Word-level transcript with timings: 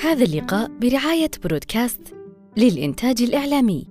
هذا 0.00 0.24
اللقاء 0.24 0.78
برعاية 0.78 1.30
برودكاست 1.44 2.14
للإنتاج 2.56 3.22
الإعلامي. 3.22 3.88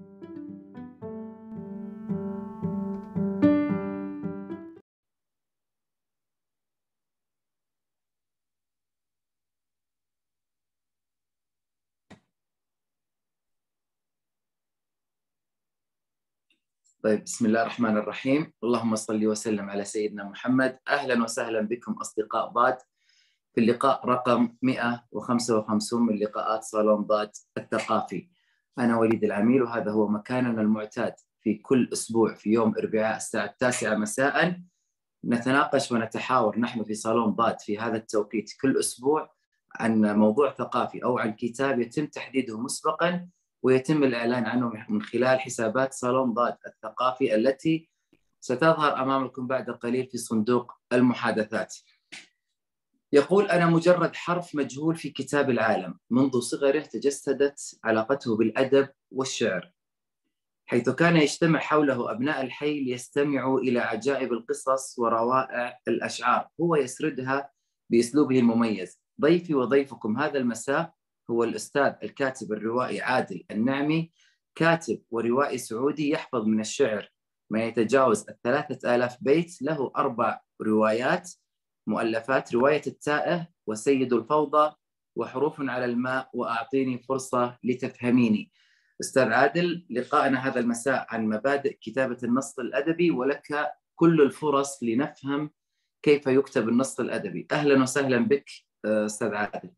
طيب 17.03 17.23
بسم 17.23 17.45
الله 17.45 17.61
الرحمن 17.61 17.97
الرحيم. 17.97 18.53
اللهم 18.63 18.95
صل 18.95 19.27
وسلم 19.27 19.69
على 19.69 19.83
سيدنا 19.83 20.23
محمد. 20.23 20.79
أهلا 20.87 21.23
وسهلا 21.23 21.61
بكم 21.61 21.93
أصدقاء 21.93 22.47
ضاد 22.47 22.77
في 23.55 23.61
اللقاء 23.61 24.05
رقم 24.05 24.55
155 24.61 26.01
من 26.01 26.19
لقاءات 26.19 26.63
صالون 26.63 27.01
ضاد 27.01 27.31
الثقافي. 27.57 28.29
أنا 28.79 28.97
وليد 28.97 29.23
العميل 29.23 29.63
وهذا 29.63 29.91
هو 29.91 30.07
مكاننا 30.07 30.61
المعتاد 30.61 31.13
في 31.41 31.55
كل 31.55 31.89
أسبوع 31.93 32.33
في 32.33 32.49
يوم 32.49 32.73
أربعاء 32.77 33.17
الساعة 33.17 33.45
التاسعة 33.45 33.95
مساء. 33.95 34.61
نتناقش 35.25 35.91
ونتحاور 35.91 36.59
نحن 36.59 36.83
في 36.83 36.93
صالون 36.93 37.29
ضاد 37.29 37.59
في 37.59 37.79
هذا 37.79 37.97
التوقيت 37.97 38.51
كل 38.61 38.79
أسبوع 38.79 39.33
عن 39.75 40.01
موضوع 40.01 40.53
ثقافي 40.53 41.03
أو 41.03 41.19
عن 41.19 41.33
كتاب 41.33 41.79
يتم 41.79 42.05
تحديده 42.05 42.59
مسبقا 42.59 43.27
ويتم 43.63 44.03
الإعلان 44.03 44.45
عنه 44.45 44.71
من 44.89 45.01
خلال 45.01 45.39
حسابات 45.39 45.93
صالون 45.93 46.33
ضاد 46.33 46.57
الثقافي 46.67 47.35
التي 47.35 47.89
ستظهر 48.39 49.01
أمامكم 49.01 49.47
بعد 49.47 49.69
قليل 49.69 50.07
في 50.07 50.17
صندوق 50.17 50.71
المحادثات. 50.93 51.75
يقول 53.15 53.45
أنا 53.45 53.65
مجرد 53.65 54.15
حرف 54.15 54.55
مجهول 54.55 54.95
في 54.95 55.09
كتاب 55.09 55.49
العالم 55.49 55.99
منذ 56.09 56.39
صغره 56.39 56.79
تجسدت 56.79 57.79
علاقته 57.83 58.37
بالأدب 58.37 58.89
والشعر 59.11 59.75
حيث 60.67 60.89
كان 60.89 61.17
يجتمع 61.17 61.59
حوله 61.59 62.11
أبناء 62.11 62.41
الحي 62.41 62.79
ليستمعوا 62.79 63.59
إلى 63.59 63.79
عجائب 63.79 64.33
القصص 64.33 64.99
وروائع 64.99 65.79
الأشعار. 65.87 66.49
هو 66.61 66.75
يسردها 66.75 67.49
بأسلوبه 67.89 68.39
المميز. 68.39 69.01
ضيفي 69.21 69.55
وضيفكم 69.55 70.17
هذا 70.17 70.37
المساء 70.37 70.93
هو 71.31 71.43
الأستاذ 71.43 71.93
الكاتب 72.03 72.53
الروائي 72.53 73.01
عادل 73.01 73.43
النعمي 73.51 74.11
كاتب 74.55 75.01
وروائي 75.11 75.57
سعودي 75.57 76.09
يحفظ 76.09 76.45
من 76.45 76.59
الشعر 76.59 77.09
ما 77.49 77.63
يتجاوز 77.63 78.25
الثلاثة 78.29 78.95
آلاف 78.95 79.17
بيت 79.21 79.61
له 79.61 79.91
أربع 79.97 80.41
روايات. 80.61 81.31
مؤلفات 81.87 82.53
رواية 82.53 82.81
التائه 82.87 83.47
وسيد 83.67 84.13
الفوضى 84.13 84.75
وحروف 85.15 85.61
على 85.61 85.85
الماء 85.85 86.29
وأعطيني 86.33 86.97
فرصة 86.97 87.57
لتفهميني. 87.63 88.51
أستاذ 89.01 89.33
عادل 89.33 89.85
لقاءنا 89.89 90.39
هذا 90.47 90.59
المساء 90.59 91.05
عن 91.09 91.29
مبادئ 91.29 91.77
كتابة 91.81 92.17
النص 92.23 92.59
الأدبي 92.59 93.11
ولك 93.11 93.73
كل 93.95 94.21
الفرص 94.21 94.83
لنفهم 94.83 95.51
كيف 96.01 96.27
يكتب 96.27 96.69
النص 96.69 96.99
الأدبي. 96.99 97.47
أهلا 97.51 97.81
وسهلا 97.81 98.17
بك 98.17 98.49
أستاذ 98.85 99.33
عادل. 99.33 99.71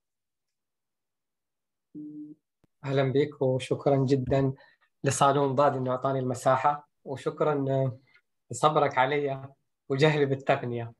أهلا 2.85 3.11
بك 3.11 3.41
وشكرا 3.41 4.05
جدا 4.05 4.53
لصالون 5.03 5.55
ضاد 5.55 5.75
إنه 5.75 5.91
أعطاني 5.91 6.19
المساحة 6.19 6.89
وشكرا 7.03 7.65
لصبرك 8.51 8.97
علي 8.97 9.49
وجهلي 9.89 10.25
بالتقنية. 10.25 10.93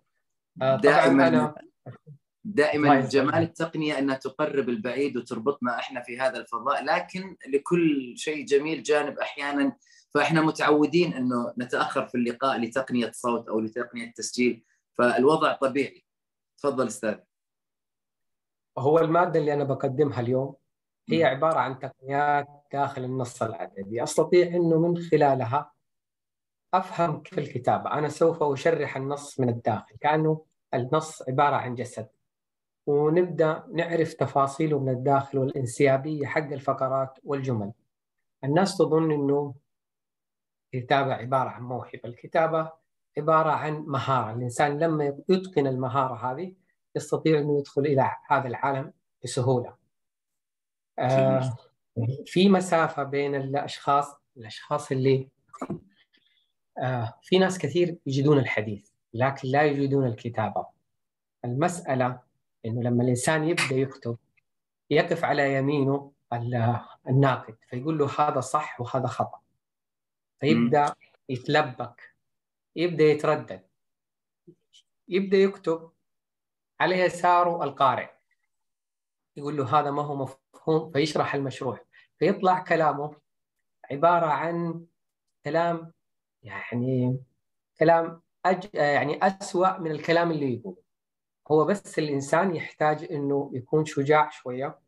دائما 0.57 1.27
أنا... 1.27 1.55
دائما 2.43 2.99
جمال 3.01 3.43
التقنية 3.43 3.99
أنها 3.99 4.15
تقرب 4.15 4.69
البعيد 4.69 5.17
وتربطنا 5.17 5.79
إحنا 5.79 6.01
في 6.01 6.19
هذا 6.19 6.37
الفضاء 6.37 6.83
لكن 6.83 7.37
لكل 7.53 8.13
شيء 8.17 8.45
جميل 8.45 8.83
جانب 8.83 9.19
أحيانا 9.19 9.77
فإحنا 10.13 10.41
متعودين 10.41 11.13
إنه 11.13 11.53
نتأخر 11.57 12.07
في 12.07 12.15
اللقاء 12.15 12.59
لتقنية 12.61 13.11
صوت 13.11 13.47
أو 13.49 13.59
لتقنية 13.59 14.11
تسجيل 14.11 14.63
فالوضع 14.97 15.53
طبيعي. 15.53 16.05
تفضل 16.57 16.87
أستاذ. 16.87 17.15
هو 18.77 18.99
المادة 18.99 19.39
اللي 19.39 19.53
أنا 19.53 19.63
بقدمها 19.63 20.21
اليوم 20.21 20.55
هي 21.09 21.23
عبارة 21.23 21.59
عن 21.59 21.79
تقنيات 21.79 22.47
داخل 22.73 23.03
النص 23.03 23.43
الأدبي 23.43 24.03
أستطيع 24.03 24.47
أنه 24.47 24.79
من 24.79 24.97
خلالها 24.97 25.71
أفهم 26.73 27.21
كيف 27.21 27.39
الكتابة. 27.39 27.93
أنا 27.93 28.09
سوف 28.09 28.43
أشرح 28.43 28.97
النص 28.97 29.39
من 29.39 29.49
الداخل. 29.49 29.95
كأنه 30.01 30.45
النص 30.73 31.29
عبارة 31.29 31.55
عن 31.55 31.75
جسد. 31.75 32.07
ونبدأ 32.85 33.63
نعرف 33.73 34.13
تفاصيله 34.13 34.79
من 34.79 34.89
الداخل 34.89 35.37
والانسيابية 35.37 36.25
حق 36.27 36.51
الفقرات 36.51 37.19
والجمل. 37.23 37.71
الناس 38.43 38.77
تظن 38.77 39.11
أنه 39.11 39.55
الكتابة 40.73 41.13
عبارة 41.13 41.49
عن 41.49 41.63
موهبة. 41.63 42.01
الكتابة 42.05 42.71
عبارة 43.17 43.49
عن 43.49 43.73
مهارة. 43.73 44.33
الإنسان 44.33 44.79
لما 44.79 45.13
يتقن 45.29 45.67
المهارة 45.67 46.31
هذه 46.31 46.55
يستطيع 46.95 47.39
أنه 47.39 47.59
يدخل 47.59 47.81
إلى 47.81 48.11
هذا 48.29 48.47
العالم 48.47 48.93
بسهولة. 49.23 49.75
آه 50.99 51.57
في 52.25 52.49
مسافة 52.49 53.03
بين 53.03 53.35
الأشخاص 53.35 54.15
الأشخاص 54.37 54.91
اللي 54.91 55.29
في 57.21 57.39
ناس 57.39 57.57
كثير 57.57 57.97
يجدون 58.05 58.39
الحديث 58.39 58.89
لكن 59.13 59.47
لا 59.47 59.63
يجدون 59.63 60.07
الكتابة 60.07 60.65
المسألة 61.45 62.19
إنه 62.65 62.83
لما 62.83 63.03
الإنسان 63.03 63.43
يبدأ 63.43 63.75
يكتب 63.75 64.17
يقف 64.89 65.23
على 65.23 65.53
يمينه 65.53 66.11
الناقد 67.09 67.57
فيقول 67.69 67.97
له 67.97 68.09
هذا 68.19 68.39
صح 68.39 68.81
وهذا 68.81 69.07
خطأ. 69.07 69.39
فيبدأ 70.39 70.95
يتلبك 71.29 72.15
يبدأ 72.75 73.03
يتردد. 73.03 73.67
يبدأ 75.07 75.37
يكتب 75.37 75.91
على 76.79 76.99
يساره 76.99 77.63
القارئ. 77.63 78.09
يقول 79.35 79.57
له 79.57 79.79
هذا 79.79 79.91
ما 79.91 80.01
هو 80.03 80.15
مفهوم 80.15 80.91
فيشرح 80.91 81.35
المشروع. 81.35 81.79
فيطلع 82.19 82.59
كلامه 82.59 83.15
عبارة 83.91 84.25
عن 84.25 84.85
كلام 85.45 85.93
يعني 86.47 87.17
كلام 87.79 88.21
أج... 88.45 88.69
يعني 88.73 89.19
أسوأ 89.27 89.79
من 89.79 89.91
الكلام 89.91 90.31
اللي 90.31 90.53
يقوله. 90.53 90.77
هو 91.51 91.65
بس 91.65 91.99
الإنسان 91.99 92.55
يحتاج 92.55 93.07
إنه 93.11 93.51
يكون 93.53 93.85
شجاع 93.85 94.29
شوية. 94.29 94.79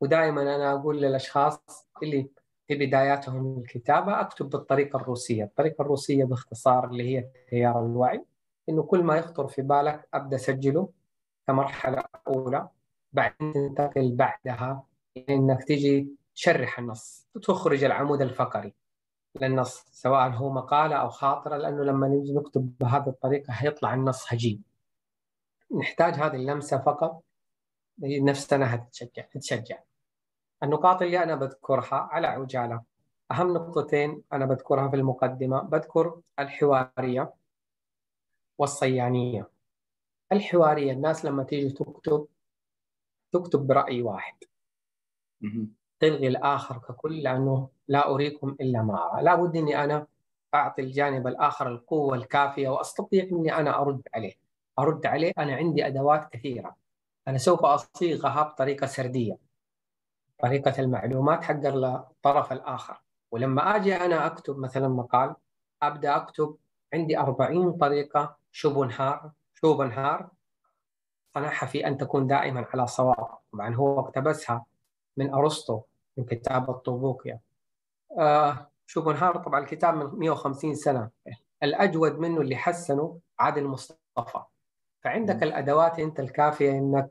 ودائما 0.00 0.42
أنا 0.42 0.72
أقول 0.72 1.00
للأشخاص 1.00 1.60
اللي 2.02 2.28
في 2.68 2.74
بداياتهم 2.74 3.58
الكتابة 3.58 4.20
أكتب 4.20 4.50
بالطريقة 4.50 4.96
الروسية. 4.96 5.44
الطريقة 5.44 5.82
الروسية 5.82 6.24
باختصار 6.24 6.84
اللي 6.84 7.16
هي 7.16 7.28
تيار 7.48 7.86
الوعي. 7.86 8.24
إنه 8.68 8.82
كل 8.82 9.02
ما 9.02 9.16
يخطر 9.16 9.48
في 9.48 9.62
بالك 9.62 10.08
أبدأ 10.14 10.36
أسجله 10.36 10.88
كمرحلة 11.46 12.04
أولى. 12.28 12.68
بعدين 13.12 13.52
تنتقل 13.52 14.12
بعدها 14.16 14.84
إنك 15.28 15.64
تجي 15.64 16.08
تشرح 16.34 16.78
النص 16.78 17.28
وتخرج 17.34 17.84
العمود 17.84 18.22
الفقري. 18.22 18.74
للنص 19.40 19.84
سواء 19.90 20.30
هو 20.30 20.52
مقالة 20.52 20.96
أو 20.96 21.08
خاطرة 21.08 21.56
لأنه 21.56 21.84
لما 21.84 22.08
نجي 22.08 22.32
نكتب 22.32 22.74
بهذه 22.80 23.08
الطريقة 23.08 23.52
هيطلع 23.52 23.94
النص 23.94 24.32
هجين. 24.32 24.62
نحتاج 25.80 26.14
هذه 26.14 26.36
اللمسة 26.36 26.78
فقط 26.78 27.22
نفسنا 28.02 28.74
هتشجع 28.74 29.22
تتشجع. 29.22 29.78
النقاط 30.62 31.02
اللي 31.02 31.22
أنا 31.22 31.34
بذكرها 31.34 31.94
على 31.94 32.26
عجالة. 32.26 32.82
أهم 33.30 33.54
نقطتين 33.54 34.22
أنا 34.32 34.46
بذكرها 34.46 34.88
في 34.88 34.96
المقدمة. 34.96 35.62
بذكر 35.62 36.20
الحوارية 36.38 37.32
والصيانية. 38.58 39.48
الحوارية 40.32 40.92
الناس 40.92 41.24
لما 41.24 41.42
تيجي 41.42 41.70
تكتب 41.70 42.26
تكتب 43.32 43.66
برأي 43.66 44.02
واحد. 44.02 44.34
تلغي 46.00 46.28
الآخر 46.28 46.78
ككل 46.78 47.22
لأنه 47.22 47.68
لا 47.92 48.10
أريكم 48.10 48.56
إلا 48.60 48.82
ما 48.82 49.12
أرى. 49.12 49.22
لا 49.22 49.34
بد 49.34 49.56
أني 49.56 49.84
أنا 49.84 50.06
أعطي 50.54 50.82
الجانب 50.82 51.26
الآخر 51.26 51.68
القوة 51.68 52.14
الكافية 52.14 52.68
وأستطيع 52.68 53.24
أني 53.32 53.56
أنا 53.56 53.80
أرد 53.80 54.02
عليه. 54.14 54.34
أرد 54.78 55.06
عليه 55.06 55.32
أنا 55.38 55.54
عندي 55.54 55.86
أدوات 55.86 56.28
كثيرة. 56.32 56.76
أنا 57.28 57.38
سوف 57.38 57.64
أصيغها 57.64 58.42
بطريقة 58.42 58.86
سردية. 58.86 59.38
طريقة 60.38 60.80
المعلومات 60.80 61.44
حق 61.44 61.64
الطرف 61.64 62.52
الآخر. 62.52 63.00
ولما 63.30 63.76
أجي 63.76 63.96
أنا 63.96 64.26
أكتب 64.26 64.58
مثلا 64.58 64.88
مقال 64.88 65.34
أبدأ 65.82 66.16
أكتب 66.16 66.56
عندي 66.94 67.18
40 67.18 67.72
طريقة 67.72 68.36
شوبنهار 68.52 69.30
شوبنهار 69.54 70.28
صنعها 71.34 71.66
في 71.66 71.86
أن 71.86 71.98
تكون 71.98 72.26
دائما 72.26 72.66
على 72.74 72.86
صواب. 72.86 73.28
طبعا 73.52 73.74
هو 73.74 74.00
اقتبسها 74.00 74.64
من 75.16 75.34
أرسطو 75.34 75.80
من 76.16 76.24
كتاب 76.24 76.70
الطوبوكيا. 76.70 77.40
آه 78.18 78.70
شوبنهار 78.86 79.36
طبعا 79.36 79.60
الكتاب 79.60 79.94
من 79.94 80.18
150 80.18 80.74
سنة. 80.74 81.10
الأجود 81.62 82.18
منه 82.18 82.40
اللي 82.40 82.56
حسنه 82.56 83.18
عادل 83.38 83.64
مصطفى. 83.64 84.42
فعندك 85.00 85.36
م. 85.36 85.42
الأدوات 85.42 85.98
أنت 85.98 86.20
الكافية 86.20 86.70
أنك 86.70 87.10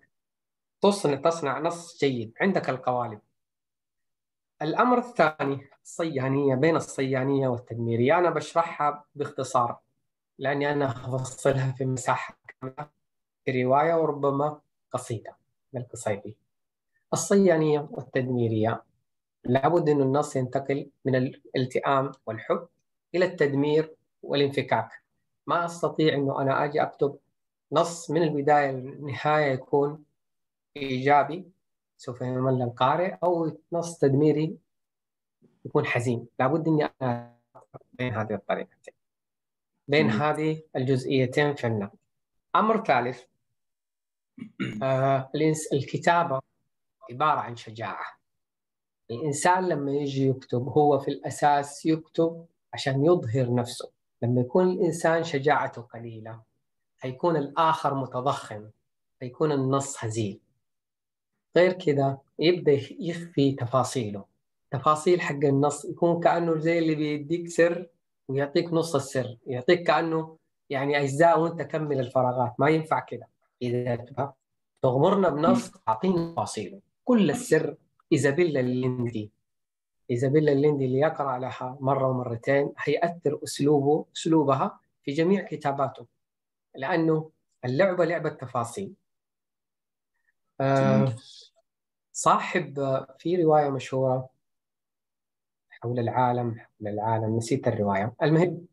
تصنع 0.81 1.15
تصنع 1.15 1.59
نص 1.59 1.97
جيد. 1.99 2.33
عندك 2.41 2.69
القوالب. 2.69 3.19
الأمر 4.61 4.97
الثاني 4.97 5.69
الصيانية 5.83 6.55
بين 6.55 6.75
الصيانية 6.75 7.47
والتدميرية. 7.47 8.17
أنا 8.17 8.29
بشرحها 8.29 9.05
باختصار 9.15 9.79
لأني 10.39 10.71
أنا 10.71 10.91
أفصلها 11.15 11.71
في 11.71 11.85
مساحة 11.85 12.37
كاملة 12.47 12.89
في 13.45 13.63
رواية 13.63 13.93
وربما 13.93 14.61
قصيدة 14.91 15.35
من 15.73 15.81
القصيدي 15.81 16.37
الصيانية 17.13 17.87
والتدميرية. 17.91 18.83
لابد 19.43 19.89
أن 19.89 20.01
النص 20.01 20.35
ينتقل 20.35 20.89
من 21.05 21.15
الالتئام 21.15 22.11
والحب 22.25 22.67
إلى 23.15 23.25
التدمير 23.25 23.95
والانفكاك. 24.23 24.89
ما 25.47 25.65
أستطيع 25.65 26.13
أنه 26.13 26.41
أنا 26.41 26.63
أجي 26.63 26.81
أكتب 26.81 27.17
نص 27.71 28.11
من 28.11 28.23
البداية 28.23 28.71
للنهاية 28.71 29.51
يكون 29.51 30.03
إيجابي 30.77 31.45
سوف 31.97 32.21
يمل 32.21 32.61
القارئ 32.61 33.17
أو 33.23 33.57
نص 33.71 33.97
تدميري 33.97 34.57
يكون 35.65 35.85
حزين. 35.85 36.27
لابد 36.39 36.67
أني 36.67 36.89
أنا 37.01 37.35
بين 37.93 38.13
هذه 38.13 38.33
الطريقتين. 38.33 38.93
بين 39.87 40.09
هذه 40.09 40.63
الجزئيتين 40.75 41.55
في 41.55 41.67
النقد. 41.67 41.97
أمر 42.55 42.83
ثالث 42.83 43.23
آه 44.83 45.31
الكتابة 45.73 46.41
عبارة 47.11 47.39
عن 47.39 47.55
شجاعة. 47.55 48.20
الإنسان 49.11 49.69
لما 49.69 49.91
يجي 49.91 50.27
يكتب 50.27 50.69
هو 50.69 50.99
في 50.99 51.11
الأساس 51.11 51.85
يكتب 51.85 52.45
عشان 52.73 53.05
يظهر 53.05 53.53
نفسه. 53.53 53.89
لما 54.21 54.41
يكون 54.41 54.69
الإنسان 54.69 55.23
شجاعته 55.23 55.81
قليلة 55.81 56.41
حيكون 56.97 57.35
الآخر 57.35 57.95
متضخم 57.95 58.69
حيكون 59.21 59.51
النص 59.51 60.03
هزيل. 60.03 60.39
غير 61.57 61.73
كذا 61.73 62.17
يبدأ 62.39 62.71
يخفي 62.99 63.51
تفاصيله. 63.51 64.25
تفاصيل 64.71 65.21
حق 65.21 65.43
النص 65.43 65.85
يكون 65.85 66.19
كأنه 66.19 66.57
زي 66.57 66.79
اللي 66.79 66.95
بيديك 66.95 67.49
سر 67.49 67.87
ويعطيك 68.27 68.73
نص 68.73 68.95
السر 68.95 69.37
يعطيك 69.47 69.87
كأنه 69.87 70.37
يعني 70.69 70.99
أجزاء 71.01 71.39
وأنت 71.39 71.61
كمل 71.61 71.99
الفراغات. 71.99 72.53
ما 72.59 72.69
ينفع 72.69 72.99
كذا. 72.99 73.25
إذا 73.61 74.05
تغمرنا 74.81 75.29
بنص 75.29 75.71
أعطينا 75.87 76.31
تفاصيله. 76.31 76.79
كل 77.03 77.31
السر 77.31 77.75
إيزابيلا 78.13 78.59
الليندي 78.59 79.31
إيزابيلا 80.11 80.51
الليندي 80.51 80.85
اللي 80.85 80.99
يقرأ 80.99 81.39
لها 81.39 81.77
مرة 81.79 82.07
ومرتين 82.07 82.73
هيأثر 82.77 83.39
أسلوبه 83.43 84.05
أسلوبها 84.15 84.79
في 85.03 85.11
جميع 85.11 85.43
كتاباته 85.43 86.05
لأنه 86.75 87.31
اللعبة 87.65 88.05
لعبة 88.05 88.29
تفاصيل. 88.29 88.93
آه 90.61 91.15
صاحب 92.13 92.73
في 93.19 93.43
رواية 93.43 93.69
مشهورة 93.69 94.29
حول 95.69 95.99
العالم 95.99 96.55
حول 96.59 96.87
العالم 96.87 97.37
نسيت 97.37 97.67
الرواية. 97.67 98.13
المهم 98.23 98.65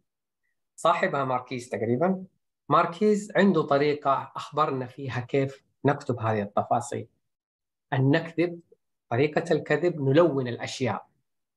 صاحبها 0.76 1.24
ماركيز 1.24 1.68
تقريبا. 1.68 2.24
ماركيز 2.68 3.32
عنده 3.36 3.62
طريقة 3.62 4.32
أخبرنا 4.36 4.86
فيها 4.86 5.20
كيف 5.20 5.64
نكتب 5.84 6.20
هذه 6.20 6.42
التفاصيل. 6.42 7.08
أن 7.92 8.10
نكذب 8.10 8.60
طريقة 9.10 9.52
الكذب 9.52 10.00
نلون 10.00 10.48
الأشياء 10.48 11.06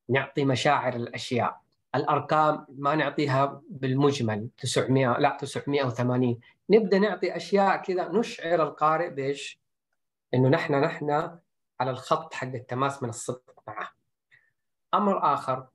نعطي 0.09 0.45
مشاعر 0.45 0.95
الأشياء. 0.95 1.61
الأرقام 1.95 2.65
ما 2.69 2.95
نعطيها 2.95 3.61
بالمجمل 3.69 4.49
900 4.57 5.17
لا 5.17 5.37
980 5.41 6.39
نبدأ 6.69 6.99
نعطي 6.99 7.35
أشياء 7.35 7.77
كذا 7.77 8.07
نشعر 8.11 8.63
القارئ 8.63 9.09
بإيش؟ 9.09 9.61
إنه 10.33 10.49
نحن 10.49 10.73
نحن 10.75 11.11
على 11.79 11.91
الخط 11.91 12.33
حق 12.33 12.47
التماس 12.47 13.03
من 13.03 13.09
الصدق 13.09 13.63
معه. 13.67 13.91
أمر 14.93 15.33
آخر 15.33 15.67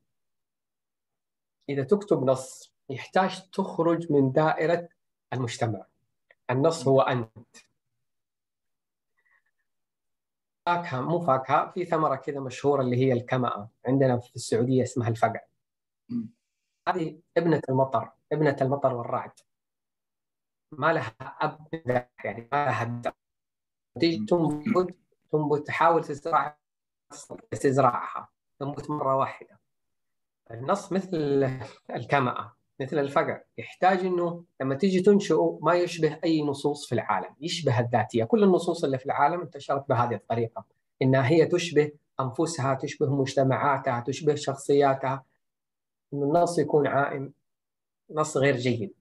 إذا 1.69 1.83
تكتب 1.83 2.25
نص 2.25 2.75
يحتاج 2.91 3.51
تخرج 3.51 4.13
من 4.13 4.33
دائرة 4.33 4.89
المجتمع. 5.33 5.87
النص 6.51 6.89
هو 6.89 7.01
أنت. 7.01 7.57
فاكهة 10.67 11.01
مو 11.01 11.21
فاكهة 11.21 11.71
في 11.71 11.85
ثمرة 11.85 12.17
كذا 12.17 12.41
مشهورة 12.41 12.83
اللي 12.83 12.97
هي 12.97 13.13
الكمأة 13.13 13.71
عندنا 13.87 14.19
في 14.19 14.37
السعودية 14.37 14.83
اسمها 14.83 15.09
الفقع. 15.09 15.41
هذه 16.89 17.21
ابنة 17.37 17.63
المطر 17.69 18.13
ابنة 18.33 18.57
المطر 18.61 18.95
والرعد. 18.95 19.33
ما 20.73 20.93
لها 20.93 21.15
أب 21.21 21.69
يعني 22.25 22.49
ما 22.53 22.65
لها 22.65 23.03
تيجي 24.01 24.27
تنبت 24.27 24.97
تنبت 25.33 25.67
تحاول 25.67 26.05
تزرع 26.05 26.59
تزرعها 27.51 28.29
تنبت 28.59 28.91
مرة 28.91 29.17
واحدة. 29.17 29.61
النص 30.51 30.93
مثل 30.93 31.17
الكمأة. 31.91 32.56
مثل 32.81 32.99
الفقر 32.99 33.41
يحتاج 33.59 33.99
إنه 33.99 34.45
لما 34.61 34.75
تيجي 34.75 35.01
تنشئه 35.01 35.59
ما 35.63 35.75
يشبه 35.75 36.19
أي 36.25 36.43
نصوص 36.43 36.87
في 36.87 36.95
العالم، 36.95 37.35
يشبه 37.41 37.81
الذاتية، 37.81 38.25
كل 38.25 38.45
النصوص 38.45 38.85
اللي 38.85 38.99
في 38.99 39.07
العالم 39.07 39.41
انتشرت 39.41 39.89
بهذه 39.89 40.15
الطريقة، 40.15 40.65
إنها 41.03 41.29
هي 41.29 41.47
تشبه 41.47 41.93
أنفسها، 42.21 42.75
تشبه 42.75 43.07
مجتمعاتها، 43.07 44.01
تشبه 44.01 44.35
شخصياتها. 44.35 45.25
انه 46.15 46.25
النص 46.25 46.59
يكون 46.59 46.87
عائم 46.87 47.33
نص 48.11 48.37
غير 48.37 48.57
جيد. 48.57 48.93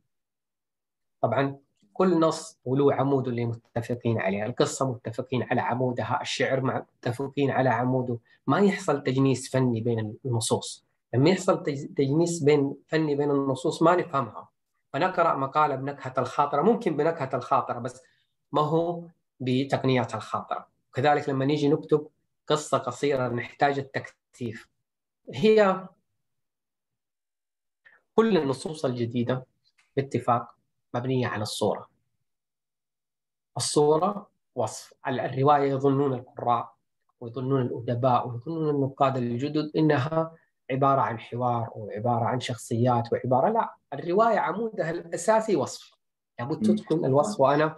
طبعا 1.22 1.58
كل 1.94 2.20
نص 2.20 2.60
وله 2.66 2.94
عمود 2.94 3.28
اللي 3.28 3.46
متفقين 3.46 4.20
عليه، 4.20 4.46
القصة 4.46 4.92
متفقين 4.92 5.44
على 5.44 5.62
عمودها، 5.62 6.22
الشعر 6.22 6.62
متفقين 6.62 7.52
على 7.52 7.70
عموده، 7.70 8.18
ما 8.48 8.60
يحصل 8.60 9.04
تجنيس 9.04 9.52
فني 9.52 9.82
بين 9.82 10.16
النصوص. 10.26 10.85
لما 11.16 11.30
يحصل 11.30 11.64
تجنيس 11.98 12.44
بين 12.44 12.76
فني 12.88 13.16
بين 13.16 13.32
النصوص 13.32 13.82
ما 13.82 13.96
نفهمها. 13.96 14.50
فنقرأ 14.94 15.36
مقالة 15.36 15.76
بنكهة 15.76 16.14
الخاطرة 16.18 16.62
ممكن 16.62 16.98
بنكهة 16.98 17.30
الخاطرة 17.34 17.80
بس 17.80 18.02
ما 18.52 18.62
هو 18.62 19.04
بتقنيات 19.40 20.16
الخاطرة. 20.16 20.68
كذلك 20.94 21.30
لما 21.30 21.46
نيجي 21.46 21.70
نكتب 21.70 22.08
قصة 22.48 22.78
قصيرة 22.78 23.28
نحتاج 23.28 23.80
التكثيف. 23.80 24.70
هي 25.34 25.88
كل 28.16 28.38
النصوص 28.38 28.86
الجديدة 28.86 29.46
باتفاق 29.96 30.56
مبنية 30.94 31.28
على 31.28 31.42
الصورة. 31.42 31.90
الصورة 33.58 34.30
وصف. 34.56 34.94
الرواية 35.08 35.72
يظنون 35.72 36.14
القراء 36.14 36.76
ويظنون 37.20 37.62
الأدباء 37.62 38.28
ويظنون 38.28 38.76
النقاد 38.76 39.18
الجدد 39.18 39.72
إنها 39.78 40.36
عبارة 40.72 41.02
عن 41.02 41.20
حوار 41.20 41.70
وعباره 41.76 42.26
عن 42.26 42.40
شخصيات 42.40 43.14
وعباره 43.14 43.50
لا 43.50 43.76
الرواية 43.94 44.40
عمودها 44.40 44.92
الأساسي 44.92 45.56
وصف. 45.56 45.92
لابد 46.40 46.76
تتقن 46.76 47.06
الوصف 47.06 47.40
وأنا 47.40 47.76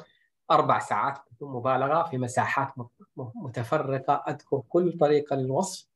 أربع 0.51 0.79
ساعات 0.79 1.19
بدون 1.31 1.53
مبالغة 1.53 2.03
في 2.03 2.17
مساحات 2.17 2.67
متفرقة 3.15 4.13
أذكر 4.13 4.63
كل 4.69 4.97
طريقة 4.97 5.35
للوصف 5.35 5.87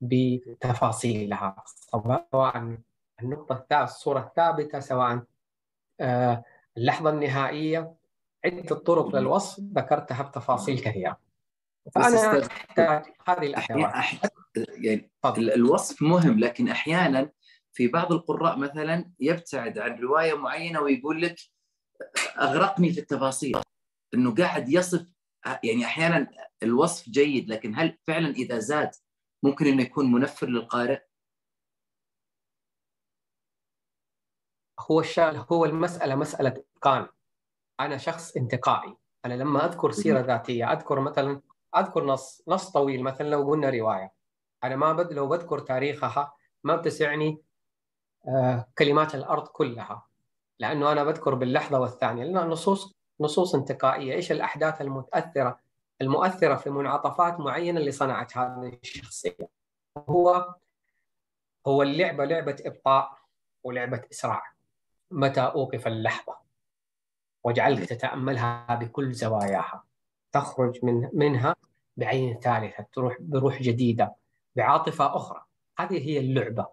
بتفاصيلها 0.00 1.64
سواء 1.66 2.78
النقطة 3.22 3.52
الثابته 3.52 3.84
الصورة 3.84 4.20
الثابتة 4.20 4.80
سواء 4.80 5.22
آه، 6.00 6.44
اللحظة 6.76 7.10
النهائية 7.10 7.94
عدة 8.44 8.74
طرق 8.74 9.16
للوصف 9.16 9.60
ذكرتها 9.60 10.22
بتفاصيل 10.22 10.78
كثيرة. 10.78 11.18
فأنا 11.92 12.46
أحتاج 12.46 13.02
هذه 13.28 13.46
الادوات 13.46 13.92
يعني 14.78 15.10
الوصف 15.38 16.02
مهم 16.02 16.38
لكن 16.38 16.68
أحيانا 16.68 17.30
في 17.72 17.88
بعض 17.88 18.12
القراء 18.12 18.58
مثلا 18.58 19.12
يبتعد 19.20 19.78
عن 19.78 19.98
رواية 20.00 20.34
معينة 20.34 20.80
ويقول 20.80 21.22
لك 21.22 21.36
أغرقني 22.40 22.92
في 22.92 23.00
التفاصيل 23.00 23.56
إنه 24.14 24.34
قاعد 24.34 24.68
يصف 24.68 25.06
يعني 25.62 25.84
أحيانا 25.84 26.30
الوصف 26.62 27.08
جيد 27.08 27.48
لكن 27.48 27.74
هل 27.78 27.98
فعلا 28.06 28.28
إذا 28.28 28.58
زاد 28.58 28.90
ممكن 29.42 29.66
إنه 29.66 29.82
يكون 29.82 30.12
منفر 30.12 30.48
للقارئ؟ 30.48 31.02
هو 34.90 35.00
الشان 35.00 35.44
هو 35.52 35.64
المسألة 35.64 36.14
مسألة 36.14 36.48
إتقان. 36.48 37.08
أنا 37.80 37.96
شخص 37.96 38.36
انتقائي. 38.36 38.96
أنا 39.24 39.34
لما 39.34 39.66
أذكر 39.66 39.90
سيرة 39.90 40.20
ذاتية 40.20 40.72
أذكر 40.72 41.00
مثلا 41.00 41.42
أذكر 41.76 42.04
نص 42.04 42.42
نص 42.48 42.70
طويل 42.70 43.02
مثلا 43.02 43.28
لو 43.28 43.50
قلنا 43.50 43.70
رواية. 43.70 44.12
أنا 44.64 44.76
ما 44.76 44.92
بد 44.92 45.12
لو 45.12 45.28
بذكر 45.28 45.58
تاريخها 45.58 46.34
ما 46.64 46.76
بتسعني 46.76 47.42
آه 48.28 48.68
كلمات 48.78 49.14
الأرض 49.14 49.48
كلها. 49.48 50.06
لأنه 50.58 50.92
أنا 50.92 51.04
بذكر 51.04 51.34
باللحظة 51.34 51.80
والثانية. 51.80 52.24
لأن 52.24 52.38
النصوص 52.38 52.94
نصوص 53.20 53.54
انتقائية. 53.54 54.14
إيش 54.14 54.32
الأحداث 54.32 54.80
المتاثره 54.80 55.60
المؤثرة 56.00 56.54
في 56.54 56.70
منعطفات 56.70 57.40
معينة 57.40 57.80
اللي 57.80 57.92
صنعت 57.92 58.36
هذه 58.36 58.78
الشخصية. 58.82 59.48
هو 59.98 60.54
هو 61.66 61.82
اللعبة 61.82 62.24
لعبة 62.24 62.56
ابطاء 62.66 63.18
ولعبة 63.64 64.02
إسراع. 64.12 64.54
متى 65.10 65.40
أوقف 65.40 65.86
اللحظة؟ 65.86 66.36
واجعلك 67.44 67.88
تتأملها 67.88 68.74
بكل 68.74 69.12
زواياها. 69.12 69.84
تخرج 70.32 70.84
من 70.84 71.10
منها 71.12 71.56
بعين 71.96 72.40
ثالثة. 72.40 72.86
تروح 72.92 73.16
بروح 73.20 73.62
جديدة. 73.62 74.14
بعاطفة 74.56 75.16
أخرى. 75.16 75.44
هذه 75.78 76.08
هي 76.08 76.18
اللعبة. 76.18 76.66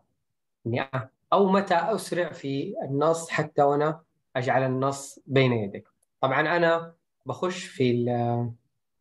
إني 0.68 0.90
أو 1.34 1.50
متى 1.52 1.76
أسرع 1.76 2.32
في 2.32 2.76
النص 2.84 3.30
حتى 3.30 3.62
وأنا 3.62 4.02
أجعل 4.36 4.64
النص 4.64 5.20
بين 5.28 5.54
يديك. 5.54 5.88
طبعا 6.22 6.58
أنا 6.58 6.94
بخش 7.26 7.66
في 7.66 8.06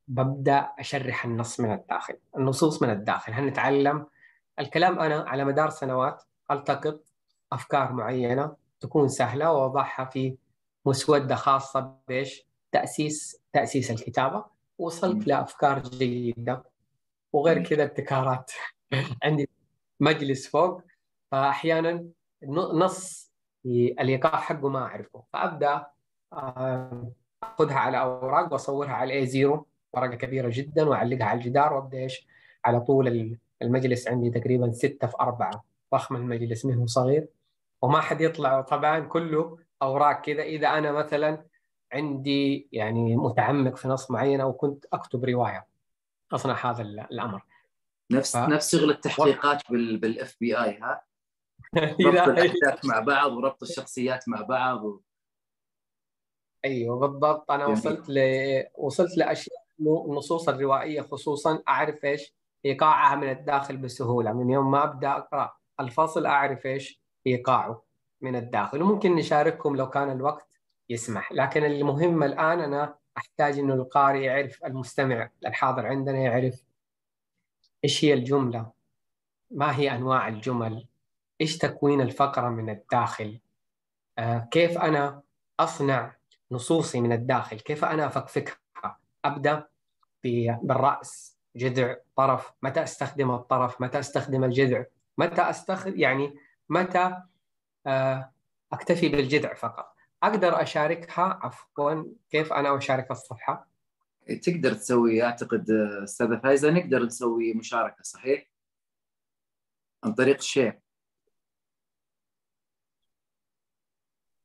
ببدأ 0.08 0.68
أشرح 0.78 1.24
النص 1.24 1.60
من 1.60 1.72
الداخل 1.72 2.14
النصوص 2.36 2.82
من 2.82 2.90
الداخل. 2.90 3.32
هنتعلم 3.32 4.06
الكلام 4.58 4.98
أنا 4.98 5.24
على 5.28 5.44
مدار 5.44 5.70
سنوات 5.70 6.22
ألتقط 6.50 7.00
أفكار 7.52 7.92
معينة 7.92 8.56
تكون 8.80 9.08
سهلة 9.08 9.52
وأوضعها 9.52 10.04
في 10.04 10.36
مسودة 10.86 11.34
خاصة 11.34 11.94
بإيش؟ 12.08 12.46
تأسيس 12.72 13.40
تأسيس 13.52 13.90
الكتابة. 13.90 14.44
وصلت 14.78 15.26
لأفكار 15.26 15.78
جيدة. 15.78 16.69
وغير 17.32 17.64
كذا 17.64 17.82
ابتكارات 17.82 18.52
عندي 19.24 19.48
مجلس 20.00 20.48
فوق. 20.48 20.82
فأحيانا 21.30 22.06
نص 22.48 23.32
الإيقاع 23.66 24.36
حقه 24.36 24.68
ما 24.68 24.78
أعرفه. 24.78 25.24
فأبدأ 25.32 25.86
آه، 26.32 27.12
أخذها 27.42 27.78
على 27.78 28.00
أوراق 28.00 28.52
وأصورها 28.52 28.90
على 28.90 29.14
اي 29.14 29.26
0 29.26 29.64
ورقة 29.92 30.14
كبيرة 30.14 30.50
جدا 30.52 30.88
وأعلقها 30.88 31.24
على 31.24 31.38
الجدار 31.38 31.72
وأبدأ 31.72 31.98
إيش؟ 31.98 32.26
على 32.64 32.80
طول 32.80 33.36
المجلس 33.62 34.08
عندي 34.08 34.30
تقريبا 34.30 34.72
ستة 34.72 35.06
في 35.06 35.16
أربعة. 35.20 35.64
ضخم 35.94 36.16
المجلس 36.16 36.66
منه 36.66 36.86
صغير. 36.86 37.28
وما 37.82 38.00
حد 38.00 38.20
يطلع. 38.20 38.60
طبعا 38.60 39.00
كله 39.00 39.58
أوراق 39.82 40.20
كذا. 40.20 40.42
إذا 40.42 40.68
أنا 40.68 40.92
مثلا 40.92 41.44
عندي 41.92 42.68
يعني 42.72 43.16
متعمق 43.16 43.76
في 43.76 43.88
نص 43.88 44.10
معين 44.10 44.40
أو 44.40 44.52
كنت 44.52 44.86
أكتب 44.92 45.24
رواية. 45.24 45.69
أصنع 46.32 46.70
هذا 46.70 46.82
الأمر. 46.82 47.42
نفس 48.10 48.36
ف... 48.36 48.40
نفس 48.40 48.76
شغل 48.76 48.90
التحقيقات 48.90 49.70
بال 49.70 49.96
بالاف 49.96 50.36
بي 50.40 50.56
اي 50.62 50.78
ها 50.78 51.04
ربط 51.76 52.28
الأحداث 52.28 52.84
مع 52.84 53.00
بعض 53.00 53.32
وربط 53.32 53.62
الشخصيات 53.62 54.28
مع 54.28 54.42
بعض 54.42 54.84
و... 54.84 55.00
أيوه 56.64 56.98
بالضبط. 56.98 57.50
أنا 57.50 57.64
جميل. 57.64 57.78
وصلت 57.78 58.08
ل 58.08 58.20
وصلت 58.78 59.16
لأشياء 59.16 59.60
النصوص 59.80 60.48
الروائيه 60.48 61.00
خصوصا 61.00 61.62
أعرف 61.68 62.04
إيش 62.04 62.34
إيقاعها 62.64 63.16
من 63.16 63.30
الداخل 63.30 63.76
بسهولة. 63.76 64.32
من 64.32 64.50
يوم 64.50 64.70
ما 64.70 64.84
أبدأ 64.84 65.10
أقرأ 65.10 65.52
الفصل 65.80 66.26
أعرف 66.26 66.66
إيش 66.66 67.02
إيقاعه 67.26 67.82
من 68.20 68.36
الداخل. 68.36 68.82
وممكن 68.82 69.14
نشارككم 69.14 69.76
لو 69.76 69.90
كان 69.90 70.10
الوقت 70.10 70.48
يسمح. 70.88 71.32
لكن 71.32 71.64
المهم 71.64 72.22
الآن 72.22 72.60
أنا 72.60 72.99
أحتاج 73.16 73.58
إنه 73.58 73.74
القارئ 73.74 74.22
يعرف 74.22 74.64
المستمع 74.64 75.30
الحاضر 75.46 75.86
عندنا 75.86 76.18
يعرف 76.18 76.64
إيش 77.84 78.04
هي 78.04 78.14
الجملة 78.14 78.70
ما 79.50 79.76
هي 79.76 79.90
أنواع 79.94 80.28
الجمل 80.28 80.86
إيش 81.40 81.58
تكوين 81.58 82.00
الفقرة 82.00 82.48
من 82.48 82.70
الداخل 82.70 83.40
آه 84.18 84.48
كيف 84.50 84.78
أنا 84.78 85.22
أصنع 85.60 86.16
نصوصي 86.50 87.00
من 87.00 87.12
الداخل 87.12 87.60
كيف 87.60 87.84
أنا 87.84 88.06
أفكفكها 88.06 88.98
أبدأ 89.24 89.66
بالرأس 90.62 91.36
جذع 91.56 91.96
طرف 92.16 92.52
متى 92.62 92.82
أستخدم 92.82 93.30
الطرف 93.30 93.80
متى 93.80 93.98
أستخدم 93.98 94.44
الجذع 94.44 94.84
متى 95.18 95.42
استخدم 95.50 96.00
يعني 96.00 96.34
متى 96.68 97.22
آه، 97.86 98.32
أكتفي 98.72 99.08
بالجذع 99.08 99.54
فقط. 99.54 99.94
أقدر 100.22 100.62
أشاركها 100.62 101.22
عفوا 101.42 102.04
كيف 102.30 102.52
أنا 102.52 102.78
أشارك 102.78 103.10
الصفحة؟ 103.10 103.70
تقدر 104.42 104.74
تسوي 104.74 105.22
أعتقد 105.22 105.70
أستاذة 106.02 106.40
فايزة 106.42 106.70
نقدر 106.70 107.02
نسوي 107.02 107.54
مشاركة 107.54 108.02
صحيح؟ 108.02 108.50
عن 110.04 110.14
طريق 110.14 110.36
الشير. 110.36 110.80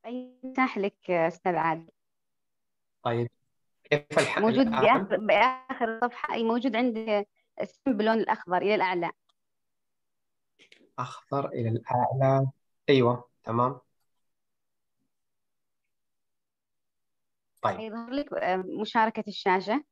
يتاح 0.06 0.78
لك 0.78 1.10
أستاذ 1.10 1.54
عادل؟ 1.54 1.90
طيب. 3.02 3.30
كيف 3.84 4.18
الحال 4.18 4.42
موجود 4.42 4.66
بآخر, 4.66 5.16
بآخر 5.16 5.96
الصفحة 5.96 6.34
أي 6.34 6.44
موجود 6.44 6.76
عند 6.76 7.26
اسم 7.58 7.92
باللون 7.96 8.18
الأخضر 8.18 8.56
إلى 8.56 8.74
الأعلى. 8.74 9.10
أخضر 10.98 11.48
إلى 11.48 11.68
الأعلى. 11.68 12.50
أيوة 12.88 13.28
تمام. 13.44 13.80
طيب. 17.74 17.80
يظهر 17.80 18.10
لك 18.10 18.32
آه، 18.32 18.56
مشاركة 18.56 19.24
الشاشة 19.28 19.84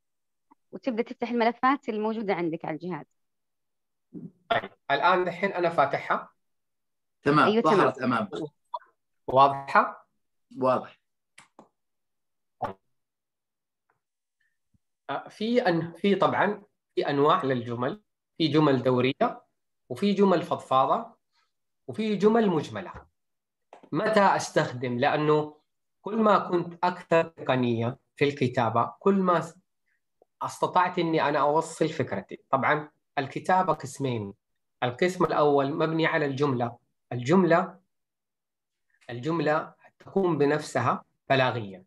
وتبدأ 0.73 1.03
تفتح 1.03 1.31
الملفات 1.31 1.89
الموجودة 1.89 2.35
عندك 2.35 2.65
على 2.65 2.75
الجهاز. 2.75 3.07
طيب 4.49 4.71
الآن 4.91 5.23
الحين 5.23 5.53
أنا 5.53 5.71
فاتحها. 5.71 6.33
تمام 7.23 7.49
أيوة 7.49 7.63
ظهرت 7.63 8.03
أمامك. 8.03 8.31
واضحة؟ 9.27 10.09
واضح. 10.59 10.99
آه، 15.11 15.29
في 15.29 15.69
أن 15.69 15.93
في 15.93 16.15
طبعا 16.15 16.63
في 16.95 17.11
أنواع 17.11 17.45
للجمل. 17.45 18.03
في 18.39 18.49
جمل 18.49 18.83
دورية 18.83 19.43
وفي 19.89 20.13
جمل 20.13 20.43
فضفاضة 20.43 21.17
وفي 21.87 22.17
جمل 22.17 22.49
مجملة. 22.49 22.93
متى 23.93 24.21
أستخدم؟ 24.21 24.99
لأنه 24.99 25.57
كل 26.05 26.17
ما 26.17 26.39
كنت 26.39 26.79
أكثر 26.85 27.23
تقنية 27.23 27.99
في 28.17 28.25
الكتابة 28.25 28.93
كل 28.99 29.15
ما 29.15 29.53
استطعت 30.43 30.99
إني 30.99 31.29
أنا 31.29 31.39
أوصل 31.39 31.89
فكرتي. 31.89 32.41
طبعا 32.51 32.89
الكتابة 33.19 33.73
قسمين. 33.73 34.35
القسم 34.83 35.25
الأول 35.25 35.75
مبني 35.75 36.07
على 36.07 36.27
الجملة. 36.27 36.77
الجملة 37.13 37.81
الجملة 39.11 39.75
تكون 39.99 40.39
بنفسها 40.39 41.05
بلاغيا. 41.31 41.85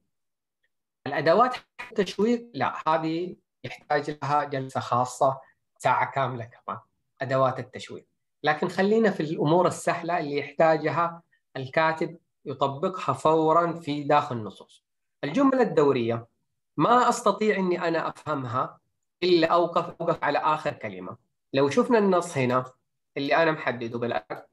الأدوات 1.07 1.55
التشويق 1.91 2.49
لا 2.53 2.73
هذه 2.87 3.35
يحتاج 3.63 4.17
لها 4.23 4.43
جلسة 4.43 4.79
خاصة 4.79 5.39
ساعة 5.77 6.11
كاملة 6.11 6.45
كمان 6.45 6.79
أدوات 7.21 7.59
التشويق. 7.59 8.07
لكن 8.43 8.67
خلينا 8.67 9.11
في 9.11 9.19
الأمور 9.19 9.67
السهلة 9.67 10.19
اللي 10.19 10.37
يحتاجها 10.37 11.21
الكاتب 11.57 12.17
يطبقها 12.47 13.13
فورا 13.13 13.73
في 13.73 14.03
داخل 14.03 14.35
النصوص. 14.37 14.85
الجملة 15.23 15.61
الدورية 15.61 16.27
ما 16.77 17.09
أستطيع 17.09 17.55
إني 17.55 17.87
أنا 17.87 18.09
أفهمها 18.09 18.79
إلا 19.23 19.47
أوقف 19.47 20.01
أوقف 20.01 20.23
على 20.23 20.37
آخر 20.37 20.73
كلمة. 20.73 21.17
لو 21.53 21.69
شفنا 21.69 21.97
النص 21.97 22.37
هنا 22.37 22.65
اللي 23.17 23.35
أنا 23.35 23.51
محدده 23.51 23.99
بالأرض 23.99 24.45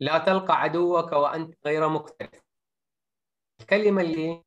لا 0.00 0.18
تلقى 0.18 0.60
عدوك 0.60 1.12
وأنت 1.12 1.54
غير 1.66 1.88
مكترث. 1.88 2.40
الكلمة 3.60 4.02
اللي 4.02 4.44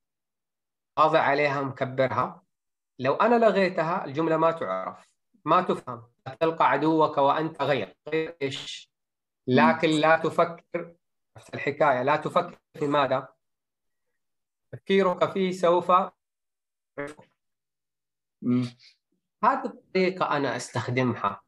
واضع 0.97 1.19
عليها 1.19 1.61
مكبرها 1.61 2.43
لو 2.99 3.13
أنا 3.13 3.45
لغيتها 3.45 4.05
الجملة 4.05 4.37
ما 4.37 4.51
تعرف 4.51 5.09
ما 5.45 5.61
تفهم. 5.61 6.03
تلقى 6.39 6.69
عدوك 6.69 7.17
وأنت 7.17 7.61
غير 7.61 7.97
غير 8.07 8.37
إيش؟ 8.41 8.91
لكن 9.47 9.89
لا 9.89 10.17
تفكر 10.17 10.95
نفس 11.41 11.53
الحكاية. 11.53 12.03
لا 12.03 12.15
تفكر 12.15 12.59
في 12.79 12.87
ماذا. 12.87 13.27
تفكيرك 14.71 15.31
فيه 15.31 15.51
سوف 15.51 15.91
هذه 19.43 19.65
الطريقة 19.65 20.37
أنا 20.37 20.55
أستخدمها. 20.55 21.41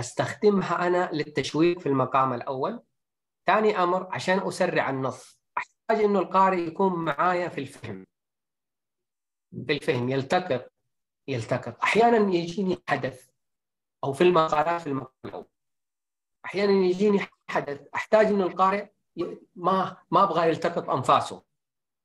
أستخدمها 0.00 0.86
أنا 0.86 1.10
للتشويق 1.12 1.78
في 1.78 1.88
المقام 1.88 2.32
الأول. 2.32 2.82
ثاني 3.46 3.82
أمر 3.82 4.14
عشان 4.14 4.38
أسرع 4.38 4.90
النص. 4.90 5.40
أحتاج 5.58 6.04
إنه 6.04 6.18
القارئ 6.18 6.60
يكون 6.60 7.04
معايا 7.04 7.48
في 7.48 7.60
الفهم. 7.60 8.06
بالفهم 9.52 10.08
يلتقط. 10.08 10.72
يلتقط. 11.28 11.82
أحيانا 11.82 12.34
يجيني 12.34 12.82
حدث 12.88 13.30
أو 14.04 14.12
في 14.12 14.24
المقالات 14.24 14.80
في 14.80 14.86
المقال 14.86 15.12
الأول. 15.24 15.46
أحيانا 16.44 16.72
يجيني 16.72 17.26
حدث. 17.50 17.88
أحتاج 17.94 18.26
ان 18.26 18.40
القارئ 18.40 18.95
ما 19.56 19.96
ما 20.10 20.22
أبغى 20.22 20.48
يلتقط 20.48 20.90
أنفاسه. 20.90 21.42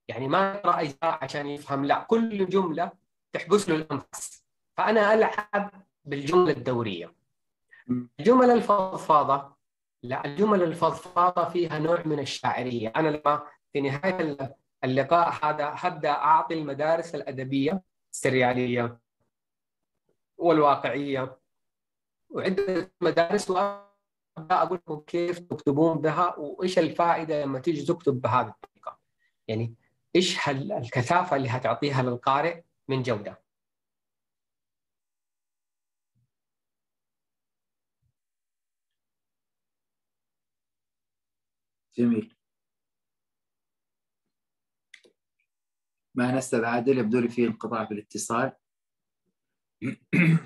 يعني 0.08 0.28
ما 0.28 0.54
يقرا 0.54 0.82
اجزاء 0.82 1.24
عشان 1.24 1.48
يفهم 1.48 1.86
لا 1.86 2.04
كل 2.04 2.46
جملة 2.46 2.92
تحبس 3.34 3.70
له 3.70 3.76
الأنفاس. 3.76 4.46
فأنا 4.78 5.14
ألعب 5.14 5.72
بالجملة 6.06 6.52
الدورية. 6.52 7.14
الجمل 8.20 8.50
الفضفاضة 8.50 9.56
لا 10.04 10.26
الجمل 10.26 10.64
الفضفاضة 10.64 11.50
فيها 11.50 11.80
نوع 11.80 12.02
من 12.06 12.20
الشاعرية. 12.20 12.94
أنا 12.96 13.10
لما 13.10 13.44
في 13.74 13.82
نهاية 13.82 14.56
اللقاء 14.84 15.46
هذا 15.46 15.72
هبدا 15.76 16.12
أعطي 16.12 16.54
المدارس 16.54 17.16
الأدبية 17.16 17.82
السريالية 18.12 19.00
والواقعية. 20.38 21.38
وعدة 22.30 22.92
مدارس 23.02 23.50
وابدا 23.50 23.91
أقول 24.38 24.78
لكم 24.78 25.00
كيف 25.00 25.40
تكتبون 25.40 26.02
بها 26.02 26.36
وإيش 26.40 26.80
الفائدة 26.80 27.44
لما 27.44 27.60
تيجي 27.60 27.86
تكتب 27.86 28.22
بهذه 28.22 28.48
الطريقة. 28.48 29.00
يعني 29.48 29.76
إيش 30.16 30.50
الكثافة 30.50 31.36
اللي 31.36 31.50
هتعطيها 31.50 32.04
للقارئ 32.04 32.64
من 32.88 33.04
جودة. 33.04 33.42
جميل. 41.98 42.36
معنا 46.16 46.38
أستاذ 46.38 46.66
عادل 46.66 46.98
يبدو 46.98 47.20
لي 47.20 47.30
في 47.30 47.46
انقطاع 47.46 47.86
في 47.86 47.94
الاتصال 47.94 48.52
آه، 49.84 50.40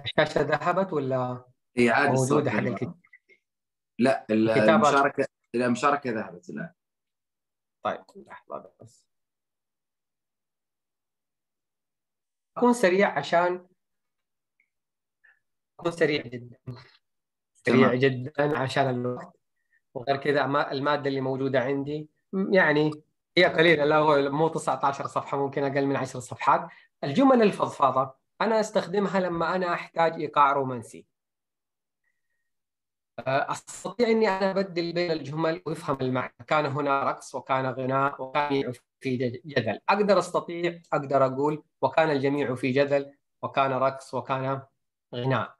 الشاشة 0.06 0.42
ذهبت 0.42 0.94
ولا 0.94 1.46
هي 1.78 1.90
عاد 1.90 2.10
موجودة 2.10 2.52
حق 2.52 2.58
الكتاب؟ 2.58 3.00
لا 4.00 4.26
المشاركة 4.30 5.28
المشاركة 5.56 6.10
ذهبت 6.12 6.50
الان 6.50 6.74
طيب 7.86 8.04
لحظة 8.16 8.74
بس. 8.82 9.08
أكون 12.58 12.74
سريع 12.74 13.18
عشان 13.18 13.68
أكون 15.80 15.92
سريع 15.92 16.22
جدا. 16.28 16.58
سريع. 17.56 17.96
جدا 17.96 18.58
عشان 18.58 18.90
الوقت. 18.90 19.40
وغير 19.94 20.18
كذا 20.18 20.46
ما- 20.46 20.72
المادة 20.72 21.10
اللي 21.10 21.22
موجودة 21.22 21.60
عندي 21.60 22.10
يعني 22.52 22.92
هي 23.40 23.46
قليلة 23.46 23.86
لا 23.86 24.30
مو 24.30 24.48
19 24.48 25.08
صفحة 25.08 25.38
ممكن 25.38 25.64
أقل 25.64 25.86
من 25.86 25.96
10 25.96 26.20
صفحات. 26.20 26.68
الجمل 27.04 27.42
الفضفاضه 27.42 28.14
أنا 28.42 28.60
أستخدمها 28.60 29.20
لما 29.20 29.56
أنا 29.56 29.74
أحتاج 29.74 30.14
إيقاع 30.14 30.52
رومانسي. 30.52 31.06
أه، 33.20 33.52
أستطيع 33.52 34.08
إني 34.08 34.30
أنا 34.30 34.52
أبدل 34.52 34.94
بين 34.94 35.12
الجمل 35.12 35.62
ويفهم 35.66 35.98
المعنى. 36.02 36.34
كان 36.48 36.66
هنا 36.66 37.04
رقص 37.04 37.36
وكان 37.36 37.66
غناء 37.66 38.22
وكان 38.22 38.74
في 39.00 39.18
جد- 39.18 39.42
جدل. 39.46 39.80
أقدر 39.90 40.20
أستطيع 40.20 40.82
أقدر 40.94 41.26
أقول 41.26 41.64
وكان 41.82 42.10
الجميع 42.10 42.56
في 42.56 42.72
جدل 42.72 43.14
وكان 43.42 43.72
رقص 43.72 44.14
وكان 44.14 44.62
غناء. 45.16 45.56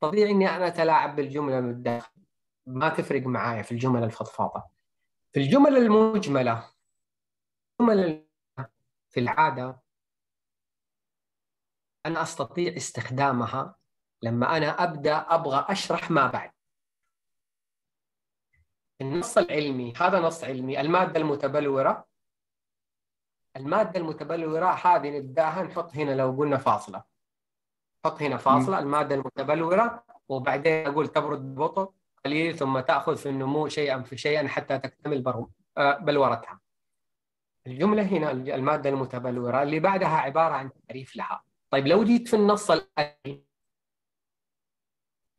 طبيعي 0.00 0.30
إني 0.30 0.56
أنا 0.56 0.66
أتلاعب 0.66 1.16
بالجملة 1.16 1.60
من 1.60 1.70
الداخل. 1.70 2.12
ما 2.66 2.88
تفرق 2.88 3.22
معايا 3.26 3.62
في 3.62 3.72
الجمل 3.72 4.04
الفضفاضه 4.04 4.62
في 5.32 5.40
الجمل 5.40 5.76
المجملة 5.76 6.69
الجمل 7.80 8.26
في 9.10 9.20
العادة 9.20 9.80
أنا 12.06 12.22
أستطيع 12.22 12.76
استخدامها 12.76 13.76
لما 14.22 14.56
أنا 14.56 14.66
أبدأ 14.84 15.16
أبغى 15.16 15.66
أشرح 15.68 16.10
ما 16.10 16.26
بعد. 16.26 16.52
النص 19.00 19.38
العلمي 19.38 19.92
هذا 19.96 20.20
نص 20.20 20.44
علمي. 20.44 20.80
المادة 20.80 21.20
المتبلورة. 21.20 22.06
المادة 23.56 24.00
المتبلورة 24.00 24.66
هذه 24.66 25.18
نبدأها 25.18 25.62
نحط 25.62 25.94
هنا 25.94 26.10
لو 26.10 26.30
قلنا 26.38 26.56
فاصلة. 26.56 27.04
حط 28.04 28.22
هنا 28.22 28.36
فاصلة 28.36 28.78
المادة 28.78 29.14
المتبلورة 29.14 30.04
وبعدين 30.28 30.86
أقول 30.86 31.08
تبرد 31.08 31.54
ببطء 31.54 31.92
قليل 32.24 32.58
ثم 32.58 32.80
تأخذ 32.80 33.16
في 33.16 33.28
النمو 33.28 33.68
شيئا 33.68 34.02
في 34.02 34.16
شيئا 34.16 34.48
حتى 34.48 34.78
تكتمل 34.78 35.46
آه، 35.78 35.98
بلورتها. 35.98 36.60
الجملة 37.70 38.02
هنا 38.02 38.30
المادة 38.30 38.90
المتبلورة 38.90 39.62
اللي 39.62 39.80
بعدها 39.80 40.08
عبارة 40.16 40.54
عن 40.54 40.70
تعريف 40.88 41.16
لها. 41.16 41.42
طيب 41.70 41.86
لو 41.86 42.04
جيت 42.04 42.28
في 42.28 42.36
النص 42.36 42.70
الآتي 42.70 43.44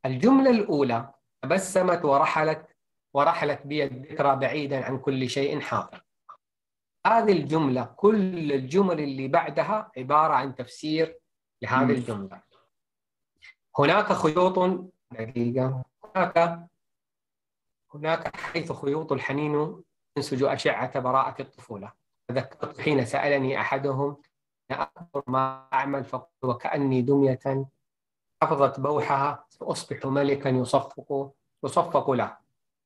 الجملة 0.06 0.50
الأولى 0.50 1.14
تبسمت 1.42 2.04
ورحلت 2.04 2.66
ورحلت 3.14 3.66
بي 3.66 3.84
الذكرى 3.84 4.36
بعيدا 4.36 4.84
عن 4.84 4.98
كل 4.98 5.28
شيء 5.30 5.60
حاضر. 5.60 6.04
هذه 7.06 7.32
الجملة 7.32 7.84
كل 7.84 8.52
الجمل 8.52 9.00
اللي 9.00 9.28
بعدها 9.28 9.92
عبارة 9.96 10.32
عن 10.34 10.54
تفسير 10.54 11.18
لهذه 11.62 11.84
مم. 11.84 11.90
الجملة. 11.90 12.42
هناك 13.78 14.12
خيوط 14.12 14.58
دقيقة 15.12 15.84
هناك 16.16 16.66
هناك 17.94 18.36
حيث 18.36 18.72
خيوط 18.72 19.12
الحنين 19.12 19.82
تنسج 20.14 20.42
أشعة 20.42 21.00
براءة 21.00 21.42
الطفولة 21.42 21.92
تذكرت 22.32 22.80
حين 22.80 23.04
سألني 23.04 23.60
أحدهم 23.60 24.16
أكبر 24.70 25.22
ما 25.26 25.66
أعمل؟ 25.72 26.04
فقلت 26.04 26.44
وكأني 26.44 27.02
دمية 27.02 27.38
حفظت 28.42 28.80
بوحها 28.80 29.44
سأصبح 29.48 30.06
ملكا 30.06 30.48
يصفق 30.48 31.32
يصفق 31.64 32.10
له. 32.10 32.36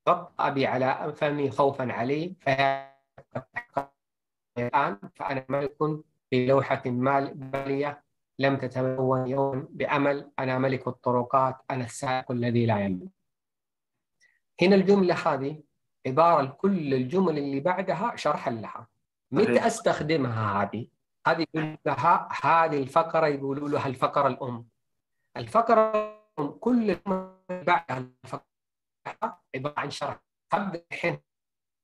غطى 0.08 0.30
أبي 0.38 0.66
على 0.66 1.12
فمي 1.16 1.50
خوفا 1.50 1.92
علي 1.92 2.34
الآن 4.58 4.98
فأنا 5.14 5.44
ملك 5.48 5.76
في 6.30 6.46
لوحة 6.46 6.82
مال- 6.86 7.34
بالية 7.34 8.02
لم 8.38 8.56
تتلون 8.56 9.26
يوم 9.26 9.68
بأمل 9.70 10.30
أنا 10.38 10.58
ملك 10.58 10.88
الطرقات 10.88 11.56
أنا 11.70 11.84
السائق 11.84 12.30
الذي 12.30 12.66
لا 12.66 12.78
يمل 12.84 13.08
هنا 14.62 14.76
الجملة 14.76 15.14
هذه 15.14 15.62
عبارة 16.06 16.42
لكل 16.42 16.94
الجمل 16.94 17.38
اللي 17.38 17.60
بعدها 17.60 18.16
شرحا 18.16 18.50
لها. 18.50 18.86
متى. 19.30 19.66
أستخدمها 19.66 20.62
هذه؟ 20.62 20.88
هذه 21.26 21.46
يقول 21.54 21.78
لها 21.86 22.28
هذه 22.42 22.82
الفقرة 22.82 23.26
يقولوا 23.26 23.68
لها 23.68 23.86
الفقرة 23.86 24.28
الأم. 24.28 24.68
الفقرة 25.36 25.92
الأم 26.38 26.58
كل 26.58 27.00
بعدها 27.48 27.98
الفقرة 27.98 28.46
عبارة 29.54 29.80
عن 29.80 29.90
شرح. 29.90 30.20
أبدأ 30.52 30.84
الحين 30.92 31.22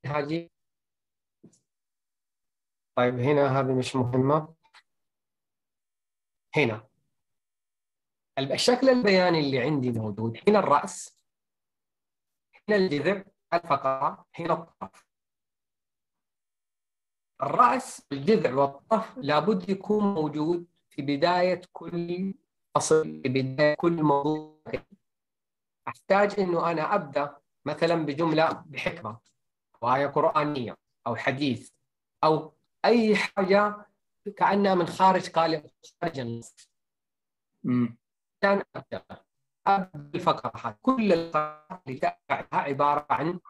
هذه؟ 0.07 0.51
طيب 2.97 3.19
هنا 3.19 3.61
هذه 3.61 3.73
مش 3.79 3.97
مهمة. 3.97 4.55
هنا. 6.57 6.89
الشكل 8.39 8.89
البياني 8.89 9.41
اللي 9.41 9.61
عندي 9.61 9.91
موجود. 9.93 10.41
هنا 10.49 10.59
الرأس. 10.59 11.25
هنا 12.69 12.77
الجذع 12.77 13.25
الفقرة 13.55 14.27
هنا 14.39 14.53
الطرف. 14.53 15.12
الرأس 17.43 18.07
الجذع 18.13 18.55
والطرف 18.55 19.19
لابد 19.19 19.69
يكون 19.69 20.05
موجود 20.05 20.67
في 20.91 21.03
بداية 21.03 21.63
كل 21.73 22.35
فصل 22.75 23.03
في 23.23 23.29
بداية 23.29 23.75
كل 23.75 24.03
موضوع. 24.03 24.63
أحتاج 25.89 26.41
إنه 26.41 26.71
أنا 26.71 26.95
أبدأ 26.95 27.37
مثلا 27.65 27.95
بجملة 28.07 28.65
بحكمة 28.67 29.19
أو 29.83 29.95
آية 29.95 30.07
قرآنية 30.07 30.77
أو 31.07 31.17
حديث 31.17 31.71
أو 32.25 32.55
أي 32.85 33.17
حاجة 33.17 33.87
كأنها 34.37 34.75
من 34.75 34.87
خارج 34.87 35.31
قالب 35.31 35.71
خارج 36.03 36.21
النص. 36.21 36.71
كان 38.41 38.63
أبدأ. 38.77 39.05
أبدأ 39.67 39.91
الفقرة 40.15 40.53
هذه 40.57 40.77
كل 40.83 41.13
الفقرات 41.13 41.83
اللي 41.87 41.99
تتبعها 41.99 42.49
عبارة 42.53 43.07
عن 43.11 43.41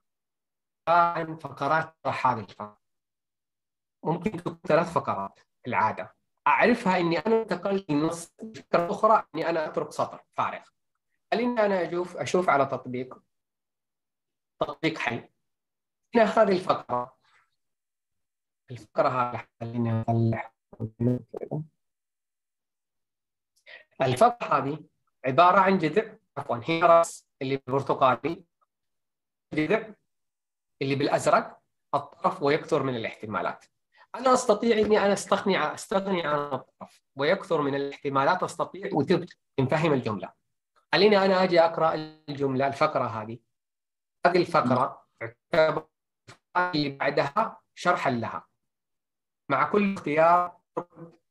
عن 0.89 1.37
فقرات 1.37 1.97
هذه 2.07 2.39
الفقرة 2.39 2.82
ممكن 4.03 4.31
تكون 4.31 4.59
ثلاث 4.67 4.93
فقرات 4.93 5.41
العادة. 5.67 6.15
أعرفها 6.47 6.99
إني 6.99 7.19
أنا 7.19 7.43
انتقلت 7.43 7.91
من 7.91 8.03
نص 8.03 8.33
فكرة 8.57 8.91
أخرى 8.91 9.27
إني 9.35 9.51
أنا 9.51 9.67
أترك 9.67 9.93
سطر 9.93 10.25
فارغ. 10.33 10.65
خليني 11.33 11.67
أنا 11.67 11.89
أشوف 11.89 12.17
أشوف 12.17 12.49
على 12.49 12.67
تطبيق. 12.67 13.19
تطبيق 14.61 14.99
حي 14.99 15.29
هنا 16.15 16.25
هذه 16.25 16.53
الفقرة. 16.53 17.17
الفقرة 18.71 19.09
هذه 19.63 20.51
الفقرة 24.03 24.59
هذه 24.59 24.85
عبارة 25.25 25.61
عن 25.61 25.79
جذع 25.79 26.15
عفوا 26.37 26.61
هي 26.65 26.83
رأس 26.83 27.29
اللي 27.43 27.57
بالبرتقالي 27.57 28.45
جذع 29.55 29.95
اللي 30.83 30.95
بالأزرق 30.95 31.59
الطرف 31.95 32.43
ويكثر 32.43 32.83
من 32.83 32.97
الاحتمالات. 32.97 33.65
أنا 34.15 34.33
أستطيع 34.35 34.79
إني 34.79 34.99
أنا 34.99 35.13
أستغني 35.13 35.57
عن 35.57 35.75
أستغني 35.75 36.27
عن 36.27 36.39
الطرف 36.39 37.03
ويكثر 37.17 37.63
من 37.63 37.75
الاحتمالات 37.75 38.43
أستطيع 38.43 38.91
وتبت 38.93 39.37
تنفهم 39.57 39.93
الجملة. 39.93 40.33
خليني 40.93 41.25
أنا 41.25 41.45
أجي 41.45 41.61
أقرأ 41.61 41.95
الجملة 42.29 42.67
الفقرة 42.67 43.05
هذه. 43.05 43.39
هذه 44.27 44.37
الفقرة 44.37 45.03
تعتبر 45.53 45.87
اللي 46.57 46.89
بعدها 46.89 47.61
شرحا 47.75 48.11
لها. 48.11 48.47
مع 49.49 49.65
كل 49.65 49.95
اختيار 49.95 50.57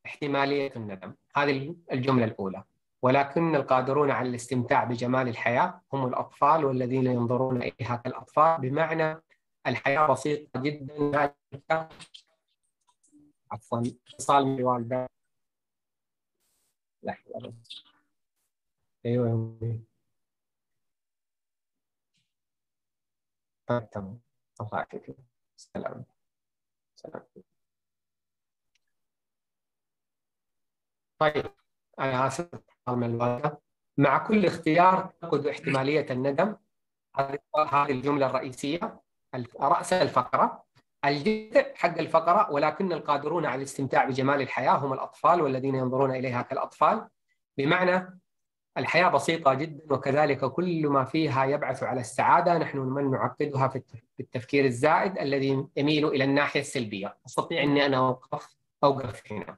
احتمالية 0.06 0.76
الندم. 0.76 1.14
هذه 1.36 1.76
الجملة 1.92 2.26
الأولى. 2.26 2.64
ولكن 3.02 3.56
القادرون 3.56 4.12
على 4.12 4.30
الاستمتاع 4.30 4.84
بجمال 4.84 5.28
الحياة 5.28 5.82
هم 5.94 6.06
الأطفال 6.06 6.66
والذين 6.66 7.08
ينظرون 7.08 7.58
إليها 7.58 7.96
كالأطفال. 7.96 8.62
بمعنى 8.62 9.22
الحياة 9.68 10.08
بسيطة 10.08 10.60
جدا 10.60 11.34
عفوا 13.52 13.82
اتصال 14.10 14.46
من 14.46 14.60
الوالدة 14.60 15.08
لحظة 17.04 17.54
أيوه 19.06 19.58
طيب 23.68 23.90
تمام. 23.90 24.22
الله 24.62 24.70
يعافيك. 24.74 25.16
سلام. 25.58 26.06
سلام. 26.96 27.24
طيب 31.20 31.46
أنا 32.00 32.28
آسف. 32.28 32.50
من 32.90 33.04
الوالدة. 33.04 33.62
مع 33.98 34.28
كل 34.28 34.46
اختيار 34.46 35.06
تفقد 35.22 35.48
احتمالية 35.48 36.06
الندم 36.12 36.56
هذه 37.18 37.92
الجملة 37.92 38.26
الرئيسية. 38.26 39.02
رأس 39.68 39.94
الفقرة. 39.94 40.66
الجذع 41.06 41.66
حق 41.76 41.98
الفقرة 41.98 42.52
ولكن 42.52 42.94
القادرون 42.94 43.46
على 43.46 43.56
الاستمتاع 43.56 44.06
بجمال 44.06 44.42
الحياة 44.42 44.72
هم 44.72 44.94
الأطفال 44.94 45.42
والذين 45.42 45.76
ينظرون 45.76 46.12
إليها 46.16 46.42
كالأطفال. 46.42 47.08
بمعنى 47.58 48.20
الحياة 48.78 49.10
بسيطة 49.10 49.54
جدا 49.54 49.94
وكذلك 49.94 50.46
كل 50.46 50.88
ما 50.88 51.06
فيها 51.06 51.46
يبعث 51.46 51.84
على 51.84 52.02
السعادة. 52.02 52.58
نحن 52.58 52.78
من 52.78 53.12
نعقدها 53.12 53.68
في 53.68 53.84
التفكير 54.20 54.66
الزائد 54.66 55.18
الذي 55.18 55.68
يميل 55.78 56.08
إلى 56.08 56.24
الناحية 56.24 56.60
السلبية. 56.60 57.18
أستطيع 57.26 57.64
إني 57.64 57.86
أنا 57.86 57.98
أوقف 57.98 58.56
أوقف 58.84 59.32
هنا. 59.32 59.58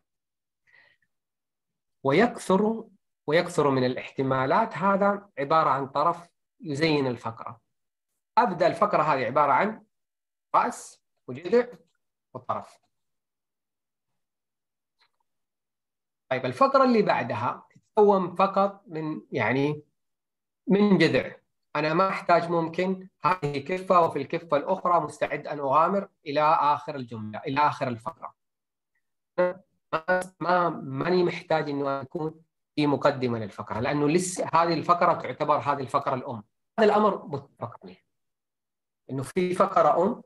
ويكثر 2.04 2.84
ويكثر 3.28 3.70
من 3.70 3.86
الاحتمالات. 3.86 4.78
هذا 4.78 5.30
عبارة 5.40 5.70
عن 5.70 5.88
طرف 5.88 6.30
يزين 6.62 7.08
الفقرة. 7.08 7.62
أبدأ 8.38 8.68
الفقرة 8.68 9.04
هذه 9.04 9.26
عبارة 9.26 9.52
عن 9.52 9.84
رأس 10.56 11.03
وجذع 11.28 11.68
وطرف 12.34 12.78
طيب 16.30 16.46
الفقرة 16.46 16.84
اللي 16.84 17.02
بعدها 17.02 17.68
تتكون 17.70 18.36
فقط 18.36 18.84
من 18.88 19.22
يعني 19.32 19.84
من 20.68 20.98
جذع. 20.98 21.36
أنا 21.76 21.94
ما 21.94 22.10
أحتاج 22.10 22.50
ممكن 22.50 23.08
هذه 23.24 23.58
كفة 23.58 24.02
وفي 24.02 24.22
الكفة 24.22 24.58
الأخرى 24.58 25.00
مستعد 25.00 25.48
أن 25.48 25.60
أغامر 25.60 26.08
إلى 26.26 26.42
آخر 26.42 26.96
الجملة 26.96 27.40
إلى 27.40 27.60
آخر 27.60 27.88
الفقرة. 27.88 28.34
ما 30.40 30.70
ماني 30.70 31.24
محتاج 31.24 31.70
إنه 31.70 32.02
أكون 32.02 32.42
في 32.76 32.88
مقدمة 32.88 33.40
للفقرة 33.40 33.80
لأنه 33.80 34.10
لسه 34.10 34.50
هذه 34.54 34.74
الفقرة 34.74 35.14
تعتبر 35.14 35.58
هذه 35.58 35.80
الفقرة 35.80 36.16
الأم. 36.16 36.44
هذا 36.80 36.88
الأمر 36.88 37.26
متفق 37.26 37.80
عليه. 37.84 38.04
إنه 39.10 39.24
في 39.24 39.54
فقرة 39.54 40.04
أم 40.04 40.22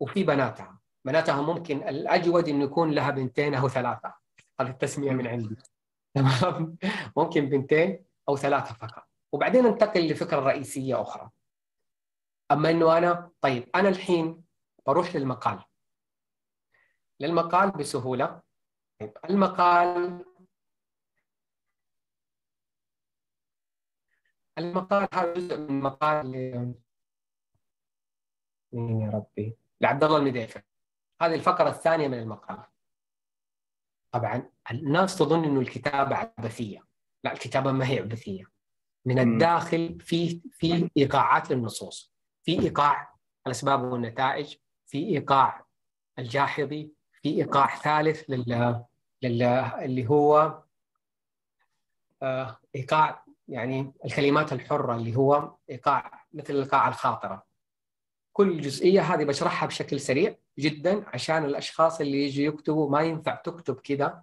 وفي 0.00 0.24
بناتها. 0.24 0.80
بناتها 1.04 1.42
ممكن 1.42 1.88
الأجود 1.88 2.48
إنه 2.48 2.64
يكون 2.64 2.90
لها 2.90 3.10
بنتين 3.10 3.54
أو 3.54 3.68
ثلاثة. 3.68 4.14
هذه 4.60 4.70
التسمية 4.70 5.10
من 5.10 5.26
عندي. 5.26 5.56
تمام؟ 6.14 6.76
ممكن 7.16 7.48
بنتين 7.48 8.04
أو 8.28 8.36
ثلاثة 8.36 8.74
فقط. 8.74 9.08
وبعدين 9.32 9.66
انتقل 9.66 10.08
لفكرة 10.08 10.40
رئيسية 10.40 11.02
أخرى. 11.02 11.30
أما 12.50 12.70
إنه 12.70 12.98
أنا 12.98 13.30
طيب 13.40 13.68
أنا 13.74 13.88
الحين 13.88 14.44
بروح 14.86 15.16
للمقال. 15.16 15.64
للمقال 17.20 17.70
بسهولة. 17.70 18.42
طيب 19.00 19.12
المقال 19.30 20.24
المقال 24.58 25.08
هذا 25.14 25.34
جزء 25.34 25.56
من 25.58 25.80
مقال 25.80 26.34
يا 28.72 29.10
ربي. 29.10 29.56
لعبد 29.80 30.04
الله 30.04 30.16
المديفع 30.16 30.60
هذه 31.22 31.34
الفقرة 31.34 31.68
الثانية 31.68 32.08
من 32.08 32.18
المقال. 32.18 32.62
طبعا 34.12 34.50
الناس 34.70 35.18
تظن 35.18 35.44
إنه 35.44 35.60
الكتابة 35.60 36.16
عبثية. 36.16 36.84
لا 37.24 37.32
الكتابة 37.32 37.72
ما 37.72 37.88
هي 37.88 37.98
عبثية. 37.98 38.44
من 39.04 39.18
الداخل 39.18 39.98
في 40.00 40.40
في 40.50 40.90
إيقاعات 40.96 41.50
للنصوص. 41.50 42.12
في 42.42 42.60
إيقاع 42.60 43.14
الأسباب 43.46 43.82
والنتائج. 43.82 44.56
في 44.86 44.98
إيقاع 44.98 45.66
الجاحظي. 46.18 46.92
في 47.22 47.28
إيقاع 47.28 47.76
ثالث 47.76 48.24
لل, 48.28 48.84
لل... 49.22 49.42
اللي 49.42 50.08
هو 50.08 50.62
آه، 52.22 52.58
إيقاع 52.74 53.24
يعني 53.48 53.92
الكلمات 54.04 54.52
الحرة 54.52 54.94
اللي 54.96 55.16
هو 55.16 55.56
إيقاع 55.70 56.26
مثل 56.32 56.54
الإيقاع 56.54 56.88
الخاطرة. 56.88 57.49
كل 58.40 58.60
جزئية 58.60 59.00
هذه 59.00 59.24
بشرحها 59.24 59.66
بشكل 59.66 60.00
سريع 60.00 60.36
جدا 60.58 61.08
عشان 61.08 61.44
الأشخاص 61.44 62.00
اللي 62.00 62.24
يجي 62.24 62.44
يكتبوا 62.44 62.90
ما 62.90 63.02
ينفع 63.02 63.34
تكتب 63.34 63.80
كذا 63.80 64.22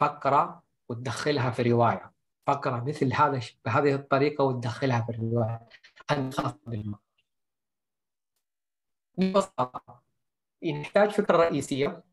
فقرة 0.00 0.62
وتدخلها 0.88 1.50
في 1.50 1.62
رواية. 1.62 2.12
فقرة 2.46 2.84
مثل 2.84 3.14
هذا 3.14 3.40
بهذه 3.64 3.94
الطريقة 3.94 4.44
وتدخلها 4.44 5.00
في 5.00 5.12
بالمقال 6.66 7.00
ببساطة 9.18 10.02
نحتاج 10.64 11.10
فكرة 11.10 11.36
رئيسية. 11.36 12.04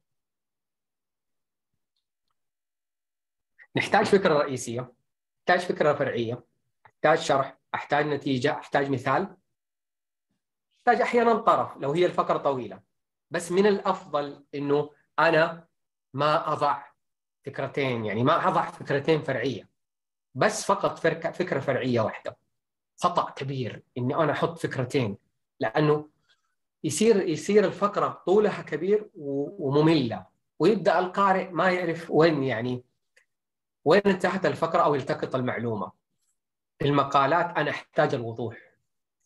نحتاج 3.75 4.05
فكرة 4.05 4.33
رئيسية. 4.33 4.93
احتاج 5.39 5.59
فكرة 5.59 5.93
فرعية. 5.93 6.43
احتاج 6.85 7.17
شرح. 7.17 7.57
أحتاج 7.75 8.07
نتيجة. 8.07 8.51
أحتاج 8.51 8.89
مثال. 8.89 9.37
احتاج 10.87 11.01
أحيانا 11.01 11.33
طرف 11.33 11.77
لو 11.77 11.91
هي 11.91 12.05
الفقرة 12.05 12.37
طويلة. 12.37 12.79
بس 13.31 13.51
من 13.51 13.65
الأفضل 13.65 14.43
إنه 14.55 14.89
أنا 15.19 15.67
ما 16.13 16.53
أضع 16.53 16.83
فكرتين 17.45 18.05
يعني 18.05 18.23
ما 18.23 18.47
أضع 18.47 18.65
فكرتين 18.71 19.21
فرعية. 19.21 19.69
بس 20.35 20.65
فقط 20.65 20.99
فكرة 20.99 21.59
فرعية 21.59 22.01
واحدة. 22.01 22.37
خطأ 22.97 23.29
كبير 23.29 23.83
إني 23.97 24.15
أنا 24.15 24.31
أحط 24.31 24.59
فكرتين. 24.59 25.17
لأنه 25.59 26.09
يصير 26.83 27.29
يصير 27.29 27.65
الفقرة 27.65 28.23
طولها 28.25 28.61
كبير 28.61 29.09
ومملة. 29.15 30.25
ويبدأ 30.59 30.99
القارئ 30.99 31.49
ما 31.49 31.71
يعرف 31.71 32.11
وين 32.11 32.43
يعني 32.43 32.83
وين 33.85 34.01
انتهت 34.05 34.45
الفقرة 34.45 34.81
أو 34.81 34.95
التقط 34.95 35.35
المعلومة. 35.35 35.91
المقالات 36.81 37.57
أنا 37.57 37.69
أحتاج 37.69 38.13
الوضوح. 38.13 38.64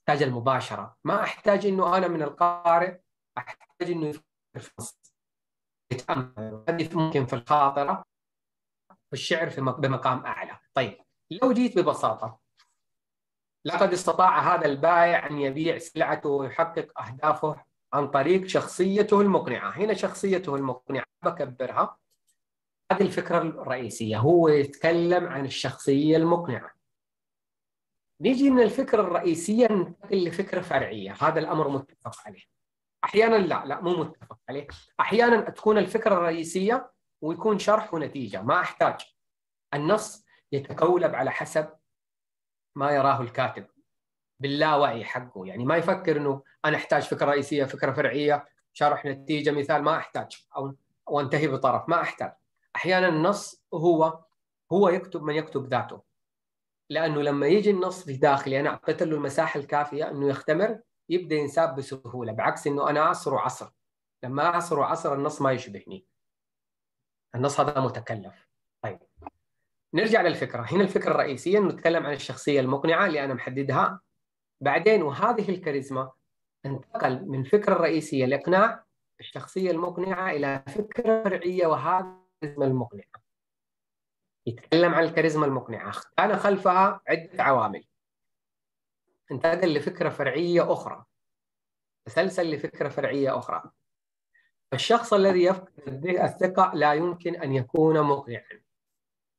أحتاج 0.09 0.23
المباشرة. 0.23 0.97
ما 1.03 1.23
أحتاج 1.23 1.65
إنه 1.65 1.97
أنا 1.97 2.07
من 2.07 2.21
القارئ 2.21 2.99
أحتاج 3.37 3.91
إنه 3.91 4.13
يتامل 5.91 6.63
هذه 6.69 6.95
ممكن 6.97 7.25
في 7.25 7.33
الخاطرة 7.33 8.05
في 8.89 9.13
الشعر 9.13 9.49
في 9.49 9.61
بمقام 9.61 10.25
أعلى. 10.25 10.59
طيب 10.73 10.97
لو 11.31 11.53
جيت 11.53 11.79
ببساطة 11.79 12.39
لقد 13.65 13.93
استطاع 13.93 14.55
هذا 14.55 14.65
البائع 14.65 15.27
أن 15.27 15.39
يبيع 15.39 15.77
سلعته 15.77 16.29
ويحقق 16.29 17.01
أهدافه 17.01 17.63
عن 17.93 18.07
طريق 18.07 18.45
شخصيته 18.45 19.21
المقنعة. 19.21 19.69
هنا 19.69 19.93
شخصيته 19.93 20.55
المقنعة 20.55 21.05
بكبرها. 21.25 21.97
هذه 22.91 23.01
الفكرة 23.01 23.41
الرئيسية. 23.41 24.17
هو 24.17 24.47
يتكلم 24.47 25.27
عن 25.27 25.45
الشخصية 25.45 26.17
المقنعة. 26.17 26.78
نيجي 28.21 28.49
من 28.49 28.61
الفكرة 28.61 29.01
الرئيسية 29.01 29.67
ننتقل 29.67 30.27
لفكرة 30.27 30.61
فرعية. 30.61 31.15
هذا 31.19 31.39
الأمر 31.39 31.69
متفق 31.69 32.15
عليه. 32.25 32.41
أحيانا 33.03 33.35
لا 33.35 33.65
لا 33.65 33.81
مو 33.81 33.95
متفق 33.95 34.37
عليه. 34.49 34.67
أحيانا 34.99 35.49
تكون 35.49 35.77
الفكرة 35.77 36.13
الرئيسية 36.13 36.91
ويكون 37.21 37.59
شرح 37.59 37.93
ونتيجة. 37.93 38.41
ما 38.41 38.59
أحتاج. 38.59 39.15
النص 39.73 40.25
يتقولب 40.51 41.15
على 41.15 41.31
حسب 41.31 41.69
ما 42.75 42.91
يراه 42.91 43.21
الكاتب. 43.21 43.67
باللاوعي 44.39 45.05
حقه. 45.05 45.45
يعني 45.45 45.65
ما 45.65 45.77
يفكر 45.77 46.17
إنه 46.17 46.43
أنا 46.65 46.77
أحتاج 46.77 47.03
فكرة 47.03 47.25
رئيسية 47.25 47.63
فكرة 47.63 47.91
فرعية 47.91 48.45
شرح 48.73 49.05
نتيجة 49.05 49.51
مثال. 49.51 49.83
ما 49.83 49.97
أحتاج. 49.97 50.45
أو 50.55 50.75
وأنتهي 51.07 51.47
بطرف. 51.47 51.89
ما 51.89 52.01
أحتاج. 52.01 52.33
أحيانا 52.75 53.07
النص 53.07 53.63
هو 53.73 54.23
هو 54.71 54.89
يكتب 54.89 55.23
من 55.23 55.35
يكتب 55.35 55.67
ذاته. 55.67 56.08
لأنه 56.89 57.21
لما 57.21 57.47
يجي 57.47 57.71
النص 57.71 58.09
داخلي 58.09 58.59
أنا 58.59 58.69
اعطيت 58.69 59.03
له 59.03 59.15
المساحة 59.15 59.59
الكافية 59.59 60.11
إنه 60.11 60.29
يختمر 60.29 60.79
يبدأ 61.09 61.35
ينساب 61.35 61.75
بسهولة 61.75 62.31
بعكس 62.31 62.67
إنه 62.67 62.89
أنا 62.89 62.99
اعصر 62.99 63.33
وعصر 63.33 63.71
لما 64.23 64.45
اعصر 64.45 64.79
وعصر 64.79 65.13
النص 65.13 65.41
ما 65.41 65.51
يشبهني 65.51 66.05
النص 67.35 67.59
هذا 67.59 67.81
متكلف. 67.81 68.47
طيب. 68.83 68.99
نرجع 69.93 70.21
للفكرة. 70.21 70.61
هنا 70.61 70.83
الفكرة 70.83 71.11
الرئيسية 71.11 71.59
نتكلم 71.59 72.05
عن 72.05 72.13
الشخصية 72.13 72.59
المقنعة 72.59 73.05
اللي 73.05 73.23
أنا 73.23 73.33
محددها. 73.33 74.01
بعدين 74.61 75.01
وهذه 75.03 75.49
الكاريزما 75.49 76.11
انتقل 76.65 77.25
من 77.25 77.43
فكرة 77.43 77.73
الرئيسيه 77.73 78.25
الاقناع 78.25 78.83
الشخصية 79.19 79.71
المقنعة 79.71 80.31
إلى 80.31 80.63
فكرة 80.67 81.23
فرعية 81.23 81.67
وهذا 81.67 82.17
الكاريزما 82.43 82.65
المقنعة. 82.65 83.28
يتكلم 84.49 84.93
عن 84.93 85.03
الكاريزما 85.03 85.45
المقنعة. 85.45 85.93
كان 86.17 86.37
خلفها 86.37 87.01
عدة 87.07 87.43
عوامل. 87.43 87.83
انتقل 89.31 89.73
لفكرة 89.73 90.09
فرعية 90.09 90.73
أخرى. 90.73 91.05
تسلسل 92.05 92.51
لفكرة 92.51 92.89
فرعية 92.89 93.37
أخرى. 93.37 93.63
الشخص 94.73 95.13
الذي 95.13 95.43
يفقد 95.43 96.05
الثقة 96.05 96.71
لا 96.75 96.93
يمكن 96.93 97.35
أن 97.35 97.53
يكون 97.53 98.01
مقنعا. 98.01 98.61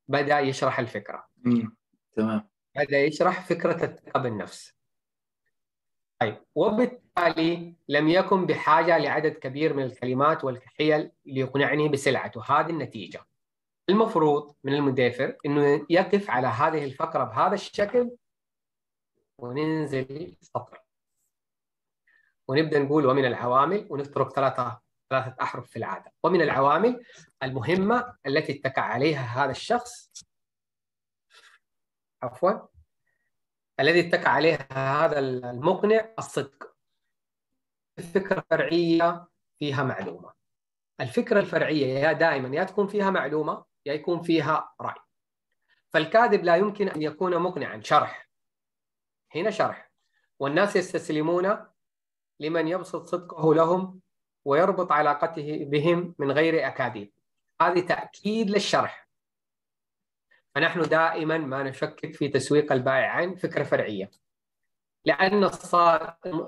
بدأ 0.09 0.41
يشرح 0.41 0.79
الفكرة. 0.79 1.29
تمام. 2.17 2.49
بدأ 2.77 2.99
يشرح 2.99 3.47
فكرة 3.47 3.85
الثقة 3.85 4.21
بالنفس. 4.21 4.75
طيب 6.21 6.37
وبالتالي 6.55 7.75
لم 7.89 8.09
يكن 8.09 8.47
بحاجة 8.47 8.99
لعدد 8.99 9.33
كبير 9.33 9.75
من 9.75 9.83
الكلمات 9.83 10.45
والحيل 10.45 11.11
ليقنعني 11.27 11.89
بسلعته. 11.89 12.43
هذه 12.45 12.71
النتيجة. 12.71 13.27
المفروض 13.91 14.55
من 14.65 14.75
المدافر 14.75 15.37
أنه 15.47 15.87
يقف 15.91 16.31
على 16.31 16.47
هذه 16.47 16.85
الفقرة 16.85 17.25
بهذا 17.25 17.55
الشكل 17.55 18.11
وننزل 19.39 20.37
سطر. 20.41 20.81
ونبدأ 22.49 22.79
نقول 22.79 23.07
ومن 23.07 23.25
العوامل 23.25 23.87
ونترك 23.91 24.33
ثلاثة 24.33 24.81
ثلاثة 25.11 25.37
أحرف 25.43 25.71
في 25.71 25.77
العادة. 25.77 26.13
ومن 26.23 26.43
العوامل 26.43 27.05
المهمة 27.43 28.17
التي 28.27 28.53
اتكى 28.53 28.81
عليها 28.81 29.45
هذا 29.45 29.51
الشخص 29.51 30.11
عفوا 32.23 32.53
الذي 33.81 34.09
اتكى 34.09 34.29
عليها 34.29 34.69
هذا 35.05 35.19
المقنع 35.19 36.15
الصدق. 36.19 36.77
الفكرة 37.99 38.39
الفرعية 38.39 39.29
فيها 39.59 39.83
معلومة. 39.85 40.33
الفكرة 41.01 41.41
الفرعية 41.41 41.87
يا 41.87 42.13
دائما 42.13 42.57
يا 42.57 42.65
تكون 42.65 42.87
فيها 42.87 43.11
معلومة 43.11 43.53
يا 43.53 43.70
يكون 43.87 44.23
فيها 44.23 44.75
رأي. 44.81 45.01
فالكاذب 45.93 46.45
لا 46.45 46.57
يمكن 46.57 46.89
أن 46.89 47.03
يكون 47.03 47.39
مقنعا. 47.39 47.81
شرح. 47.85 48.31
هنا 49.35 49.51
شرح. 49.51 49.91
والناس 50.39 50.77
يستسلمون 50.77 51.67
لمن 52.41 52.69
يبسط 52.69 53.07
صدقه 53.07 53.55
لهم 53.55 54.01
ويربط 54.45 54.93
علاقته 54.93 55.65
بهم 55.65 56.15
من 56.19 56.31
غير 56.31 56.67
أكاذيب. 56.67 57.13
هذه 57.61 57.81
تأكيد 57.81 58.51
للشرح. 58.51 59.09
فنحن 60.55 60.83
دائما 60.83 61.39
ما 61.39 61.63
نشكك 61.63 62.15
في 62.15 62.29
تسويق 62.29 62.73
البائعين 62.73 63.37
فكرة 63.37 63.63
فرعية. 63.63 64.11
لأن 65.05 65.51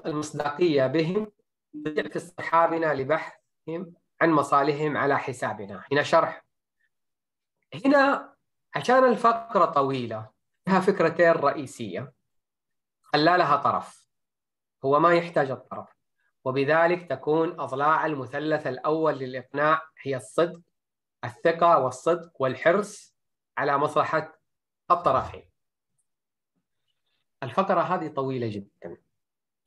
المصداقية 0.07 0.87
بهم 0.87 1.33
في 1.85 2.17
اصطحابنا 2.17 2.95
لبحثهم 2.95 3.95
عن 4.21 4.31
مصالحهم 4.31 4.97
على 4.97 5.19
حسابنا. 5.19 5.85
هنا 5.93 6.03
شرح. 6.03 6.45
هنا 7.75 8.35
عشان 8.75 9.05
الفقرة 9.05 9.65
طويلة 9.65 10.31
فيها 10.65 10.81
فكرتين 10.81 11.31
رئيسية. 11.31 12.13
خلى 13.03 13.37
لها 13.37 13.57
طرف. 13.57 14.09
هو 14.85 15.01
ما 15.01 15.15
يحتاج 15.15 15.51
الطرف. 15.51 15.89
وبذلك 16.45 17.11
تكون 17.11 17.61
أضلاع 17.61 18.07
المثلث 18.07 18.67
الأول 18.67 19.15
للإقناع 19.15 19.83
هي 20.03 20.17
الصدق 20.17 20.61
الثقة 21.25 21.79
والصدق 21.79 22.33
والحرص 22.43 23.17
على 23.59 23.79
مصلحة 23.79 24.41
الطرفين. 24.91 25.51
الفقرة 27.43 27.81
هذه 27.81 28.09
طويلة 28.09 28.49
جدا. 28.49 28.97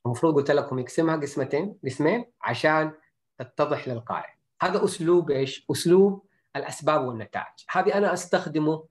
المفروض 0.05 0.35
قلت 0.35 0.51
لكم 0.51 0.79
يقسمها 0.79 1.15
قسمتين 1.15 1.79
قسمين 1.85 2.31
عشان 2.41 2.97
تتضح 3.37 3.87
للقارئ. 3.87 4.29
هذا 4.61 4.85
أسلوب 4.85 5.31
إيش؟ 5.31 5.65
أسلوب 5.71 6.27
الأسباب 6.55 7.05
والنتائج. 7.05 7.65
هذه 7.69 7.97
أنا 7.97 8.13
أستخدمه 8.13 8.87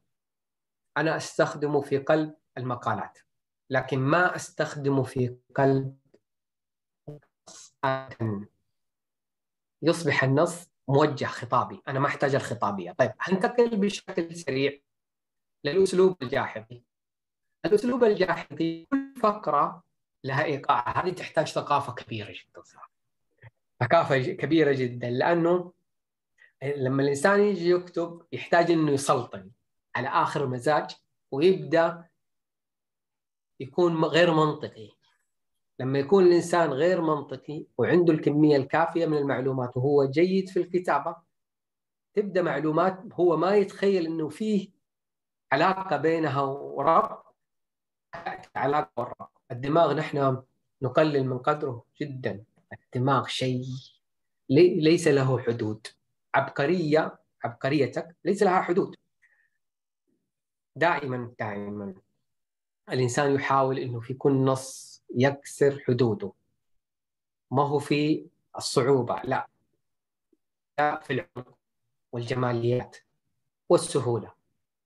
أنا 0.96 1.16
أستخدمه 1.16 1.81
في 1.81 1.98
قلب 1.98 2.35
المقالات 2.59 3.18
لكن 3.70 3.98
ما 3.98 4.37
أستخدمه 4.37 5.03
في 5.03 5.37
قلب 5.55 5.98
يصبح 9.83 10.24
النص 10.24 10.70
موجه 10.88 11.24
خطابي 11.24 11.83
أنا 11.88 11.98
ما 12.00 12.07
أحتاج 12.07 12.35
الخطابية. 12.35 12.92
طيب 12.92 13.12
هنتقل 13.20 13.77
بشكل 13.77 14.37
سريع 14.37 14.81
للأسلوب 15.64 16.22
الجاحظي 16.22 16.83
الأسلوب 17.64 18.05
الجاحظي 18.05 18.87
كل 18.90 19.14
فقرة 19.20 19.85
لها 20.24 20.44
إيقاع 20.44 21.05
هذه 21.05 21.12
تحتاج 21.12 21.46
ثقافة 21.48 21.92
كبيرة 21.94 22.33
جدا 22.33 22.62
صراحة. 22.62 22.90
ثقافة 23.81 24.18
كبيرة 24.18 24.72
جدا 24.72 25.11
لأنه 25.11 25.72
لما 26.64 27.03
الإنسان 27.03 27.40
يجي 27.40 27.70
يكتب 27.70 28.22
يحتاج 28.33 28.70
إنه 28.70 28.92
يسلطن 28.92 29.50
على 29.96 30.09
آخر 30.09 30.46
مزاج 30.46 30.90
ويبدأ 31.31 32.05
يكون 33.61 34.05
غير 34.05 34.35
منطقي. 34.35 34.90
لما 35.79 35.98
يكون 35.98 36.27
الإنسان 36.27 36.70
غير 36.70 37.00
منطقي 37.00 37.66
وعنده 37.79 38.12
الكمية 38.12 38.57
الكافية 38.57 39.07
من 39.07 39.16
المعلومات 39.18 39.77
وهو 39.77 40.05
جيد 40.05 40.48
في 40.48 40.61
الكتابة 40.61 41.16
تبدأ 42.14 42.42
معلومات 42.42 43.03
هو 43.12 43.37
ما 43.37 43.57
يتخيل 43.57 44.07
إنه 44.07 44.29
فيه 44.29 44.68
علاقة 45.53 45.96
بينها 45.96 46.42
وربط 46.42 47.37
علاقة 48.57 48.90
والربط 48.96 49.42
الدماغ 49.50 49.94
نحن 49.94 50.42
نقلل 50.83 51.27
من 51.27 51.38
قدره 51.38 51.85
جدا. 52.00 52.44
الدماغ 52.72 53.27
شيء 53.27 53.64
ليس 54.50 55.09
له 55.09 55.38
حدود. 55.38 55.87
عبقرية 56.35 57.18
عبقريتك 57.44 58.16
ليس 58.25 58.42
لها 58.42 58.62
حدود. 58.62 58.97
دائما 60.77 61.35
دائما 61.38 61.94
الإنسان 62.88 63.35
يحاول 63.35 63.79
إنه 63.79 64.01
في 64.01 64.14
كل 64.14 64.33
نص 64.33 65.03
يكسر 65.14 65.83
حدوده. 65.87 66.33
ما 67.51 67.62
هو 67.62 67.79
في 67.79 68.27
الصعوبة؟ 68.57 69.20
لا. 69.25 69.49
لا 70.79 71.01
في 71.01 71.12
العمق 71.12 71.59
والجماليات 72.12 72.97
والسهولة. 73.68 74.33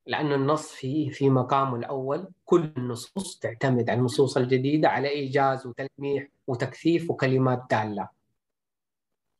لأن 0.07 0.33
النص 0.33 0.73
فيه 0.73 1.11
في 1.11 1.31
مقامه 1.31 1.77
الأول 1.77 2.29
كل 2.45 2.73
النصوص 2.77 3.39
تعتمد 3.39 3.91
على 3.91 3.99
النصوص 3.99 4.37
الجديدة 4.37 4.89
على 4.89 5.09
إيجاز 5.09 5.67
وتلميح 5.67 6.29
وتكثيف 6.47 7.11
وكلمات 7.11 7.67
دالة. 7.71 8.09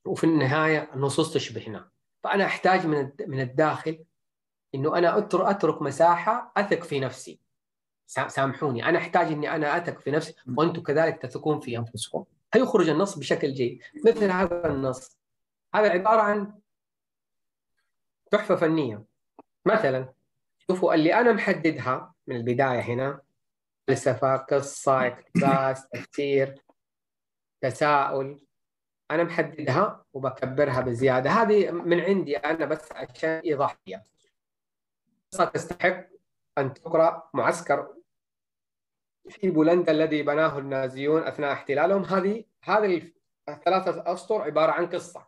وفي 0.05 0.23
النهاية 0.23 0.93
النصوص 0.93 1.33
تشبهنا. 1.33 1.89
فأنا 2.23 2.45
أحتاج 2.45 2.85
من 2.85 3.11
من 3.27 3.39
الداخل 3.39 4.05
إنه 4.75 4.97
أنا 4.97 5.17
أترك 5.33 5.81
مساحة 5.81 6.51
أثق 6.57 6.83
في 6.83 6.99
نفسي. 6.99 7.39
سامحوني. 8.05 8.89
أنا 8.89 8.97
أحتاج 8.97 9.27
إني 9.27 9.55
أنا 9.55 9.77
أثق 9.77 9.99
في 9.99 10.11
نفسي. 10.11 10.35
وأنتم 10.57 10.81
كذلك 10.81 11.21
تثقون 11.21 11.59
في 11.59 11.77
أنفسكم. 11.77 12.25
هيخرج 12.53 12.89
النص 12.89 13.17
بشكل 13.17 13.53
جيد. 13.53 13.81
مثل 14.05 14.31
هذا 14.31 14.67
النص. 14.67 15.17
هذا 15.75 15.89
عبارة 15.89 16.21
عن 16.21 16.53
تحفة 18.31 18.55
فنية. 18.55 19.03
مثلا 19.65 20.13
شوفوا 20.67 20.93
اللي 20.93 21.13
أنا 21.13 21.31
محددها 21.31 22.13
من 22.27 22.35
البداية 22.35 22.79
هنا. 22.79 23.21
فلسفة 23.87 24.37
قصة 24.37 25.07
اقتباس 25.07 25.87
تفسير 25.87 26.63
تساؤل. 27.61 28.39
أنا 29.11 29.23
محددها 29.23 30.05
وبكبرها 30.13 30.81
بزيادة. 30.81 31.29
هذه 31.29 31.71
من 31.71 31.99
عندي 31.99 32.37
أنا 32.37 32.65
بس 32.65 32.91
عشان 32.91 33.29
إيضاحية. 33.29 34.03
تستحق 35.53 36.05
أن 36.57 36.73
تقرأ 36.73 37.29
معسكر 37.33 37.93
في 39.29 39.49
بولندا 39.49 39.91
الذي 39.91 40.23
بناه 40.23 40.57
النازيون 40.57 41.23
أثناء 41.23 41.53
احتلالهم. 41.53 42.03
هذه 42.03 42.45
هذه 42.63 43.11
الثلاثة 43.49 44.13
أسطر 44.13 44.41
عبارة 44.41 44.71
عن 44.71 44.87
قصة. 44.87 45.27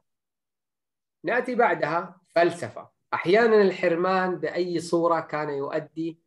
نأتي 1.23 1.55
بعدها 1.55 2.21
فلسفة. 2.29 2.89
أحيانا 3.13 3.61
الحرمان 3.61 4.35
بأي 4.35 4.79
صورة 4.79 5.19
كان 5.19 5.49
يؤدي 5.49 6.19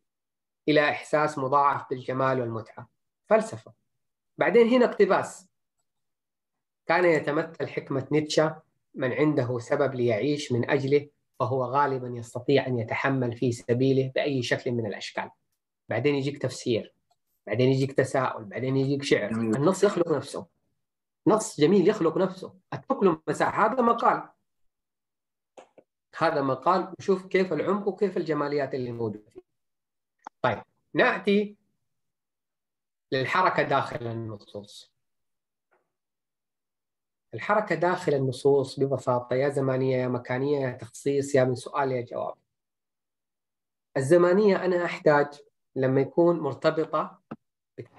إلى 0.67 0.89
إحساس 0.89 1.37
مضاعف 1.37 1.89
بالجمال 1.89 2.41
والمتعة. 2.41 2.89
فلسفة. 3.27 3.73
بعدين 4.37 4.67
هنا 4.67 4.85
اقتباس. 4.85 5.47
كان 6.85 7.05
يتمثل 7.05 7.67
حكمة 7.67 8.07
نيتشه 8.11 8.61
من 8.95 9.13
عنده 9.13 9.59
سبب 9.59 9.95
ليعيش 9.95 10.51
من 10.51 10.69
أجله 10.69 11.09
فهو 11.39 11.63
غالبا 11.63 12.07
يستطيع 12.07 12.67
أن 12.67 12.79
يتحمل 12.79 13.37
في 13.37 13.51
سبيله 13.51 14.11
بأي 14.15 14.43
شكل 14.43 14.71
من 14.71 14.85
الأشكال. 14.85 15.29
بعدين 15.89 16.15
يجيك 16.15 16.41
تفسير 16.41 16.93
بعدين 17.47 17.71
يجيك 17.71 17.91
تساؤل 17.91 18.45
بعدين 18.45 18.77
يجيك 18.77 19.03
شعر. 19.03 19.31
النص 19.31 19.83
يخلق 19.83 20.11
نفسه. 20.11 20.45
نص 21.27 21.59
جميل 21.59 21.89
يخلق 21.89 22.17
نفسه. 22.17 22.53
أترك 22.73 23.03
له 23.03 23.21
مساحة. 23.27 23.65
هذا 23.65 23.81
مقال. 23.81 24.29
هذا 26.17 26.41
مقال. 26.41 26.93
وشوف 26.99 27.25
كيف 27.25 27.53
العمق 27.53 27.87
وكيف 27.87 28.17
الجماليات 28.17 28.75
اللي 28.75 28.91
موجودة 28.91 29.29
فيه. 29.33 29.41
طيب 30.41 30.61
نأتي 30.93 31.57
للحركة 33.11 33.63
داخل 33.63 34.07
النصوص. 34.07 34.94
الحركة 37.35 37.75
داخل 37.75 38.13
النصوص 38.13 38.79
ببساطة 38.79 39.35
يا 39.35 39.49
زمانية 39.49 39.97
يا 39.97 40.07
مكانية 40.07 40.59
يا 40.59 40.71
تخصيص 40.71 41.35
يا 41.35 41.43
من 41.43 41.55
سؤال 41.55 41.91
يا 41.91 42.01
جواب. 42.01 42.35
الزمانية 43.97 44.65
أنا 44.65 44.85
أحتاج 44.85 45.41
لما 45.75 46.01
يكون 46.01 46.39
مرتبطة 46.39 47.21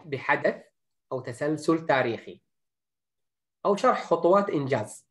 بحدث 0.05 0.63
أو 1.13 1.21
تسلسل 1.21 1.87
تاريخي 1.87 2.41
أو 3.67 3.77
شرح 3.77 4.05
خطوات 4.05 4.51
إنجاز. 4.51 5.07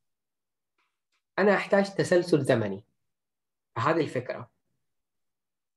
أنا 1.39 1.53
أحتاج 1.55 1.95
تسلسل 1.95 2.41
زمني. 2.41 2.85
هذه 3.77 4.01
الفكرة. 4.01 4.51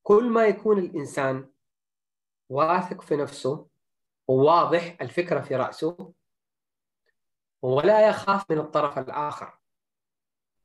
كل 0.03 0.31
ما 0.31 0.47
يكون 0.47 0.79
الإنسان 0.79 1.51
واثق 2.49 3.01
في 3.01 3.17
نفسه 3.17 3.67
وواضح 4.29 4.97
الفكرة 5.01 5.41
في 5.41 5.57
رأسه 5.57 6.13
ولا 7.63 8.09
يخاف 8.09 8.51
من 8.51 8.59
الطرف 8.59 8.99
الآخر. 8.99 9.59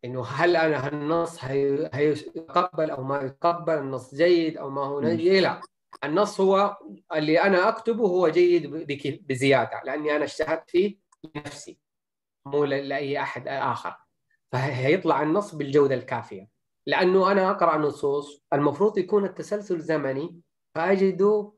إنه 0.06 0.25
هل 0.25 0.56
أنا 0.56 0.88
هالنص 0.88 1.43
هي... 1.43 1.89
هيتقبل 1.93 2.89
أو 2.89 3.03
ما 3.03 3.21
يتقبل 3.21 3.73
النص 3.73 4.15
جيد 4.15 4.58
أو 4.58 4.69
ما 4.69 4.82
هو 4.86 5.01
جيد؟ 5.01 5.43
لا. 5.43 5.62
النص 6.03 6.41
هو 6.41 6.77
اللي 7.15 7.41
أنا 7.41 7.69
أكتبه 7.69 8.08
هو 8.08 8.27
جيد 8.27 8.69
بزيادة 9.27 9.82
لأني 9.86 10.15
أنا 10.15 10.23
اجتهدت 10.23 10.69
فيه 10.69 10.97
لنفسي 11.36 11.79
مو 12.45 12.65
لأي 12.65 13.21
أحد 13.21 13.47
آخر. 13.47 13.95
فهيطلع 14.51 15.21
النص 15.21 15.56
بالجودة 15.56 15.95
الكافية. 15.95 16.49
لأنه 16.86 17.32
أنا 17.32 17.51
أقرأ 17.51 17.77
نصوص 17.77 18.43
المفروض 18.53 18.97
يكون 18.97 19.25
التسلسل 19.25 19.79
زمني 19.79 20.41
فاجده 20.75 21.53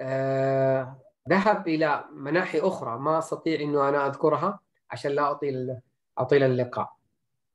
آه 0.00 1.02
ذهب 1.28 1.68
إلى 1.68 2.04
مناحي 2.12 2.60
أخرى. 2.60 2.98
ما 2.98 3.18
أستطيع 3.18 3.60
إنه 3.60 3.88
أنا 3.88 4.06
أذكرها 4.06 4.60
عشان 4.90 5.10
لا 5.10 5.30
أطيل 5.30 5.80
أطيل 6.18 6.42
اللقاء. 6.42 6.96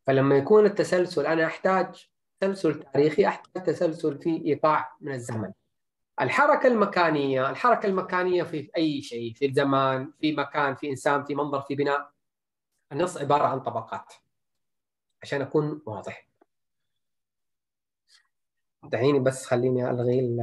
فلما 0.07 0.37
يكون 0.37 0.65
التسلسل 0.65 1.25
أنا 1.25 1.45
أحتاج 1.45 2.09
تسلسل 2.39 2.83
تاريخي 2.83 3.27
أحتاج 3.27 3.63
تسلسل 3.63 4.17
في 4.17 4.45
إيقاع 4.45 4.95
من 5.01 5.13
الزمن. 5.13 5.51
الحركة 6.21 6.67
المكانية 6.67 7.49
الحركة 7.49 7.85
المكانية 7.85 8.43
في 8.43 8.71
أي 8.77 9.01
شيء 9.01 9.33
في 9.33 9.45
الزمان 9.45 10.13
في 10.19 10.35
مكان 10.35 10.75
في 10.75 10.89
إنسان 10.89 11.23
في 11.23 11.35
منظر 11.35 11.61
في 11.61 11.75
بناء. 11.75 12.11
النص 12.91 13.17
عبارة 13.17 13.43
عن 13.43 13.59
طبقات 13.59 14.13
عشان 15.21 15.41
أكون 15.41 15.81
واضح. 15.85 16.27
دعيني 18.83 19.19
بس 19.19 19.45
خليني 19.45 19.89
ألغي 19.89 20.37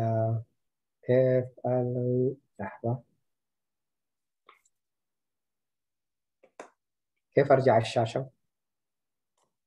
كيف 1.07 1.45
ألغي؟ 1.66 2.37
لحظة. 2.61 3.10
كيف 7.35 7.53
أرجع 7.53 7.79
الشاشة 7.79 8.31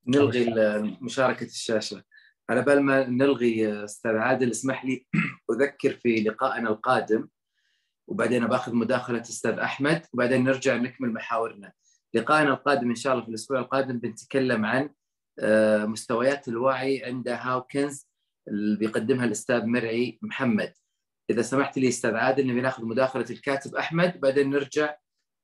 نلغي 0.07 0.53
مشاركة 1.01 1.45
الشاشة 1.45 2.03
على 2.49 2.61
بال 2.61 2.81
ما 2.81 3.09
نلغي 3.09 3.83
أستاذ 3.83 4.15
عادل 4.15 4.51
اسمح 4.51 4.85
لي 4.85 5.05
أذكر 5.51 5.93
في 5.93 6.15
لقائنا 6.15 6.69
القادم 6.69 7.27
وبعدين 8.07 8.47
باخذ 8.47 8.75
مداخلة 8.75 9.21
أستاذ 9.21 9.51
أحمد 9.51 10.05
وبعدين 10.13 10.43
نرجع 10.43 10.75
نكمل 10.75 11.13
محاورنا. 11.13 11.73
لقائنا 12.13 12.49
القادم 12.49 12.89
إن 12.89 12.95
شاء 12.95 13.13
الله 13.13 13.23
في 13.23 13.29
الأسبوع 13.29 13.59
القادم 13.59 13.99
بنتكلم 13.99 14.65
عن 14.65 14.89
آه، 15.39 15.85
مستويات 15.85 16.47
الوعي 16.47 17.05
عند 17.05 17.29
هاوكنز 17.29 18.09
اللي 18.47 18.77
بيقدمها 18.77 19.25
الأستاذ 19.25 19.65
مرعي 19.65 20.19
محمد. 20.21 20.73
إذا 21.29 21.41
سمحت 21.41 21.77
لي 21.77 21.87
أستاذ 21.87 22.15
عادل 22.15 22.47
نبي 22.47 22.61
ناخذ 22.61 22.85
مداخلة 22.85 23.25
الكاتب 23.29 23.75
أحمد 23.75 24.19
بعدين 24.19 24.49
نرجع 24.49 24.95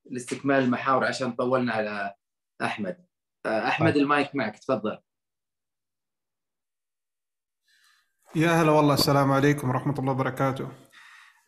لاستكمال 0.05 0.63
المحاور 0.63 1.05
عشان 1.05 1.31
طولنا 1.31 1.73
على 1.73 2.13
أحمد. 2.61 3.05
آه، 3.45 3.67
أحمد 3.67 3.93
طيب. 3.93 4.01
المايك 4.01 4.35
معك 4.35 4.59
تفضل. 4.59 4.97
يا 8.35 8.51
هلا 8.51 8.71
والله 8.71 8.93
السلام 8.93 9.31
عليكم 9.31 9.69
ورحمة 9.69 9.99
الله 9.99 10.11
وبركاته 10.11 10.69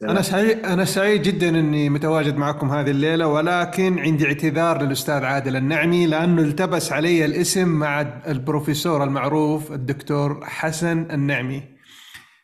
أنا 0.04 0.22
سعيد 0.22 0.66
أنا 0.66 0.86
سعيد 0.86 1.22
جدا 1.22 1.50
إني 1.50 1.90
متواجد 1.90 2.36
معكم 2.38 2.72
هذه 2.72 2.92
الليلة 2.92 3.28
ولكن 3.28 4.00
عندي 4.00 4.26
اعتذار 4.28 4.82
للأستاذ 4.82 5.24
عادل 5.24 5.56
النعمي 5.56 6.08
لأنه 6.08 6.42
التبس 6.42 6.92
علي 6.92 7.26
الاسم 7.26 7.68
مع 7.68 8.02
البروفيسور 8.02 9.04
المعروف 9.04 9.72
الدكتور 9.72 10.46
حسن 10.46 11.12
النعمي 11.12 11.64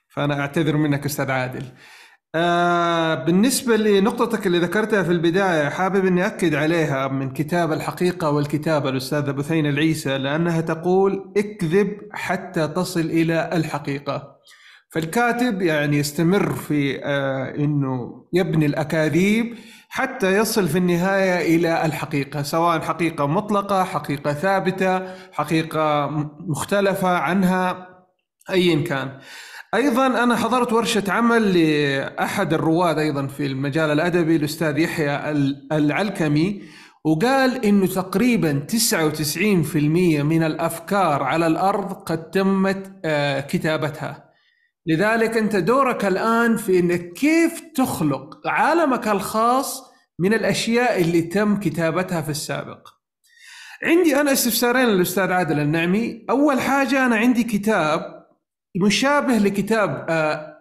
فأنا 0.09 0.39
أعتذر 0.39 0.77
منك 0.77 1.05
أستاذ 1.05 1.31
عادل 1.31 1.65
آه 2.37 3.15
بالنسبة 3.15 3.75
لنقطتك 3.77 4.47
اللي 4.47 4.59
ذكرتها 4.59 5.03
في 5.03 5.11
البداية 5.11 5.69
حابب 5.69 6.05
أني 6.05 6.25
أكد 6.25 6.55
عليها 6.55 7.07
من 7.07 7.29
كتاب 7.33 7.71
الحقيقة 7.71 8.29
والكتابة 8.31 8.89
الأستاذ 8.89 9.33
بثين 9.33 9.65
العيسى 9.65 10.17
لأنها 10.17 10.61
تقول 10.61 11.33
اكذب 11.37 11.97
حتى 12.11 12.67
تصل 12.67 12.99
إلى 12.99 13.49
الحقيقة. 13.53 14.37
فالكاتب 14.91 15.61
يعني 15.61 15.97
يستمر 15.97 16.53
في 16.53 17.05
آه 17.05 17.55
أنه 17.55 18.25
يبني 18.33 18.65
الأكاذيب 18.65 19.55
حتى 19.89 20.37
يصل 20.37 20.67
في 20.67 20.77
النهاية 20.77 21.55
إلى 21.55 21.85
الحقيقة 21.85 22.41
سواء 22.43 22.79
حقيقة 22.81 23.27
مطلقة 23.27 23.83
حقيقة 23.83 24.33
ثابتة 24.33 25.15
حقيقة 25.31 26.07
مختلفة 26.39 27.07
عنها 27.17 27.87
أيا 28.49 28.83
كان. 28.83 29.19
أيضا 29.73 30.23
أنا 30.23 30.35
حضرت 30.35 30.73
ورشة 30.73 31.03
عمل 31.07 31.53
لأحد 31.53 32.53
الرواد 32.53 32.99
أيضا 32.99 33.27
في 33.27 33.45
المجال 33.45 33.91
الأدبي 33.91 34.35
الأستاذ 34.35 34.77
يحيى 34.77 35.31
العلكمي 35.71 36.63
وقال 37.05 37.65
إنه 37.65 37.87
تقريبا 37.87 38.65
99% 38.67 39.75
من 40.23 40.43
الأفكار 40.43 41.23
على 41.23 41.47
الأرض 41.47 41.93
قد 41.93 42.29
تمت 42.29 42.91
آه، 43.05 43.39
كتابتها. 43.39 44.33
لذلك 44.85 45.37
أنت 45.37 45.55
دورك 45.55 46.05
الآن 46.05 46.57
في 46.57 46.79
انك 46.79 47.13
كيف 47.13 47.61
تخلق 47.75 48.47
عالمك 48.47 49.07
الخاص 49.07 49.83
من 50.19 50.33
الأشياء 50.33 51.01
اللي 51.01 51.21
تم 51.21 51.59
كتابتها 51.59 52.21
في 52.21 52.29
السابق. 52.29 52.87
عندي 53.83 54.21
أنا 54.21 54.31
استفسارين 54.31 54.85
للأستاذ 54.85 55.31
عادل 55.31 55.59
النعمي. 55.59 56.25
أول 56.29 56.61
حاجة 56.61 57.05
أنا 57.05 57.15
عندي 57.15 57.43
كتاب 57.43 58.16
مشابه 58.81 59.37
لكتاب 59.37 60.05
آه، 60.09 60.57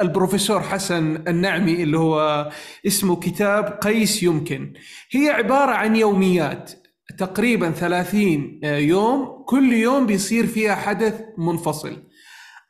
البروفيسور 0.00 0.60
حسن 0.60 1.24
النعمي 1.28 1.82
اللي 1.82 1.98
هو 1.98 2.50
اسمه 2.86 3.16
كتاب 3.16 3.64
قيس 3.64 4.22
يمكن. 4.22 4.72
هي 5.10 5.30
عبارة 5.30 5.70
عن 5.72 5.96
يوميات 5.96 6.72
تقريبا 7.18 7.70
30 7.70 8.60
آه، 8.64 8.76
يوم. 8.76 9.44
كل 9.46 9.72
يوم 9.72 10.06
بيصير 10.06 10.46
فيها 10.46 10.74
حدث 10.74 11.20
منفصل. 11.38 12.02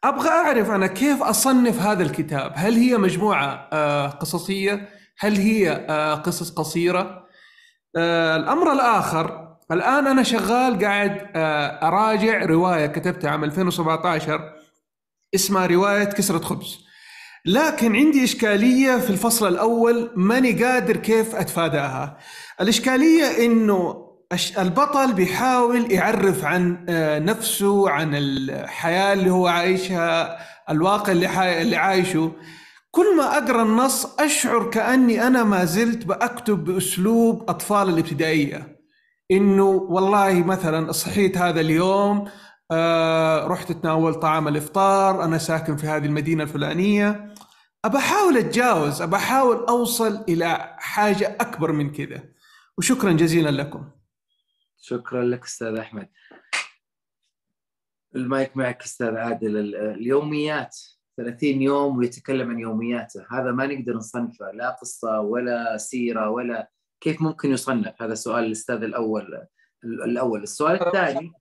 أبغى 0.05 0.29
أعرف 0.29 0.71
أنا 0.71 0.87
كيف 0.87 1.23
أصنف 1.23 1.81
هذا 1.81 2.03
الكتاب؟ 2.03 2.53
هل 2.55 2.75
هي 2.75 2.97
مجموعة 2.97 3.69
آه، 3.73 4.07
قصصية؟ 4.09 4.89
هل 5.19 5.37
هي 5.37 5.71
قصص 6.25 6.51
قصيرة؟ 6.51 7.25
الأمر 8.37 8.73
الآخر 8.73 9.57
الآن 9.73 10.07
أنا 10.07 10.23
شغال 10.23 10.85
قاعد 10.85 11.31
أراجع 11.83 12.45
رواية 12.45 12.87
كتبتها 12.87 13.31
عام 13.31 13.45
2017 13.45 14.55
اسمها 15.35 15.66
رواية 15.66 16.05
كسرة 16.05 16.38
خبز. 16.38 16.85
لكن 17.47 17.97
عندي 17.97 18.25
إشكالية 18.25 18.97
في 18.97 19.11
الفصل 19.11 19.49
الأول 19.49 20.11
ماني 20.16 20.64
قادر 20.64 20.97
كيف 20.97 21.35
أتفاداها. 21.35 22.18
الإشكالية 22.61 23.47
إنه 23.47 24.05
البطل 24.59 25.12
بيحاول 25.12 25.92
يعرف 25.92 26.44
عن 26.44 26.87
آه، 26.88 27.18
نفسه 27.18 27.90
عن 27.90 28.14
الحياة 28.14 29.12
اللي 29.12 29.31
هو 29.31 29.47
عايشها 29.47 30.38
الواقع 30.70 31.12
اللي, 31.12 31.62
اللي 31.62 31.77
عايشه. 31.77 32.33
كل 32.90 33.16
ما 33.16 33.38
أقرأ 33.38 33.62
النص 33.62 34.07
أشعر 34.20 34.70
كأني 34.70 35.27
أنا 35.27 35.44
ما 35.44 35.64
زلت 35.64 36.07
بأكتب 36.07 36.64
بأسلوب 36.64 37.51
أطفال 37.51 37.88
الابتدائية. 37.88 38.77
إنه 39.31 39.64
والله 39.64 40.44
مثلا 40.44 40.92
صحيت 40.92 41.38
هذا 41.38 41.61
اليوم 41.61 42.29
آه 42.70 43.46
رحت 43.46 43.70
أتناول 43.70 44.14
طعام 44.14 44.48
الإفطار 44.48 45.24
أنا 45.24 45.38
ساكن 45.38 45.77
في 45.77 45.87
هذه 45.87 46.07
المدينة 46.07 46.42
الفلانية. 46.42 47.35
أبى 47.85 47.98
أحاول 47.98 48.37
أتجاوز 48.37 49.03
أبى 49.03 49.16
أحاول 49.16 49.57
أوصل 49.57 50.24
إلى 50.29 50.74
حاجة 50.79 51.37
أكبر 51.40 51.72
من 51.72 51.92
كذا. 51.92 52.24
وشكرا 52.79 53.12
جزيلا 53.12 53.50
لكم. 53.50 53.90
شكرا 54.77 55.24
لك 55.24 55.44
أستاذ 55.44 55.77
أحمد. 55.77 56.09
المايك 58.16 58.57
معك 58.57 58.83
أستاذ 58.83 59.16
عادل. 59.16 59.74
اليوميات 59.77 60.77
30 61.16 61.62
يوم 61.62 61.99
ويتكلم 61.99 62.51
عن 62.51 62.59
يومياته. 62.59 63.26
هذا 63.30 63.53
ما 63.53 63.66
نقدر 63.66 63.97
نصنفه 63.97 64.51
لا 64.51 64.70
قصة 64.70 65.20
ولا 65.20 65.76
سيرة 65.76 66.30
ولا 66.30 66.70
كيف 67.01 67.22
ممكن 67.22 67.51
يصنف؟ 67.51 68.03
هذا 68.03 68.14
سؤال 68.14 68.45
الأستاذ 68.45 68.82
الأول 68.82 69.47
الأول. 69.84 70.43
السؤال 70.43 70.86
الثاني 70.86 71.32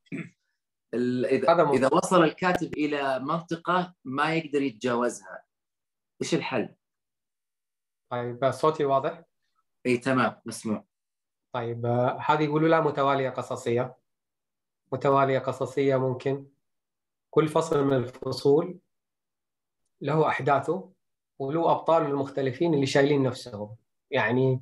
اذا 0.93 1.69
إذا 1.71 1.89
وصل 1.93 2.23
الكاتب 2.23 2.73
إلى 2.73 3.19
منطقة 3.19 3.93
ما 4.05 4.35
يقدر 4.35 4.61
يتجاوزها 4.61 5.43
إيش 6.21 6.35
الحل؟ 6.35 6.75
طيب 8.09 8.51
صوتي 8.51 8.85
واضح؟ 8.85 9.23
إي 9.85 9.97
تمام 9.97 10.41
مسموع. 10.45 10.85
طيب 11.53 11.85
هذه 12.19 12.43
يقولوا 12.43 12.69
لها 12.69 12.81
متوالية 12.81 13.29
قصصية. 13.29 13.97
متوالية 14.91 15.39
قصصية 15.39 15.95
ممكن. 15.95 16.47
كل 17.29 17.47
فصل 17.47 17.83
من 17.83 17.93
الفصول 17.93 18.79
له 20.01 20.27
أحداثه 20.27 20.93
وله 21.39 21.71
أبطال 21.71 22.05
المختلفين 22.05 22.73
اللي 22.73 22.85
شايلين 22.85 23.23
نفسهم. 23.23 23.75
يعني 24.11 24.61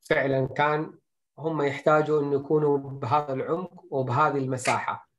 فعلا 0.00 0.46
كان 0.46 0.98
هم 1.38 1.62
يحتاجوا 1.62 2.20
انه 2.20 2.36
يكونوا 2.36 2.78
بهذا 2.78 3.32
العمق 3.32 3.84
وبهذه 3.90 4.38
المساحة. 4.38 5.11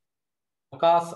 القاص 0.73 1.13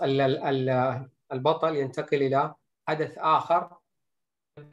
البطل 1.32 1.76
ينتقل 1.76 2.24
إلى 2.24 2.56
حدث 2.88 3.18
آخر. 3.18 3.78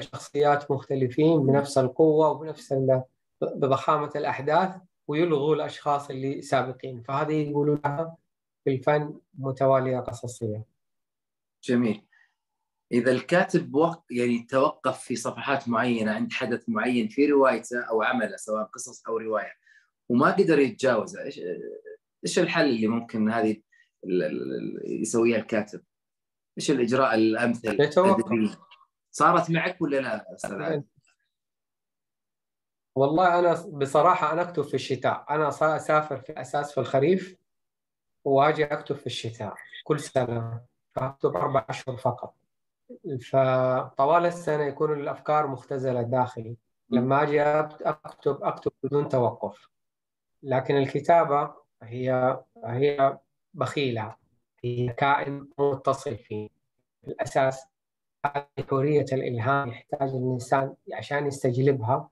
شخصيات 0.01 0.71
مختلفين 0.71 1.47
بنفس 1.47 1.79
القوة 1.79 2.31
وبنفس 2.31 2.75
بضخامة 3.41 4.11
الأحداث 4.17 4.77
ويلغوا 5.09 5.55
الأشخاص 5.55 6.11
اللي 6.11 6.43
سابقين. 6.43 7.03
فهذه 7.03 7.51
يقولوا 7.51 7.77
لها 7.85 8.17
في 8.65 8.71
الفن 8.71 9.21
متوالية 9.35 9.99
قصصية. 9.99 10.65
جميل. 11.65 12.07
إذا 12.93 13.13
الكاتب 13.13 13.75
وق... 13.75 14.05
يعني 14.11 14.47
توقف 14.51 15.01
في 15.01 15.17
صفحات 15.17 15.69
معينة 15.69 16.13
عند 16.13 16.33
حدث 16.33 16.69
معين 16.69 17.09
في 17.09 17.27
روايته 17.27 17.81
أو 17.81 18.03
عمله 18.03 18.37
سواء 18.37 18.65
قصص 18.65 19.07
أو 19.07 19.17
رواية 19.17 19.53
وما 20.09 20.31
قدر 20.31 20.59
يتجاوزه 20.59 21.23
إيش 21.23 21.41
إيش 22.25 22.39
الحل 22.39 22.69
اللي 22.69 22.87
ممكن 22.87 23.31
هذه 23.31 23.57
يسويها 24.85 25.39
الكاتب؟ 25.39 25.81
إيش 26.59 26.71
الإجراء 26.71 27.15
الأمثل؟ 27.15 27.91
صارت 29.11 29.51
معك 29.51 29.83
ولا 29.83 30.01
لا 30.01 30.35
أستاذ 30.35 30.83
والله 32.97 33.39
أنا 33.39 33.53
بصراحة 33.69 34.33
أنا 34.33 34.43
أكتب 34.43 34.63
في 34.63 34.75
الشتاء. 34.75 35.27
أنا 35.31 35.49
أسافر 35.49 36.17
في 36.17 36.41
أساس 36.41 36.73
في 36.73 36.81
الخريف 36.81 37.37
وأجي 38.25 38.65
أكتب 38.65 38.97
في 38.97 39.07
الشتاء 39.07 39.55
كل 39.85 40.01
سنة. 40.01 40.61
فاكتب 40.93 41.37
أربع 41.37 41.67
أشهر 41.69 41.97
فقط. 41.97 42.35
فطوال 43.21 44.27
السنة 44.27 44.65
يكون 44.65 44.93
الأفكار 44.93 45.47
مختزلة 45.47 46.03
داخلي. 46.03 46.57
لما 46.91 47.23
أجي 47.23 47.43
أكتب 47.43 48.43
أكتب 48.43 48.73
بدون 48.83 49.09
توقف. 49.09 49.69
لكن 50.43 50.77
الكتابة 50.77 51.55
هي 51.83 52.39
هي 52.65 53.19
بخيلة 53.55 54.17
هي 54.65 54.89
كائن 54.89 55.49
متصل 55.59 56.17
فيه 56.17 56.49
الاساس 57.09 57.67
حريه 58.71 59.07
الإلهام 59.13 59.69
يحتاج 59.69 60.09
الإنسان 60.09 60.75
عشان 60.93 61.27
يستجلبها 61.27 62.11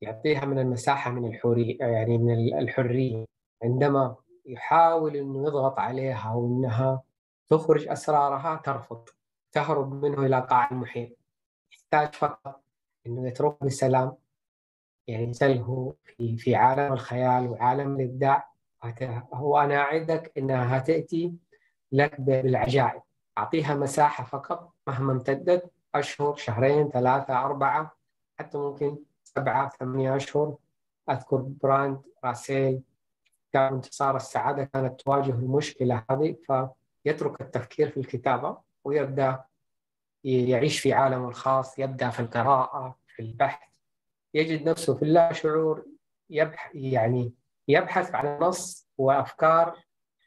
يعطيها 0.00 0.44
من 0.44 0.58
المساحة 0.58 1.10
من 1.10 1.26
الحريه 1.34 1.76
يعني 1.80 2.18
من 2.18 2.58
الحرية. 2.58 3.24
عندما 3.62 4.16
يحاول 4.46 5.16
إنه 5.16 5.46
يضغط 5.46 5.78
عليها 5.78 6.34
وإنها 6.34 7.02
تخرج 7.48 7.88
أسرارها 7.88 8.56
ترفض 8.56 9.08
تهرب 9.52 10.04
منه 10.04 10.26
إلى 10.26 10.40
قاع 10.40 10.70
المحيط. 10.70 11.08
يحتاج 11.72 12.14
فقط 12.14 12.62
إنه 13.06 13.28
يترك 13.28 13.64
بسلام 13.64 14.12
يعني 15.06 15.32
في 16.04 16.36
في 16.36 16.54
عالم 16.54 16.92
الخيال 16.92 17.48
وعالم 17.48 17.96
الإبداع. 17.96 18.52
هو 19.34 19.58
أنا 19.58 19.76
أعدك 19.76 20.32
إنها 20.38 20.78
تأتي 20.78 21.34
لك 21.92 22.20
بالعجائب. 22.20 23.02
أعطيها 23.38 23.74
مساحة 23.74 24.24
فقط 24.24 24.72
مهما 24.86 25.12
امتدت 25.12 25.70
أشهر 25.94 26.36
شهرين 26.36 26.88
ثلاثة 26.88 27.44
أربعة 27.44 27.96
حتى 28.38 28.58
ممكن 28.58 28.98
سبعة 29.24 29.68
ثمانية 29.68 30.16
أشهر. 30.16 30.56
أذكر 31.10 31.36
براند 31.36 32.02
راسيل. 32.24 32.82
كان 33.52 33.74
انتصار 33.74 34.16
السعادة 34.16 34.64
كانت 34.64 35.00
تواجه 35.00 35.30
المشكلة 35.30 36.04
هذه 36.10 36.36
فيترك 37.04 37.40
التفكير 37.40 37.90
في 37.90 37.96
الكتابة 38.00 38.58
ويبدأ 38.84 39.44
يعيش 40.24 40.80
في 40.80 40.92
عالمه 40.92 41.28
الخاص 41.28 41.78
يبدأ 41.78 42.10
في 42.10 42.20
القراءة 42.20 42.96
في 43.06 43.22
البحث. 43.22 43.68
يجد 44.34 44.68
نفسه 44.68 44.94
في 44.94 45.02
اللا 45.02 45.32
شعور 45.32 45.86
يبحث 46.30 46.74
يعني 46.74 47.32
يبحث 47.68 48.14
عن 48.14 48.38
نص 48.38 48.88
وأفكار 48.98 49.78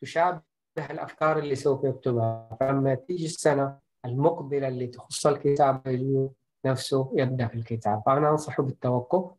تشابه 0.01 0.41
الأفكار 0.77 1.39
اللي 1.39 1.55
سوف 1.55 1.83
يكتبها. 1.83 2.57
فلما 2.59 2.95
تيجي 2.95 3.25
السنة 3.25 3.79
المقبلة 4.05 4.67
اللي 4.67 4.87
تخص 4.87 5.27
الكتاب 5.27 5.81
نفسه 6.65 7.11
يبدأ 7.15 7.47
في 7.47 7.55
الكتاب. 7.55 8.01
فأنا 8.05 8.29
انصحه 8.29 8.63
بالتوقف 8.63 9.31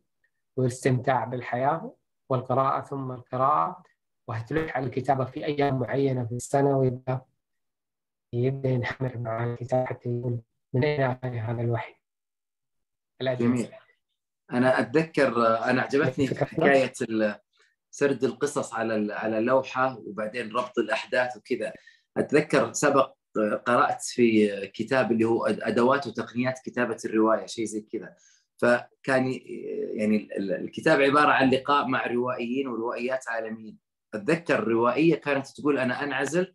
والاستمتاع 0.57 1.23
بالحياة 1.25 1.95
والقراءة 2.29 2.81
ثم 2.81 3.11
القراءة 3.11 3.83
وتلح 4.27 4.77
على 4.77 4.85
الكتابة 4.85 5.25
في 5.25 5.45
أيام 5.45 5.79
معينة 5.79 6.25
في 6.25 6.35
السنة 6.35 6.77
ويبدأ 6.77 7.21
يبدأ 8.33 8.69
ينحمر 8.69 9.17
مع 9.17 9.43
الكتاب 9.43 9.85
حتى 9.85 10.09
يقول 10.09 10.39
من 10.73 10.83
أين 10.83 11.01
اتاني 11.01 11.39
هذا 11.39 11.61
الوحي؟ 11.61 11.95
جميل. 13.21 13.71
أنا 14.51 14.79
أتذكر 14.79 15.57
أنا 15.57 15.81
عجبتني 15.81 16.27
حكاية 16.27 16.91
سرد 17.95 18.23
القصص 18.23 18.73
على 18.73 19.13
على 19.13 19.39
لوحة 19.39 19.99
وبعدين 19.99 20.51
ربط 20.51 20.79
الأحداث 20.79 21.37
وكذا. 21.37 21.73
أتذكر 22.17 22.73
سبق 22.73 23.13
قرأت 23.65 24.01
في 24.01 24.67
كتاب 24.67 25.11
اللي 25.11 25.25
هو 25.25 25.45
أدوات 25.45 26.07
وتقنيات 26.07 26.59
كتابة 26.65 26.97
الرواية 27.05 27.45
شيء 27.45 27.65
زي 27.65 27.81
كذا. 27.81 28.15
فكان 28.57 29.39
يعني 29.93 30.29
الكتاب 30.37 31.01
عبارة 31.01 31.31
عن 31.31 31.49
لقاء 31.49 31.87
مع 31.87 32.07
روائيين 32.07 32.67
وروائيات 32.67 33.27
عالميين. 33.27 33.77
أتذكر 34.13 34.63
روائيه 34.63 35.15
كانت 35.15 35.47
تقول 35.47 35.77
أنا 35.79 36.03
أنعزل 36.03 36.53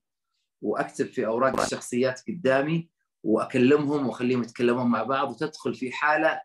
وأكتب 0.63 1.07
في 1.07 1.27
أوراق 1.27 1.61
الشخصيات 1.61 2.21
قدامي 2.29 2.91
وأكلمهم 3.23 4.07
وأخليهم 4.07 4.43
يتكلمون 4.43 4.87
مع 4.87 5.03
بعض 5.03 5.31
وتدخل 5.31 5.75
في 5.75 5.93
حالة 5.93 6.41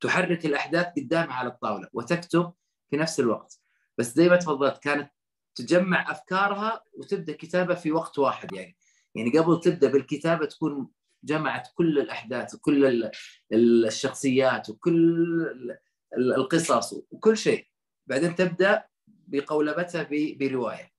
تحرك 0.00 0.46
الأحداث 0.46 0.86
قدامها 0.96 1.34
على 1.34 1.48
الطاولة 1.48 1.88
وتكتب 1.92 2.52
في 2.90 2.96
نفس 2.96 3.20
الوقت. 3.20 3.59
بس 4.00 4.14
زي 4.14 4.28
ما 4.28 4.36
تفضلت 4.36 4.78
كانت 4.78 5.10
تجمع 5.54 6.10
أفكارها 6.10 6.84
وتبدأ 6.92 7.32
كتابة 7.32 7.74
في 7.74 7.92
وقت 7.92 8.18
واحد 8.18 8.52
يعني. 8.52 8.76
يعني 9.14 9.38
قبل 9.38 9.60
تبدأ 9.60 9.90
بالكتابة 9.90 10.46
تكون 10.46 10.90
جمعت 11.24 11.68
كل 11.74 11.98
الأحداث 11.98 12.54
وكل 12.54 13.10
الشخصيات 13.52 14.70
وكل 14.70 15.78
القصص 16.16 16.92
وكل 17.10 17.36
شيء. 17.36 17.66
بعدين 18.06 18.34
تبدأ 18.34 18.84
بقولبتها 19.06 20.08
برواية. 20.10 20.90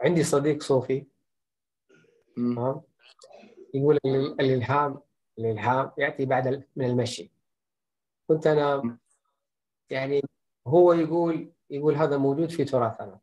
عندي 0.00 0.24
صديق 0.24 0.62
صوفي. 0.62 1.06
يقول 3.74 3.98
الإلهام 4.40 5.00
الإلهام 5.38 5.92
يأتي 5.98 6.24
بعد 6.24 6.64
من 6.76 6.86
المشي. 6.86 7.32
كنت 8.28 8.46
أنا 8.46 8.98
يعني 9.90 10.22
هو 10.66 10.92
يقول 10.92 11.52
يقول 11.70 11.94
هذا 11.94 12.16
موجود 12.16 12.50
في 12.50 12.64
تراثنا. 12.64 13.18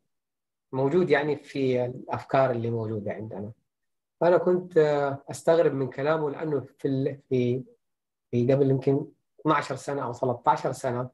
موجود 0.72 1.10
يعني 1.10 1.36
في 1.36 1.84
الأفكار 1.84 2.50
اللي 2.50 2.70
موجودة 2.70 3.12
عندنا. 3.12 3.52
فانا 4.20 4.38
كنت 4.38 4.78
أستغرب 5.30 5.72
من 5.72 5.90
كلامه 5.90 6.30
لأنه 6.30 6.60
في 6.60 7.18
في 7.28 7.64
في 8.30 8.52
قبل 8.52 8.70
يمكن 8.70 9.06
12 9.40 9.76
سنة 9.76 10.02
أو 10.02 10.12
13 10.12 10.72
سنة 10.72 11.10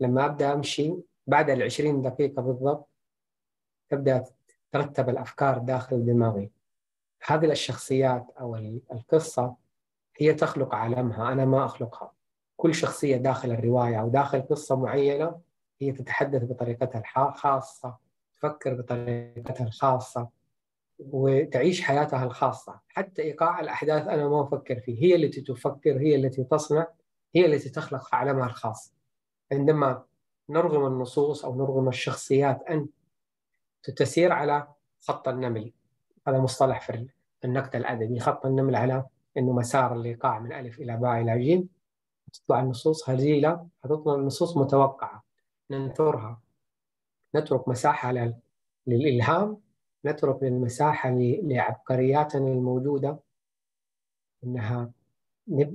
لما 0.00 0.24
أبدأ 0.24 0.52
أمشي 0.52 0.94
بعد 1.26 1.50
ال 1.50 1.62
20 1.62 2.02
دقيقة 2.02 2.42
بالضبط 2.42 2.88
تبدأ 3.88 4.24
ترتب 4.72 5.08
الأفكار 5.08 5.58
داخل 5.58 6.06
دماغي. 6.06 6.50
هذه 7.26 7.50
الشخصيات 7.52 8.26
أو 8.40 8.56
القصة 8.92 9.56
هي 10.16 10.34
تخلق 10.34 10.74
عالمها 10.74 11.32
أنا 11.32 11.44
ما 11.44 11.64
أخلقها. 11.64 12.12
كل 12.64 12.74
شخصية 12.74 13.16
داخل 13.16 13.50
الرواية 13.50 14.00
أو 14.00 14.08
داخل 14.08 14.42
قصة 14.42 14.76
معينة 14.76 15.40
هي 15.80 15.92
تتحدث 15.92 16.44
بطريقتها 16.44 16.98
الخاصه 17.28 17.96
تفكر 18.34 18.74
بطريقتها 18.74 19.66
الخاصة 19.66 20.28
وتعيش 20.98 21.82
حياتها 21.82 22.24
الخاصة. 22.24 22.80
حتى 22.88 23.22
إيقاع 23.22 23.60
الأحداث 23.60 24.08
أنا 24.08 24.28
ما 24.28 24.42
أفكر 24.42 24.80
فيه. 24.80 25.02
هي 25.02 25.14
التي 25.14 25.40
تفكر 25.40 25.98
هي 26.00 26.16
التي 26.16 26.44
تصنع 26.44 26.86
هي 27.34 27.46
التي 27.46 27.70
تخلق 27.70 28.14
عالمها 28.14 28.46
الخاص 28.46 28.94
عندما 29.52 30.02
نرغم 30.48 30.86
النصوص 30.86 31.44
أو 31.44 31.54
نرغم 31.56 31.88
الشخصيات 31.88 32.62
أن 32.70 32.88
تسير 33.96 34.32
على 34.32 34.68
خط 35.00 35.28
النمل 35.28 35.72
هذا 36.28 36.38
مصطلح 36.38 36.80
في 36.80 37.08
النقد 37.44 37.76
الأدبي 37.76 38.20
خط 38.20 38.46
النمل 38.46 38.76
على 38.76 39.04
إنه 39.36 39.52
مسار 39.52 39.96
الإيقاع 39.96 40.38
من 40.38 40.52
ألف 40.52 40.78
إلى 40.78 40.96
باء 40.96 41.20
إلى 41.20 41.38
جيم. 41.38 41.73
تطلع 42.34 42.60
النصوص 42.60 43.10
هزيلة 43.10 43.68
هتطلع 43.84 44.14
النصوص 44.14 44.56
متوقعة. 44.56 45.24
ننثرها 45.70 46.40
نترك 47.34 47.68
مساحة 47.68 48.12
للإلهام. 48.86 49.60
نترك 50.04 50.42
المساحة 50.42 51.10
لعبقرياتنا 51.42 52.48
الموجودة. 52.48 53.18
إنها 54.44 54.90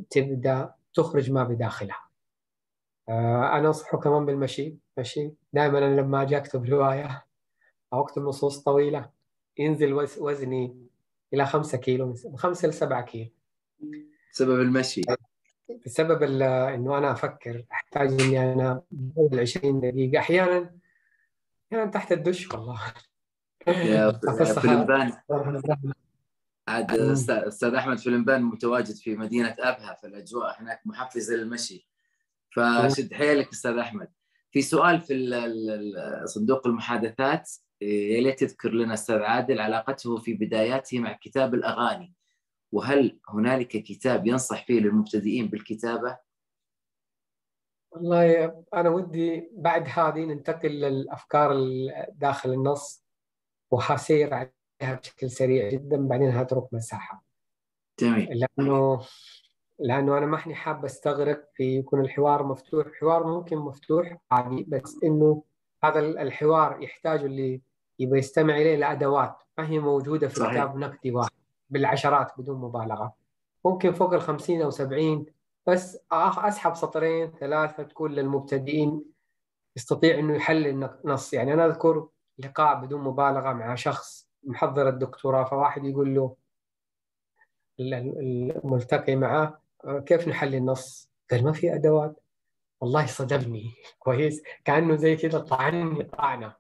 تبدأ 0.10 0.74
تخرج 0.94 1.32
ما 1.32 1.44
بداخلها. 1.44 2.10
آه، 3.10 3.58
أنا 3.58 3.68
انصحه 3.68 3.98
كمان 3.98 4.26
بالمشي. 4.26 4.76
مشي. 4.98 5.32
دائما 5.54 5.78
أنا 5.78 6.02
لما 6.02 6.22
أجي 6.22 6.38
اكتب 6.38 6.66
روايه 6.66 7.26
أو 7.94 8.02
اكتب 8.02 8.22
نصوص 8.22 8.64
طويله 8.64 9.10
ينزل 9.58 9.94
وزني 9.94 10.88
إلى 11.34 11.46
5 11.46 11.78
كيلو 11.78 12.06
من 12.08 12.38
5 12.38 12.68
ل 12.68 12.74
7 12.74 13.02
كيلو. 13.02 13.32
بسبب 14.34 14.62
المشي. 14.62 15.02
بسبب 15.86 16.24
إنه 16.24 16.98
أنا 16.98 17.12
أفكر 17.12 17.64
أحتاج 17.72 18.22
إني 18.22 18.54
أنا 18.54 18.82
20 19.34 19.80
دقيقة. 19.80 20.20
أحيانا 20.20 20.76
أحيانا 21.72 21.92
تحت 21.92 22.12
الدش 22.12 22.52
والله. 22.52 22.80
يا 23.68 24.12
فلمبان 24.62 25.14
عاد 26.68 26.92
أستاذ 27.30 27.74
أحمد 27.74 28.00
فلمبان 28.00 28.44
متواجد 28.44 28.96
في 28.96 29.16
مدينة 29.16 29.56
أبها 29.60 29.94
فالاجواء 30.04 30.62
هناك 30.62 30.82
محفزه 30.86 31.36
للمشي 31.36 31.90
فشد 32.56 33.14
حيلك 33.14 33.50
أستاذ 33.50 33.78
أحمد. 33.78 34.08
في 34.52 34.62
سؤال 34.62 35.02
في 35.02 35.14
صندوق 36.26 36.68
المحادثات 36.68 37.52
يا 37.82 38.22
ليت 38.22 38.44
تذكر 38.44 38.70
لنا 38.70 38.94
أستاذ 38.94 39.16
عادل 39.16 39.60
علاقته 39.60 40.18
في 40.18 40.34
بداياته 40.34 41.00
مع 41.00 41.14
كتاب 41.14 41.54
الأغاني. 41.54 42.14
وهل 42.72 43.20
هنالك 43.30 43.68
كتاب 43.68 44.28
ينصح 44.28 44.66
فيه 44.66 44.80
للمبتدئين 44.80 45.48
بالكتابة؟ 45.48 46.18
والله 47.92 48.46
أنا 48.74 48.90
ودي 48.90 49.50
بعد 49.54 49.88
هذه 49.88 50.26
ننتقل 50.26 50.70
للأفكار 50.70 51.56
داخل 52.12 52.54
النص 52.54 53.06
وحسير 53.72 54.34
عليها 54.34 54.96
بشكل 54.96 55.30
سريع 55.32 55.70
جدا 55.70 56.08
بعدين 56.08 56.30
هترك 56.30 56.74
مساحة. 56.74 57.24
جميل. 58.00 58.40
لأنه 58.58 59.02
لأنه 59.80 60.18
أنا 60.18 60.26
ما 60.26 60.36
احني 60.36 60.56
حاب 60.56 60.86
أستغرق 60.86 61.50
في 61.54 61.78
يكون 61.78 62.02
الحوار 62.02 62.44
مفتوح، 62.44 62.88
حوار 63.00 63.28
ممكن 63.28 63.58
مفتوح 63.58 64.18
عادي 64.32 64.66
بس 64.68 65.00
إنه 65.04 65.44
هذا 65.84 66.00
الحوار 66.00 66.84
يحتاج 66.84 67.24
اللي 67.24 67.62
يبغى 68.00 68.20
يستمع 68.20 68.56
إليه 68.56 68.76
لأدوات 68.76 69.36
ما 69.58 69.70
هي 69.70 69.80
موجودة 69.80 70.28
في 70.28 70.36
صحيح. 70.36 70.52
كتاب 70.52 70.76
نقدي 70.78 71.12
واحد 71.12 71.39
بالعشرات 71.70 72.32
بدون 72.38 72.62
مبالغة. 72.62 73.14
ممكن 73.66 73.94
فوق 73.94 74.14
ال 74.14 74.22
50 74.22 74.62
أو 74.62 74.70
70 74.70 75.26
بس 75.68 75.98
أسحب 76.12 76.76
سطرين 76.76 77.32
ثلاثة 77.32 77.84
تكون 77.84 78.12
للمبتدئين 78.12 79.04
يستطيع 79.76 80.20
إنه 80.20 80.36
يحل 80.36 80.68
النص 80.68 81.34
يعني 81.34 81.54
أنا 81.54 81.66
أذكر 81.66 82.08
لقاء 82.38 82.82
بدون 82.82 83.02
مبالغة 83.02 83.54
مع 83.54 83.76
شخص 83.76 84.30
محضر 84.44 84.90
الدكتوراه 84.90 85.44
فواحد 85.44 85.86
يقول 85.86 86.16
له 86.16 86.36
الملتقي 87.80 89.16
معه 89.16 89.62
كيف 90.06 90.28
نحل 90.28 90.56
النص؟ 90.56 91.10
قال 91.32 91.44
ما 91.44 91.52
في 91.52 91.76
أدوات. 91.76 92.20
والله 92.82 93.06
صدمني. 93.06 93.74
كويس. 94.00 94.44
كأنه 94.66 94.96
زي 94.96 95.16
كذا 95.16 95.40
طعني 95.40 96.04
طعنه 96.04 96.56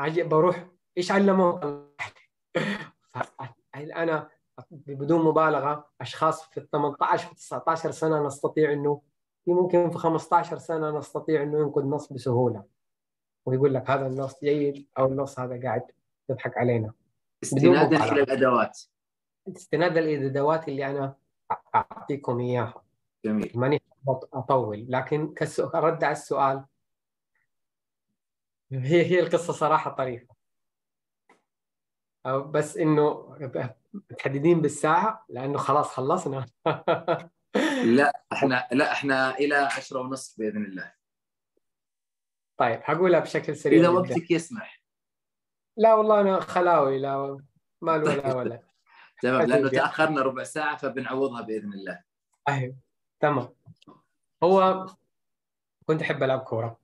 بروح 0.00 0.68
إيش 0.98 1.12
علموك؟ 1.12 1.60
أنا 3.84 4.28
بدون 4.70 5.24
مبالغة 5.24 5.88
أشخاص 6.00 6.42
في 6.42 6.68
18 6.72 7.28
في 7.28 7.34
19 7.34 7.90
سنة 7.90 8.26
نستطيع 8.26 8.72
إنه 8.72 9.02
ممكن 9.46 9.90
في 9.90 9.98
15 9.98 10.58
سنة 10.58 10.98
نستطيع 10.98 11.42
إنه 11.42 11.58
ينقد 11.58 11.84
نص 11.84 12.12
بسهولة. 12.12 12.64
ويقول 13.46 13.74
لك 13.74 13.90
هذا 13.90 14.06
النص 14.06 14.40
جيد 14.40 14.86
أو 14.98 15.06
النص 15.06 15.40
هذا 15.40 15.62
قاعد 15.62 15.82
يضحك 16.30 16.58
علينا. 16.58 16.92
استنادا 17.42 18.12
إلى 18.12 18.22
الأدوات. 18.22 18.78
استنادا 19.48 20.00
إلى 20.00 20.14
الادوات 20.14 20.68
اللي 20.68 20.86
أنا 20.86 21.16
أعطيكم 21.74 22.40
إياها. 22.40 22.82
جميل. 23.24 23.52
ماني 23.54 23.82
أطول 24.32 24.86
لكن 24.88 25.34
رد 25.74 26.04
على 26.04 26.12
السؤال. 26.12 26.64
هي 28.72 29.06
هي 29.06 29.20
القصة 29.20 29.52
صراحة 29.52 29.90
طريفة. 29.90 30.37
بس 32.26 32.76
إنه 32.76 33.36
متحددين 34.10 34.60
بالساعة 34.60 35.24
لأنه 35.28 35.58
خلاص 35.58 35.88
خلصنا. 35.88 36.46
لا 37.84 38.22
إحنا 38.32 38.68
لا 38.72 38.92
إحنا 38.92 39.38
إلى 39.38 39.54
10 39.54 40.00
ونص 40.00 40.36
بإذن 40.38 40.64
الله. 40.64 40.92
طيب 42.56 42.80
هقولها 42.84 43.20
بشكل 43.20 43.56
سريع 43.56 43.80
إذا 43.80 43.88
وقتك 43.88 44.30
يسمح. 44.30 44.82
لا 45.76 45.94
والله 45.94 46.20
أنا 46.20 46.40
خلاوي 46.40 46.98
لا 46.98 47.40
مال 47.80 48.02
ولا 48.02 48.34
ولا. 48.34 48.62
تمام 49.22 49.42
لأنه 49.42 49.68
تأخرنا 49.68 50.22
ربع 50.22 50.42
ساعة 50.42 50.76
فبنعوضها 50.76 51.42
بإذن 51.42 51.72
الله. 51.72 52.04
أيوه 52.48 52.76
تمام. 53.20 53.48
هو 54.42 54.86
كنت 55.86 56.02
أحب 56.02 56.22
ألعب 56.22 56.40
كورة. 56.40 56.78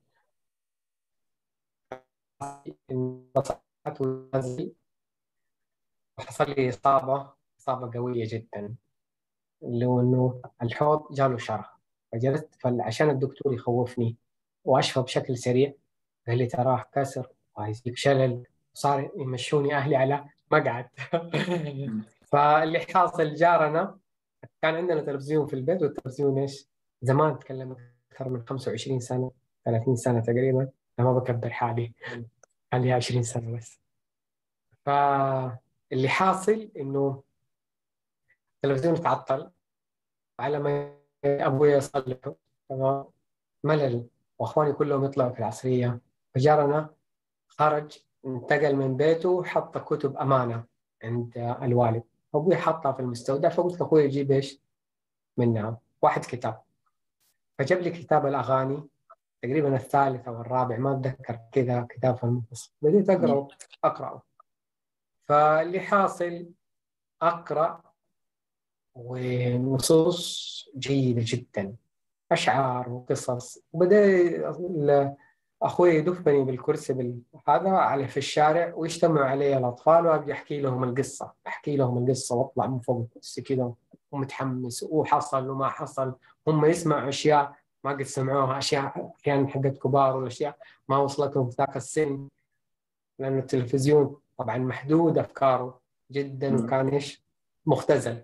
وحصل 6.17 6.51
لي 6.51 6.69
إصابة 6.69 7.33
إصابة 7.59 7.99
قوية 7.99 8.27
جدا 8.27 8.75
اللي 9.63 9.85
هو 9.85 9.99
إنه 10.01 10.41
الحوض 10.61 11.13
جاله 11.13 11.37
شرخ. 11.37 11.75
فجلست 12.11 12.55
فعشان 12.59 13.09
الدكتور 13.09 13.53
يخوفني 13.53 14.15
وأشفى 14.63 15.01
بشكل 15.01 15.37
سريع 15.37 15.73
قال 16.27 16.37
لي 16.37 16.45
تراه 16.45 16.85
كسر 16.93 17.27
وهيجيك 17.57 17.97
شلل 17.97 18.43
صار 18.73 19.11
يمشوني 19.17 19.75
أهلي 19.75 19.95
على 19.95 20.25
مقعد. 20.51 20.89
فاللي 22.31 22.79
حاصل 22.79 23.33
جارنا 23.35 23.97
كان 24.61 24.75
عندنا 24.75 25.01
تلفزيون 25.01 25.47
في 25.47 25.53
البيت 25.53 25.81
والتلفزيون 25.81 26.39
إيش؟ 26.39 26.67
زمان 27.01 27.39
تكلم 27.39 27.75
أكثر 28.11 28.29
من 28.29 28.45
25 28.47 28.99
سنة 28.99 29.31
30 29.65 29.95
سنة 29.95 30.19
تقريبا. 30.19 30.69
أنا 30.99 31.07
ما 31.07 31.13
بكبر 31.13 31.49
حالي. 31.49 31.93
كان 32.71 32.81
لي 32.81 32.93
20 32.93 33.23
سنة 33.23 33.57
بس. 33.57 33.79
ف 34.85 34.89
اللي 35.95 36.09
حاصل 36.09 36.69
إنه 36.77 37.23
التلفزيون 38.55 39.01
تعطل 39.01 39.51
على 40.39 40.59
ما 40.59 40.95
أبوي 41.25 41.71
يصلحه 41.71 42.35
ملل. 43.63 44.07
وأخواني 44.39 44.73
كلهم 44.73 45.05
يطلعوا 45.05 45.31
في 45.31 45.39
العصرية. 45.39 45.99
فجارنا 46.35 46.89
خرج 47.47 47.99
انتقل 48.25 48.75
من 48.75 48.97
بيته 48.97 49.29
وحط 49.29 49.77
كتب 49.77 50.17
أمانة 50.17 50.63
عند 51.03 51.57
الوالد. 51.61 52.03
أبوي 52.35 52.55
حطها 52.55 52.91
في 52.91 52.99
المستودع 52.99 53.49
فقلت 53.49 53.79
لأخوي 53.79 54.03
يجيب 54.03 54.31
إيش؟ 54.31 54.59
منها. 55.37 55.77
واحد 56.01 56.25
كتاب. 56.25 56.61
فجاب 57.59 57.79
لي 57.79 57.91
كتاب 57.91 58.25
الأغاني 58.25 58.87
تقريبا 59.41 59.75
الثالث 59.75 60.27
أو 60.27 60.41
الرابع 60.41 60.77
ما 60.77 60.91
أتذكر 60.91 61.39
كذا 61.51 61.87
كتاب 61.89 62.17
في 62.17 62.23
المنتصف 62.23 62.71
بديت 62.81 63.09
أقرأ 63.09 63.47
اقراه 63.83 64.21
فاللي 65.27 65.79
حاصل 65.79 66.45
أقرأ 67.21 67.81
ونصوص 68.95 70.69
جيدة 70.77 71.21
جدا 71.25 71.75
أشعار 72.31 72.89
وقصص. 72.89 73.59
وبدأ 73.73 74.55
أخوي 75.61 75.95
يدفني 75.95 76.43
بالكرسي 76.43 77.15
هذا 77.47 77.69
على 77.69 78.07
في 78.07 78.17
الشارع 78.17 78.73
ويجتمعوا 78.75 79.25
علي 79.25 79.57
الأطفال 79.57 80.05
وابدا 80.07 80.33
أحكي 80.33 80.61
لهم 80.61 80.83
القصة. 80.83 81.33
أحكي 81.47 81.75
لهم 81.77 81.97
القصة 81.97 82.35
وأطلع 82.35 82.67
من 82.67 82.79
فوق 82.79 82.99
الكرسي 83.01 83.41
كذا 83.41 83.73
ومتحمس. 84.11 84.83
وحصل 84.89 85.49
وما 85.49 85.69
حصل. 85.69 86.15
هم 86.47 86.65
يسمعوا 86.65 87.09
أشياء 87.09 87.55
ما 87.83 87.91
قد 87.91 88.03
سمعوها 88.03 88.57
أشياء 88.57 89.11
أحيانا 89.21 89.47
حقت 89.47 89.77
كبار 89.77 90.17
والأشياء 90.17 90.57
ما 90.89 90.97
وصلتهم 90.97 91.49
في 91.49 91.55
ذاك 91.57 91.77
السن 91.77 92.27
لأنه 93.19 93.39
التلفزيون 93.39 94.21
طبعا 94.37 94.57
محدود 94.57 95.17
أفكاره 95.17 95.81
جدا 96.11 96.55
وكان 96.55 96.87
إيش؟ 96.87 97.25
مختزل. 97.65 98.23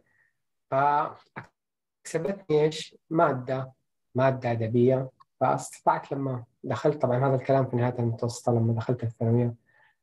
فاكسبتني 0.71 2.61
إيش؟ 2.63 2.95
مادة 3.09 3.71
مادة 4.15 4.51
أدبية. 4.51 5.09
فاستطعت 5.39 6.11
لما 6.11 6.43
دخلت 6.63 7.01
طبعا 7.01 7.27
هذا 7.27 7.35
الكلام 7.35 7.69
في 7.69 7.75
نهاية 7.75 7.99
المتوسطة 7.99 8.51
لما 8.51 8.73
دخلت 8.73 9.03
الثانوية 9.03 9.55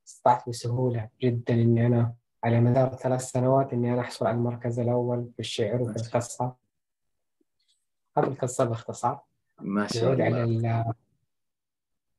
استطعت 0.06 0.48
بسهولة 0.48 1.08
جدا 1.20 1.54
إني 1.54 1.86
أنا 1.86 2.14
على 2.44 2.60
مدار 2.60 2.94
ثلاث 2.94 3.22
سنوات 3.22 3.72
إني 3.72 3.92
أنا 3.92 4.00
أحصل 4.00 4.26
على 4.26 4.36
المركز 4.36 4.80
الأول 4.80 5.30
في 5.34 5.40
الشعر 5.40 5.82
وفي 5.82 5.96
القصة. 5.96 6.54
هذه 8.18 8.26
القصة 8.26 8.64
باختصار. 8.64 9.20
ما 9.60 9.86
شاء 9.86 10.12
الله 10.12 10.28
نعود 10.28 10.64
على 10.64 10.84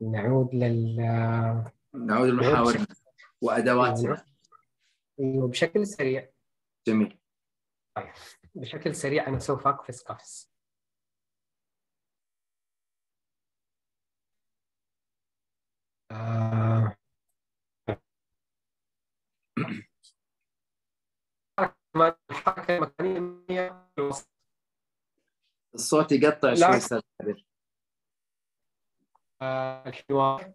نعود 0.02 0.56
لل 0.56 0.96
نعود 1.94 2.30
للمحاور. 2.30 2.78
وادواتنا 3.42 4.26
أيوه 5.20 5.48
بشكل 5.48 5.88
سريع. 5.88 6.30
جميل. 6.88 7.20
طيب 7.96 8.14
بشكل 8.56 8.96
سريع 8.96 9.28
أنا 9.28 9.40
سوف 9.40 9.68
أقفز 9.68 10.02
قفز. 10.04 10.52
آه. 16.12 16.96
الحركه 22.32 22.78
المكانيه 22.78 23.70
في 23.96 24.02
الوسط 24.02 24.30
الصوت 25.76 26.12
يقطع 26.12 26.56
شوي 26.56 26.78
أستاذ 26.78 27.02
آه 29.42 29.84
الحوار. 29.88 30.54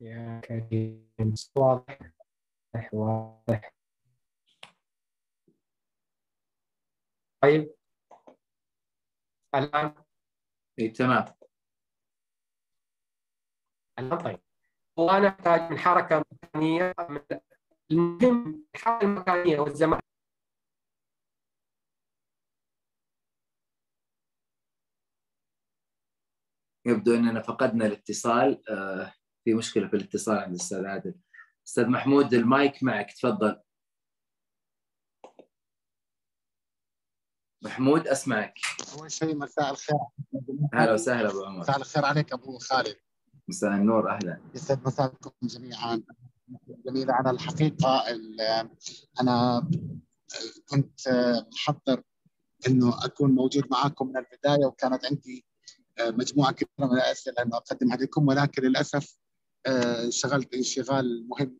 يا 0.00 0.40
كريم 0.40 1.10
واضح. 1.56 1.98
واضح 2.92 3.72
طيب. 7.42 7.74
الآن؟ 9.54 9.94
إي 10.78 10.88
تمام. 10.88 11.24
الآن 13.98 14.18
طيب. 14.18 14.40
وأنا 14.96 15.28
احتاج 15.28 15.60
من 15.70 15.78
حركة 15.78 16.24
مكانية 16.42 16.94
من 17.10 17.20
المهم 17.90 18.66
الحركة 18.74 19.04
المكانية 19.04 19.60
والزمان 19.60 20.00
يبدو 26.86 27.14
إننا 27.14 27.42
فقدنا 27.42 27.86
الاتصال 27.86 28.62
آه، 28.70 29.12
في 29.44 29.54
مشكلة 29.54 29.88
في 29.88 29.96
الاتصال 29.96 30.38
عند 30.38 30.54
الأستاذ 30.54 30.86
عادل. 30.86 31.14
أستاذ 31.66 31.86
محمود 31.86 32.34
المايك 32.34 32.82
معك 32.82 33.12
تفضل. 33.12 33.60
محمود 37.62 38.08
أسمعك. 38.08 38.54
أول 38.98 39.12
شيء 39.12 39.36
مساء 39.36 39.70
الخير. 39.70 39.96
هلا 40.74 40.92
وسهلا 40.92 41.30
أبو 41.30 41.44
عمر. 41.44 41.60
مساء 41.60 41.76
الخير 41.76 42.04
عليك 42.04 42.32
أبو 42.32 42.58
خالد. 42.58 42.96
مساء 43.48 43.70
النور 43.70 44.10
أهلا. 44.10 44.40
يسعد 44.54 44.86
مساكم 44.86 45.30
جميعا. 45.42 46.02
جميلة 46.86 47.20
أنا 47.20 47.30
الحقيقة 47.30 48.04
أنا 49.20 49.68
كنت 50.68 51.00
محضر 51.52 52.02
إنه 52.68 53.04
أكون 53.04 53.30
موجود 53.30 53.64
معكم 53.70 54.08
من 54.08 54.16
البداية 54.16 54.66
وكانت 54.66 55.04
عندي 55.04 55.46
مجموعة 56.00 56.52
كبيرة 56.52 56.90
من 56.90 56.96
الأسئلة 56.96 57.42
إنه 57.42 57.56
أقدمها 57.56 57.96
لكم 57.96 58.28
ولكن 58.28 58.62
للأسف 58.62 59.16
انشغلت 59.66 60.54
انشغال 60.54 61.28
مهم. 61.28 61.58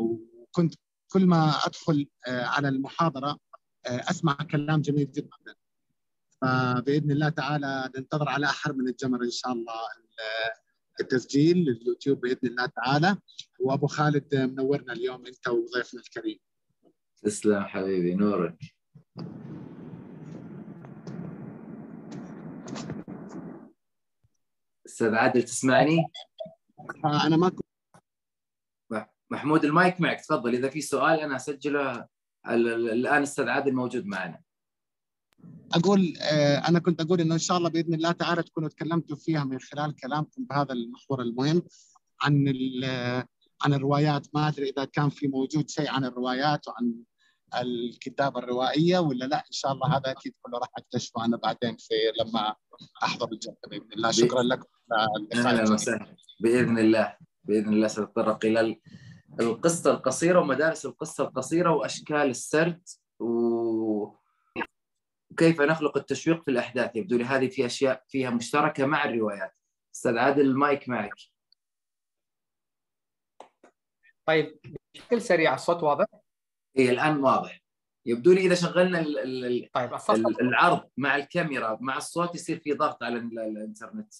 وكنت 0.00 0.74
كل 1.12 1.26
ما 1.26 1.50
أدخل 1.66 2.08
على 2.26 2.68
المحاضرة 2.68 3.38
أسمع 3.86 4.34
كلام 4.50 4.80
جميل 4.80 5.12
جدا. 5.12 5.54
فبإذن 6.42 7.10
الله 7.10 7.28
تعالى 7.28 7.90
ننتظر 7.96 8.28
على 8.28 8.46
احر 8.46 8.72
من 8.72 8.88
الجمر 8.88 9.22
إن 9.22 9.30
شاء 9.30 9.52
الله 9.52 9.74
التسجيل 11.00 11.56
لليوتيوب 11.56 12.20
بإذن 12.20 12.48
الله 12.48 12.66
تعالى. 12.66 13.16
وأبو 13.60 13.86
خالد 13.86 14.34
منورنا 14.34 14.92
اليوم 14.92 15.26
أنت 15.26 15.48
وضيفنا 15.48 16.00
الكريم. 16.00 16.38
تسلم 17.22 17.64
حبيبي 17.64 18.14
نورك. 18.14 18.58
أستاذ 24.88 25.14
عادل 25.14 25.42
تسمعني؟ 25.42 26.04
أنا 27.04 27.36
ما 27.36 27.48
كنت 27.48 27.68
محمود 29.30 29.64
المايك 29.64 30.00
معك 30.00 30.20
تفضل. 30.20 30.54
إذا 30.54 30.68
في 30.68 30.80
سؤال 30.80 31.20
أنا 31.20 31.36
أسجله 31.36 32.06
الآن 32.46 33.22
أستاذ 33.22 33.48
عادل 33.48 33.74
موجود 33.74 34.06
معنا. 34.06 34.40
أقول 35.74 36.16
أنا 36.68 36.78
كنت 36.78 37.00
أقول 37.00 37.20
إنه 37.20 37.34
إن 37.34 37.38
شاء 37.38 37.56
الله 37.56 37.68
بإذن 37.68 37.94
الله 37.94 38.12
تعالى 38.12 38.42
تكونوا 38.42 38.68
تكلمتوا 38.68 39.16
فيها 39.16 39.44
من 39.44 39.60
خلال 39.60 39.96
كلامكم 39.96 40.44
بهذا 40.44 40.72
المحور 40.72 41.22
المهم 41.22 41.62
عن 42.22 42.54
عن 43.62 43.74
الروايات. 43.74 44.26
ما 44.34 44.48
أدري 44.48 44.70
إذا 44.70 44.84
كان 44.84 45.08
في 45.08 45.28
موجود 45.28 45.70
شيء 45.70 45.90
عن 45.90 46.04
الروايات 46.04 46.68
وعن 46.68 46.94
الكتابة 47.54 48.38
الروائية 48.38 48.98
ولا 48.98 49.24
لا. 49.24 49.38
إن 49.38 49.52
شاء 49.52 49.72
الله 49.72 49.96
هذا 49.96 50.10
أكيد 50.10 50.34
كله 50.42 50.58
راح 50.58 50.68
أكتشفه 50.78 51.24
أنا 51.24 51.36
بعدين 51.36 51.76
في 51.76 51.94
لما 52.20 52.54
أحضر 53.02 53.32
الجلسه 53.32 53.68
بإذن 53.70 53.92
الله. 53.92 54.10
شكرا 54.10 54.42
لكم 54.42 54.68
أهلا 55.34 55.72
وسهلا. 55.72 56.16
بإذن 56.40 56.78
الله. 56.78 57.16
بإذن 57.44 57.72
الله 57.72 57.88
سنتطرق 57.88 58.44
إلى 58.44 58.80
القصة 59.40 59.90
القصيرة 59.90 60.40
ومدارس 60.40 60.86
القصة 60.86 61.24
القصيرة 61.24 61.70
وأشكال 61.70 62.16
السرد 62.30 62.88
و... 63.20 63.28
وكيف 65.30 65.60
نخلق 65.60 65.96
التشويق 65.96 66.42
في 66.44 66.50
الأحداث. 66.50 66.96
يبدو 66.96 67.16
لي 67.16 67.24
هذه 67.24 67.48
في 67.48 67.66
أشياء 67.66 68.04
فيها 68.08 68.30
مشتركة 68.30 68.86
مع 68.86 69.04
الروايات. 69.04 69.54
أستاذ 69.94 70.18
عادل 70.18 70.40
المايك 70.40 70.88
معك. 70.88 71.14
طيب 74.26 74.58
بشكل 74.94 75.22
سريع 75.22 75.54
الصوت 75.54 75.82
واضح؟ 75.82 76.06
إيه 76.76 76.90
الآن 76.90 77.24
واضح. 77.24 77.60
يبدو 78.08 78.32
لي 78.32 78.40
إذا 78.40 78.54
شغلنا 78.54 79.00
ال 79.00 79.18
ال 79.18 79.72
طيب 79.72 79.94
ال 79.94 80.40
العرض 80.40 80.90
مع 80.96 81.16
الكاميرا 81.16 81.78
مع 81.80 81.96
الصوت 81.96 82.34
يصير 82.34 82.58
في 82.58 82.72
ضغط 82.72 83.02
على 83.02 83.18
الإنترنت. 83.18 84.14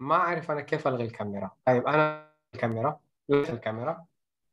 ما 0.00 0.14
أعرف 0.14 0.50
أنا 0.50 0.60
كيف 0.60 0.88
ألغي 0.88 1.04
الكاميرا. 1.04 1.50
طيب 1.66 1.86
أنا 1.86 2.32
الكاميرا. 2.54 3.00
الكاميرا. 3.30 4.06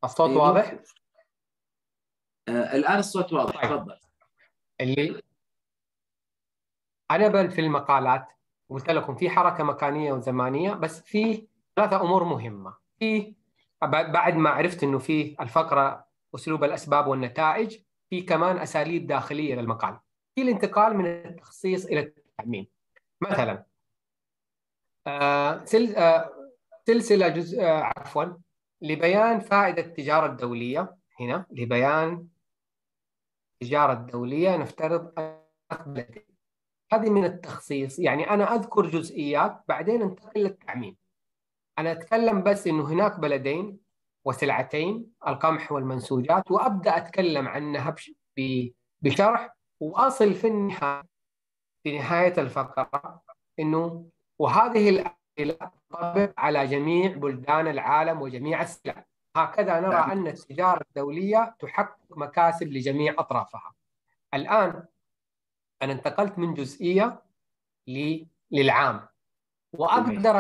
الصوت 0.04 0.30
إيه 0.30 0.38
واضح؟ 0.38 0.80
آه 2.48 2.76
الآن 2.76 3.00
الصوت 3.00 3.34
واضح. 3.34 3.62
طيب. 3.62 3.72
تفضل. 3.72 4.00
اللي 4.82 5.22
أنا 7.12 7.28
بل 7.28 7.52
في 7.52 7.62
المقالات 7.62 8.28
قلت 8.70 8.90
لكم 8.90 9.16
في 9.16 9.30
حركة 9.30 9.64
مكانية 9.64 10.14
وزمانية 10.14 10.74
بس 10.74 11.02
في 11.02 11.48
ثلاثة 11.76 12.02
أمور 12.02 12.24
مهمة. 12.24 12.78
في 13.00 13.36
بعد 13.82 14.36
ما 14.36 14.50
عرفت 14.50 14.84
إنه 14.84 15.00
في 15.00 15.36
الفقرة 15.42 16.07
اسلوب 16.36 16.64
الأسباب 16.64 17.08
والنتائج 17.08 17.78
في 18.10 18.22
كمان 18.22 18.58
أساليب 18.58 19.08
داخلية 19.08 19.56
للمقال. 19.56 20.00
في 20.36 20.42
الانتقال 20.42 20.98
من 20.98 21.06
التخصيص 21.06 21.86
إلى 21.86 22.00
التعميم. 22.00 22.68
مثلا 23.22 23.66
آه 25.08 25.64
آه 25.98 26.32
سلسلة 26.88 27.28
جزء 27.28 27.62
آه 27.62 27.92
عفوا 27.98 28.26
لبيان 28.82 29.40
فائدة 29.40 29.82
التجارة 29.82 30.26
الدولية. 30.26 30.96
هنا 31.20 31.46
لبيان 31.52 32.28
التجارة 33.62 33.94
الدولية 33.94 34.58
نفترض 34.58 35.14
هذه 36.94 37.10
من 37.10 37.26
التخصيص. 37.26 38.00
يعني 38.00 38.30
أنا 38.30 38.56
أذكر 38.56 38.86
جزئيات 38.86 39.64
بعدين 39.68 40.02
انتقل 40.02 40.42
للتعميم. 40.42 40.98
أنا 41.80 41.92
أتكلم 41.92 42.44
بس 42.44 42.68
إنه 42.68 42.88
هناك 42.88 43.20
بلدين 43.20 43.87
وسلعتين 44.28 45.12
القمح 45.28 45.72
والمنسوجات. 45.72 46.52
وأبدأ 46.52 46.98
أتكلم 46.98 47.48
عنها 47.48 47.96
بشرح. 49.02 49.58
وأصل 49.80 50.34
في 50.34 50.48
النهاية 50.48 51.04
في 51.84 51.98
نهاية 51.98 52.34
الفقرة 52.38 53.22
إنه 53.60 54.10
وهذه 54.40 54.90
الأسئلة 54.90 55.72
تنطبق 55.90 56.34
على 56.38 56.68
جميع 56.68 57.16
بلدان 57.16 57.68
العالم 57.68 58.22
وجميع 58.22 58.62
السلع. 58.62 59.06
هكذا 59.36 59.80
نرى 59.80 60.12
أن 60.12 60.28
التجارة 60.28 60.82
الدولية 60.90 61.56
تحقق 61.60 62.18
مكاسب 62.18 62.68
لجميع 62.68 63.16
أطرافها. 63.18 63.74
الآن 64.34 64.84
أنا 65.82 65.94
انتقلت 65.94 66.40
من 66.40 66.54
جزئية 66.54 67.24
للعام. 68.52 69.08
وأقدر 69.74 70.40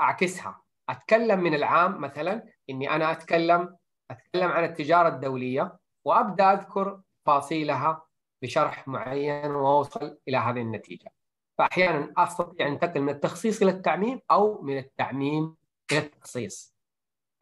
أعكسها. 0.00 0.62
أتكلم 0.88 1.40
من 1.40 1.54
العام 1.54 2.00
مثلا 2.00 2.46
إني 2.70 2.90
أنا 2.90 3.12
أتكلم 3.12 3.76
أتكلم 4.10 4.50
عن 4.50 4.64
التجارة 4.64 5.08
الدولية 5.08 5.78
وأبدأ 6.04 6.52
أذكر 6.52 7.00
تفاصيلها 7.24 8.06
بشرح 8.42 8.88
معين 8.88 9.50
وأوصل 9.50 10.18
إلى 10.28 10.36
هذه 10.36 10.60
النتيجة. 10.60 11.12
فاحيانا 11.58 12.12
أستطيع 12.16 12.66
أن 12.66 12.72
انتقل 12.72 13.00
من 13.00 13.08
التخصيص 13.08 13.62
إلى 13.62 13.70
التعميم 13.70 14.20
أو 14.30 14.62
من 14.62 14.78
التعميم 14.78 15.56
إلى 15.92 15.98
التخصيص. 16.00 16.74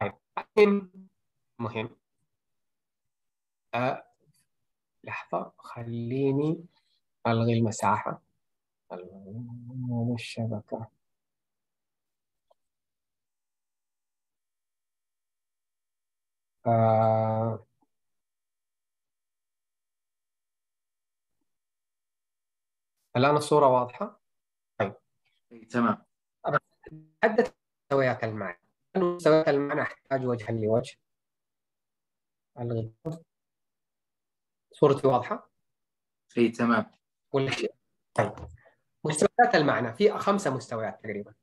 طيب 0.01 0.13
مهم 0.57 0.91
مهم. 1.59 1.89
أه 3.73 4.03
لحظة 5.03 5.51
خليني 5.57 6.65
ألغي 7.27 7.53
المساحة. 7.53 8.21
ألغي 8.91 10.13
الشبكة. 10.13 10.87
آه 16.67 17.65
الآن 23.15 23.35
الصورة 23.37 23.67
واضحة؟ 23.67 24.21
طيب. 24.79 24.93
تمام. 25.71 26.05
حدد 27.23 27.53
مستويات 27.83 28.23
المعنى. 28.23 28.61
مستويات 28.95 29.47
المعنى 29.47 29.81
أحتاج 29.81 30.25
وجها 30.25 30.51
لوجه؟ 30.51 30.95
الغي 32.59 32.93
صورتي 34.71 35.07
واضحة؟ 35.07 35.49
اي 36.37 36.49
تمام. 36.49 36.91
ولا 37.33 37.51
شيء؟ 37.51 37.75
طيب. 38.13 38.33
مستويات 39.03 39.55
المعنى 39.55 39.93
في 39.93 40.17
خمسة 40.17 40.55
مستويات 40.55 41.03
تقريبا. 41.03 41.33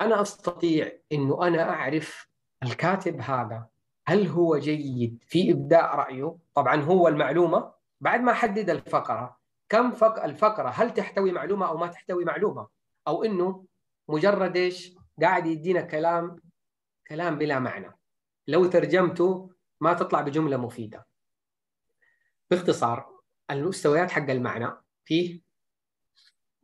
أنا 0.00 0.22
أستطيع 0.22 0.98
إنه 1.12 1.46
أنا 1.46 1.62
أعرف 1.70 2.28
الكاتب 2.62 3.20
هذا. 3.20 3.71
هل 4.06 4.26
هو 4.26 4.58
جيد 4.58 5.24
في 5.26 5.52
إبداء 5.52 5.96
رأيه؟ 5.96 6.36
طبعا 6.54 6.82
هو 6.82 7.08
المعلومة. 7.08 7.72
بعد 8.00 8.20
ما 8.20 8.32
أحدد 8.32 8.70
الفقرة 8.70 9.36
كم 9.68 9.92
فق 9.92 10.24
الفقرة 10.24 10.68
هل 10.68 10.94
تحتوي 10.94 11.32
معلومة 11.32 11.68
أو 11.68 11.76
ما 11.76 11.86
تحتوي 11.86 12.24
معلومة؟ 12.24 12.68
أو 13.08 13.24
إنه 13.24 13.64
مجرد 14.08 14.56
إيش؟ 14.56 14.94
قاعد 15.22 15.46
يدينا 15.46 15.80
كلام 15.80 16.36
كلام 17.08 17.38
بلا 17.38 17.58
معنى. 17.58 17.98
لو 18.48 18.66
ترجمته 18.66 19.50
ما 19.80 19.92
تطلع 19.94 20.20
بجملة 20.20 20.56
مفيدة. 20.56 21.06
باختصار 22.50 23.20
المستويات 23.50 24.10
حق 24.10 24.30
المعنى 24.30 24.70
فيه 25.04 25.40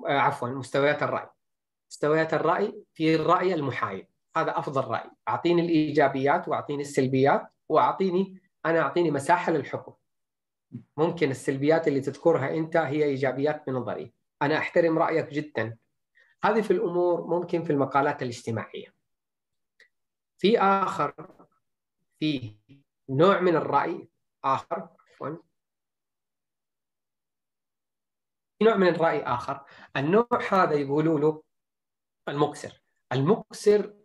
آه 0.06 0.18
عفوا 0.18 0.48
مستويات 0.48 1.02
الرأي. 1.02 1.28
مستويات 1.90 2.34
الرأي 2.34 2.82
في 2.94 3.14
الرأي 3.14 3.54
المحايد. 3.54 4.06
هذا 4.36 4.58
أفضل 4.58 4.84
رأي. 4.84 5.10
أعطيني 5.28 5.62
الإيجابيات 5.62 6.48
وأعطيني 6.48 6.82
السلبيات 6.82 7.52
وأعطيني 7.68 8.40
أنا 8.66 8.80
أعطيني 8.80 9.10
مساحة 9.10 9.52
للحكم. 9.52 9.94
ممكن 10.96 11.30
السلبيات 11.30 11.88
اللي 11.88 12.00
تذكرها 12.00 12.54
أنت 12.54 12.76
هي 12.76 13.04
إيجابيات 13.04 13.68
من 13.68 13.74
نظري 13.74 14.12
أنا 14.42 14.58
أحترم 14.58 14.98
رأيك 14.98 15.28
جدا. 15.28 15.76
هذه 16.44 16.60
في 16.60 16.70
الأمور 16.70 17.26
ممكن 17.26 17.64
في 17.64 17.72
المقالات 17.72 18.22
الاجتماعية. 18.22 18.94
في 20.38 20.58
آخر 20.60 21.14
في 22.20 22.56
نوع 23.08 23.40
من 23.40 23.56
الرأي 23.56 24.08
آخر 24.44 24.88
عفوا. 25.10 25.36
في 28.58 28.64
نوع 28.64 28.76
من 28.76 28.88
الرأي 28.88 29.22
آخر. 29.22 29.64
النوع 29.96 30.28
هذا 30.50 30.74
يقولوا 30.74 31.20
له 31.20 31.42
المكسر. 32.28 32.82
المكسر 33.12 33.97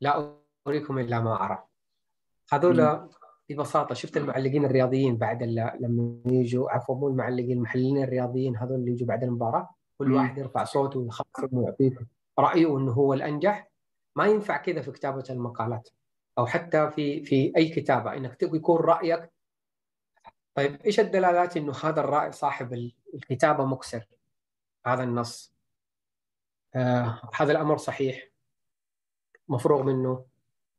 لا 0.00 0.36
أريكم 0.66 0.98
إلا 0.98 1.20
ما 1.20 1.44
أرى. 1.44 1.64
هذول 2.52 3.08
ببساطة 3.48 3.94
شفت 3.94 4.16
المعلقين 4.16 4.64
الرياضيين 4.64 5.16
بعد 5.16 5.42
لما 5.80 6.20
يجوا 6.26 6.70
عفوا 6.70 6.94
مو 6.94 7.08
المعلقين 7.08 7.56
المحللين 7.56 8.02
الرياضيين 8.02 8.56
هذول 8.56 8.74
اللي 8.74 8.90
يجوا 8.90 9.08
بعد 9.08 9.24
المباراة 9.24 9.74
كل 9.98 10.12
واحد 10.12 10.38
يرفع 10.38 10.64
صوته 10.64 11.00
ويخفض 11.00 11.48
ويعطيك 11.52 11.98
رأيه 12.38 12.78
إنه 12.78 12.92
هو 12.92 13.14
الأنجح. 13.14 13.70
ما 14.16 14.26
ينفع 14.26 14.56
كذا 14.56 14.82
في 14.82 14.90
كتابة 14.90 15.24
المقالات 15.30 15.88
أو 16.38 16.46
حتى 16.46 16.90
في 16.90 17.24
في 17.24 17.52
أي 17.56 17.68
كتابة 17.68 18.16
إنك 18.16 18.42
يكون 18.42 18.80
رأيك. 18.80 19.30
طيب 20.54 20.80
إيش 20.82 21.00
الدلالات 21.00 21.56
إنه 21.56 21.72
هذا 21.84 22.00
الرأي 22.00 22.32
صاحب 22.32 22.72
الكتابة 23.14 23.64
مكسر؟ 23.64 24.06
هذا 24.86 25.02
النص. 25.02 25.54
آه 26.74 27.20
هذا 27.34 27.52
الأمر 27.52 27.76
صحيح. 27.76 28.33
مفروغ 29.48 29.82
منه 29.82 30.24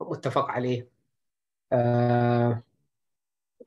متفق 0.01 0.45
عليه. 0.45 0.89
آه 1.71 2.63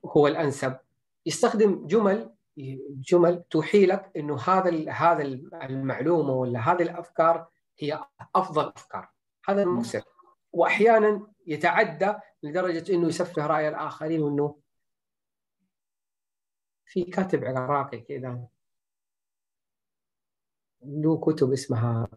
هو 0.05 0.27
الأنسب. 0.27 0.77
يستخدم 1.25 1.87
جمل 1.87 2.33
جمل 2.89 3.43
توحي 3.49 3.85
لك 3.85 4.11
إنه 4.17 4.39
هذا 4.39 4.91
هذا 4.91 5.23
المعلومة 5.53 6.33
ولا 6.33 6.59
هذه 6.59 6.81
الأفكار 6.81 7.47
هي 7.79 8.03
أفضل 8.35 8.73
أفكار. 8.75 9.09
هذا 9.49 9.63
المكسر 9.63 10.03
واحيانا 10.51 11.27
يتعدى 11.47 12.13
لدرجة 12.43 12.93
إنه 12.93 13.07
يسفه 13.07 13.47
رأي 13.47 13.69
الآخرين 13.69 14.21
وانه 14.21 14.59
في 16.85 17.03
كاتب 17.03 17.43
عراقي 17.45 17.99
كذا 17.99 18.47
له 20.81 21.17
كتب 21.17 21.51
اسمها 21.51 22.07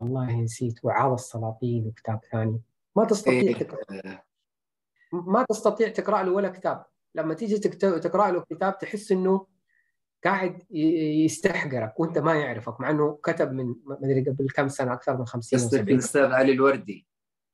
والله 0.00 0.40
نسيت. 0.40 0.84
وعاظ 0.84 1.12
السلاطين 1.12 1.86
وكتاب 1.86 2.20
ثاني. 2.32 2.60
ما 2.96 3.04
تستطيع 3.04 3.32
إيه. 3.32 3.54
تقرأ 3.54 4.22
ما 5.12 5.46
تستطيع 5.48 5.88
تقرأ 5.88 6.22
له 6.22 6.32
ولا 6.32 6.48
كتاب. 6.48 6.84
لما 7.14 7.34
تيجي 7.34 7.58
تقرأ 7.58 8.30
له 8.30 8.44
كتاب 8.50 8.78
تحس 8.78 9.12
إنه 9.12 9.46
قاعد 10.24 10.62
يستحقرك 11.24 12.00
وأنت 12.00 12.18
ما 12.18 12.34
يعرفك 12.34 12.80
مع 12.80 12.90
إنه 12.90 13.18
كتب 13.22 13.52
من 13.52 13.74
ما 13.84 13.98
أدري 14.04 14.20
قبل 14.20 14.48
كم 14.56 14.68
سنة 14.68 14.92
أكثر 14.92 15.16
من 15.16 15.24
50 15.24 15.60
قصدك 15.60 15.80
الاستاذ 15.80 16.32
علي 16.32 16.52
الوردي. 16.52 17.06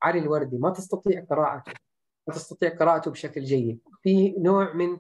علي 0.03 0.19
الوردي. 0.19 0.59
ما 0.59 0.71
تستطيع 0.71 1.25
قراءته. 1.31 1.73
ما 2.29 2.35
تستطيع 2.35 2.77
قراءته 2.77 3.11
بشكل 3.11 3.45
جيد. 3.45 3.81
في 4.03 4.35
نوع 4.39 4.73
من 4.73 4.99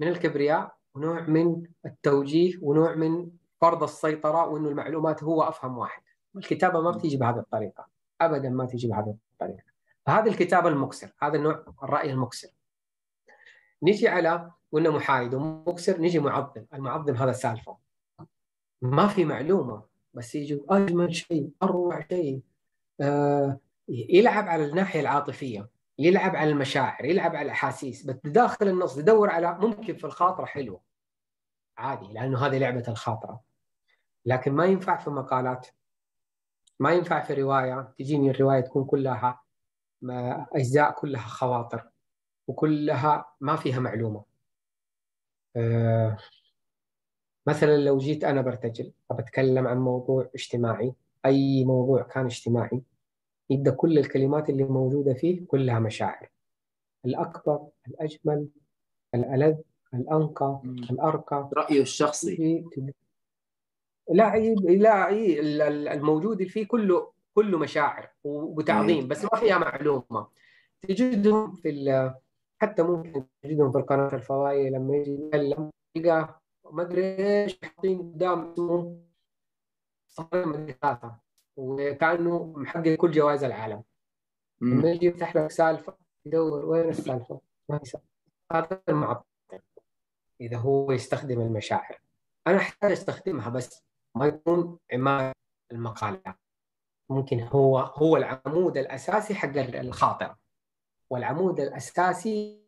من 0.00 0.08
الكبرياء 0.08 0.74
ونوع 0.94 1.20
من 1.20 1.62
التوجيه 1.86 2.58
ونوع 2.62 2.94
من 2.94 3.30
فرض 3.60 3.82
السيطرة 3.82 4.48
وإنه 4.48 4.68
المعلومات 4.68 5.22
هو 5.22 5.42
أفهم 5.42 5.78
واحد. 5.78 6.02
الكتابة 6.36 6.80
ما 6.80 6.90
بتيجي 6.90 7.16
بهذه 7.16 7.38
الطريقة. 7.38 7.86
ابدا 8.20 8.48
ما 8.48 8.66
تيجي 8.66 8.88
بهذه 8.88 9.16
الطريقة. 9.32 9.64
فهذه 10.06 10.28
الكتابه 10.28 10.68
المكسر 10.68 11.12
هذا 11.22 11.36
النوع 11.36 11.64
الرأي 11.82 12.10
المكسر. 12.10 12.48
نجي 13.82 14.08
على 14.08 14.50
قلنا 14.72 14.90
محايد 14.90 15.34
ومكسر 15.34 16.00
نجي 16.00 16.18
معظم. 16.18 16.64
المعظم 16.74 17.14
هذا 17.14 17.32
سالفة. 17.32 17.76
ما 18.82 19.08
في 19.08 19.24
معلومة 19.24 19.82
بس 20.14 20.34
يجي 20.34 20.62
أجمل 20.68 21.14
شيء 21.14 21.50
أروع 21.62 22.00
شيء. 22.08 22.40
آه 23.00 23.58
يلعب 23.88 24.48
على 24.48 24.64
الناحية 24.64 25.00
العاطفية 25.00 25.68
يلعب 25.98 26.36
على 26.36 26.50
المشاعر 26.50 27.04
يلعب 27.04 27.36
على 27.36 27.46
الأحاسيس. 27.46 28.06
بس 28.06 28.16
داخل 28.24 28.68
النص 28.68 28.98
يدور 28.98 29.30
على 29.30 29.58
ممكن 29.58 29.96
في 29.96 30.04
الخاطرة 30.04 30.44
حلوة. 30.44 30.80
عادي 31.78 32.12
لأنه 32.12 32.46
هذه 32.46 32.58
لعبة 32.58 32.84
الخاطرة. 32.88 33.40
لكن 34.26 34.52
ما 34.52 34.64
ينفع 34.64 34.96
في 34.96 35.10
مقالات 35.10 35.66
ما 36.80 36.92
ينفع 36.92 37.20
في 37.24 37.34
رواية 37.34 37.94
تجيني 37.98 38.30
الرواية 38.30 38.60
تكون 38.60 38.84
كلها 38.84 39.40
أجزاء 40.52 40.92
كلها 40.92 41.22
خواطر 41.28 41.88
وكلها 42.48 43.34
ما 43.40 43.56
فيها 43.56 43.80
معلومة. 43.80 44.24
آه، 45.56 46.16
مثلا 47.46 47.76
لو 47.76 47.98
جيت 47.98 48.24
أنا 48.24 48.42
برتجل 48.42 48.92
بتكلم 49.12 49.66
عن 49.66 49.78
موضوع 49.78 50.30
اجتماعي 50.34 50.94
أي 51.26 51.64
موضوع 51.64 52.02
كان 52.02 52.24
اجتماعي 52.24 52.82
يبدأ 53.50 53.70
كل 53.70 53.98
الكلمات 53.98 54.50
اللي 54.50 54.64
موجودة 54.64 55.14
فيه 55.14 55.46
كلها 55.46 55.78
مشاعر. 55.78 56.30
الأكبر 57.04 57.66
الأجمل 57.88 58.48
الألذ 59.14 59.56
الأنقى 59.94 60.60
الأرقى. 60.64 61.50
رأيه 61.56 61.82
الشخصي. 61.82 62.64
لا 64.10 64.36
لا 64.38 65.94
الموجود 65.94 66.42
فيه 66.42 66.66
كله 66.66 67.12
كله 67.34 67.58
مشاعر 67.58 68.10
وتعظيم 68.24 69.08
بس 69.08 69.24
ما 69.24 69.40
فيها 69.40 69.58
معلومة. 69.58 70.28
تجدهم 70.82 71.52
في 71.52 72.12
حتى 72.58 72.82
ممكن 72.82 73.24
تجدهم 73.42 73.72
في 73.72 73.78
القناة 73.78 74.14
الفضائية 74.14 74.70
لما 74.70 74.96
يجي 74.96 75.12
يتكلم 75.12 75.70
تلقاه 75.94 76.40
ما 76.72 76.82
أدري 76.82 77.16
إيش 77.42 77.60
حاطين 77.62 77.98
قدام 77.98 78.52
اسمه 78.52 78.98
صار 80.08 80.74
ثلاثة 80.80 81.16
وكأنه 81.56 82.52
محقق 82.56 82.94
كل 82.94 83.10
جوائز 83.10 83.44
العالم. 83.44 83.82
لما 84.60 84.90
يجي 84.90 85.06
يفتح 85.06 85.36
لك 85.36 85.50
سالفة 85.50 85.96
يدور 86.26 86.64
وين 86.66 86.88
السالفة؟ 86.88 87.40
ما 87.68 87.76
هي 87.76 88.00
هذا 88.52 88.82
المعطل. 88.88 89.24
إذا 90.40 90.56
هو 90.56 90.92
يستخدم 90.92 91.40
المشاعر. 91.40 92.00
أنا 92.46 92.56
أحتاج 92.56 92.92
أستخدمها 92.92 93.48
بس. 93.48 93.84
ما 94.14 94.26
يكون 94.26 94.78
عماد 94.92 95.34
المقاله 95.72 96.34
ممكن 97.10 97.40
هو 97.40 97.78
هو 97.78 98.16
العمود 98.16 98.76
الأساسي 98.76 99.34
حق 99.34 99.56
الخاطره 99.56 100.38
والعمود 101.10 101.60
الأساسي 101.60 102.64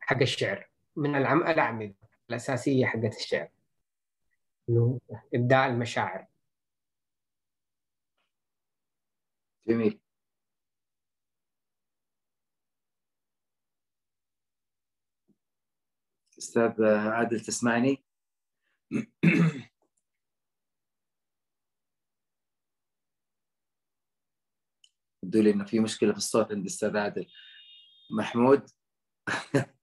حق 0.00 0.20
الشعر 0.20 0.70
من 0.96 1.16
العم 1.16 1.42
الأعمدة 1.42 1.94
الأساسية 2.30 2.86
حقت 2.86 3.16
الشعر. 3.16 3.50
إبداء 5.34 5.68
المشاعر. 5.68 6.26
جميل. 9.66 10.00
أستاذ 16.38 16.82
عادل 16.84 17.40
تسمعني؟ 17.40 18.04
يبدو 25.26 25.40
لي 25.42 25.50
إنه 25.50 25.64
في 25.64 25.80
مشكلة 25.80 26.12
في 26.12 26.18
الصوت 26.18 26.52
عند 26.52 26.60
الأستاذ 26.60 26.96
عادل. 26.96 27.26
محمود؟ 28.10 28.70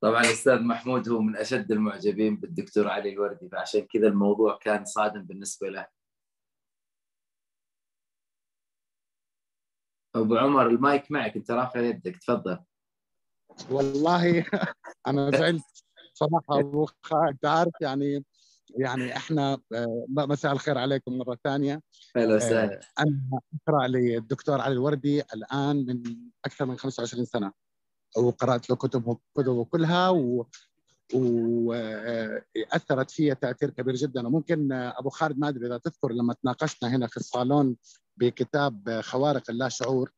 طبعا 0.00 0.20
الأستاذ 0.20 0.62
محمود 0.62 1.08
هو 1.08 1.20
من 1.20 1.36
أشد 1.36 1.72
المعجبين 1.72 2.36
بالدكتور 2.36 2.88
علي 2.88 3.12
الوردي 3.12 3.48
فعشان 3.48 3.80
كذا 3.80 4.08
الموضوع 4.08 4.58
كان 4.58 4.84
صادم 4.84 5.22
بالنسبة 5.22 5.68
له. 5.68 5.86
أبو 10.14 10.36
عمر 10.36 10.66
المايك 10.66 11.10
معك 11.10 11.36
أنت 11.36 11.50
رافع 11.50 11.80
يدك 11.80 12.16
تفضل. 12.16 12.58
والله 13.70 14.44
أنا 15.06 15.30
زعلت 15.30 15.84
صراحة 16.14 16.60
أبو 16.60 16.88
أنت 17.30 17.44
عارف 17.44 17.72
يعني 17.80 18.24
يعني 18.70 19.16
إحنا 19.16 19.58
آه، 19.74 20.06
مساء 20.08 20.52
الخير 20.52 20.78
عليكم 20.78 21.18
مرة 21.18 21.38
ثانية. 21.44 21.82
أهلا 22.16 22.36
وسهلا. 22.36 22.80
آه، 22.80 23.02
أنا 23.02 23.40
أقرأ 23.68 23.86
للدكتور 23.86 24.60
علي 24.60 24.72
الوردي 24.72 25.20
الآن 25.20 25.76
من 25.86 26.02
أكثر 26.44 26.66
من 26.66 26.76
25 26.76 27.24
سنة. 27.24 27.52
وقرأت 28.16 28.70
له 28.70 28.76
كتبه 28.76 29.18
كتبه 29.36 29.64
كلها 29.64 30.08
و 30.10 30.46
واثرت 31.14 33.10
فيها 33.10 33.34
تأثير 33.34 33.70
كبير 33.70 33.94
جدا. 33.94 34.26
وممكن 34.26 34.72
أبو 34.72 35.10
خالد 35.10 35.38
ما 35.38 35.48
أدري 35.48 35.66
إذا 35.66 35.78
تذكر 35.78 36.12
لما 36.12 36.34
تناقشنا 36.34 36.96
هنا 36.96 37.06
في 37.06 37.16
الصالون 37.16 37.76
بكتاب 38.16 39.00
خوارق 39.00 39.50
اللا 39.50 39.68
شعور. 39.68 40.12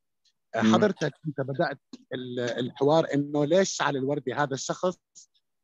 حضرتك 0.56 1.12
أنت 1.26 1.40
بدأت 1.40 1.78
الحوار 2.58 3.06
إنه 3.14 3.44
ليش 3.44 3.82
علي 3.82 3.98
الوردي 3.98 4.34
هذا 4.34 4.54
الشخص 4.54 4.98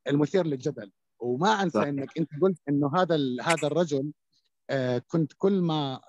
المثير 0.08 0.46
للجدل؟ 0.46 0.92
وما 1.24 1.62
أنسى 1.62 1.78
صح. 1.78 1.86
إنك 1.86 2.18
أنت 2.18 2.30
قلت 2.42 2.58
إنه 2.68 2.90
هذا 2.96 3.18
هذا 3.42 3.66
الرجل 3.66 4.12
آه، 4.70 4.98
كنت 4.98 5.32
كل 5.38 5.60
ما 5.60 6.00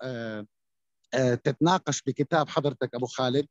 تتناقش 1.44 2.02
بكتاب 2.02 2.48
حضرتك 2.48 2.94
أبو 2.94 3.06
خالد 3.06 3.46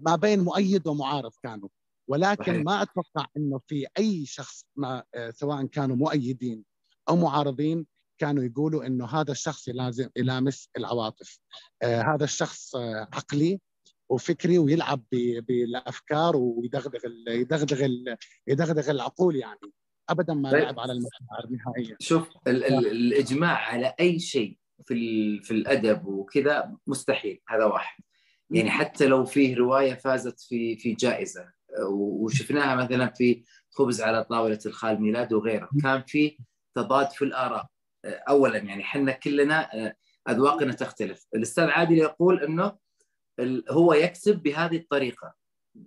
ما 0.00 0.16
بين 0.16 0.40
مؤيد 0.40 0.86
ومعارض 0.86 1.32
كانوا 1.42 1.68
ولكن 2.08 2.44
صحيح. 2.44 2.64
ما 2.64 2.82
أتوقع 2.82 3.26
إنه 3.36 3.60
في 3.66 3.86
أي 3.98 4.26
شخص 4.26 4.66
ما 4.76 5.04
سواء 5.30 5.66
كانوا 5.66 5.96
مؤيدين 5.96 6.64
أو 7.08 7.16
معارضين 7.16 7.86
كانوا 8.18 8.44
يقولوا 8.44 8.86
إنه 8.86 9.06
هذا 9.06 9.32
الشخص 9.32 9.68
لازم 9.68 10.08
يلامس 10.16 10.68
العواطف 10.76 11.38
آه 11.82 12.02
هذا 12.02 12.24
الشخص 12.24 12.76
آه 12.76 13.08
عقلي 13.12 13.60
وفكري 14.08 14.58
ويلعب 14.58 15.04
بالأفكار 15.12 16.36
ويدغدغ 16.36 17.00
يدغدغ 17.28 17.88
يدغدغ 18.48 18.90
العقول 18.90 19.36
يعني 19.36 19.72
ابدا 20.10 20.34
ما 20.34 20.50
طيب. 20.50 20.62
لعب 20.62 20.80
على 20.80 20.92
المشاعر 20.92 21.46
نهائيا. 21.50 21.96
شوف 22.00 22.28
ال 22.46 22.64
ال 22.64 22.86
الإجماع 22.86 23.56
على 23.56 23.94
أي 24.00 24.18
شيء 24.18 24.58
في 24.86 25.40
في 25.42 25.50
الأدب 25.50 26.06
وكذا 26.06 26.76
مستحيل 26.86 27.40
هذا 27.48 27.64
واحد. 27.64 28.02
يعني 28.50 28.70
حتى 28.70 29.06
لو 29.06 29.24
فيه 29.24 29.56
رواية 29.56 29.94
فازت 29.94 30.40
في 30.40 30.76
في 30.76 30.94
جائزة 30.94 31.52
وشفناها 31.90 32.76
مثلا 32.76 33.06
في 33.06 33.44
خبز 33.70 34.00
على 34.02 34.24
طاولة 34.24 34.58
الخال 34.66 35.02
ميلاد 35.02 35.32
وغيره 35.32 35.68
كان 35.82 36.02
في 36.06 36.38
تضاد 36.74 37.10
في 37.10 37.24
الآراء. 37.24 37.66
اولا 38.04 38.58
يعني 38.58 38.82
إحنا 38.82 39.12
كلنا 39.12 39.68
أذواقنا 40.28 40.72
تختلف. 40.72 41.26
الأستاذ 41.34 41.64
عادل 41.64 41.98
يقول 41.98 42.42
إنه 42.42 42.76
هو 43.70 43.94
يكتب 43.94 44.42
بهذه 44.42 44.76
الطريقة. 44.76 45.34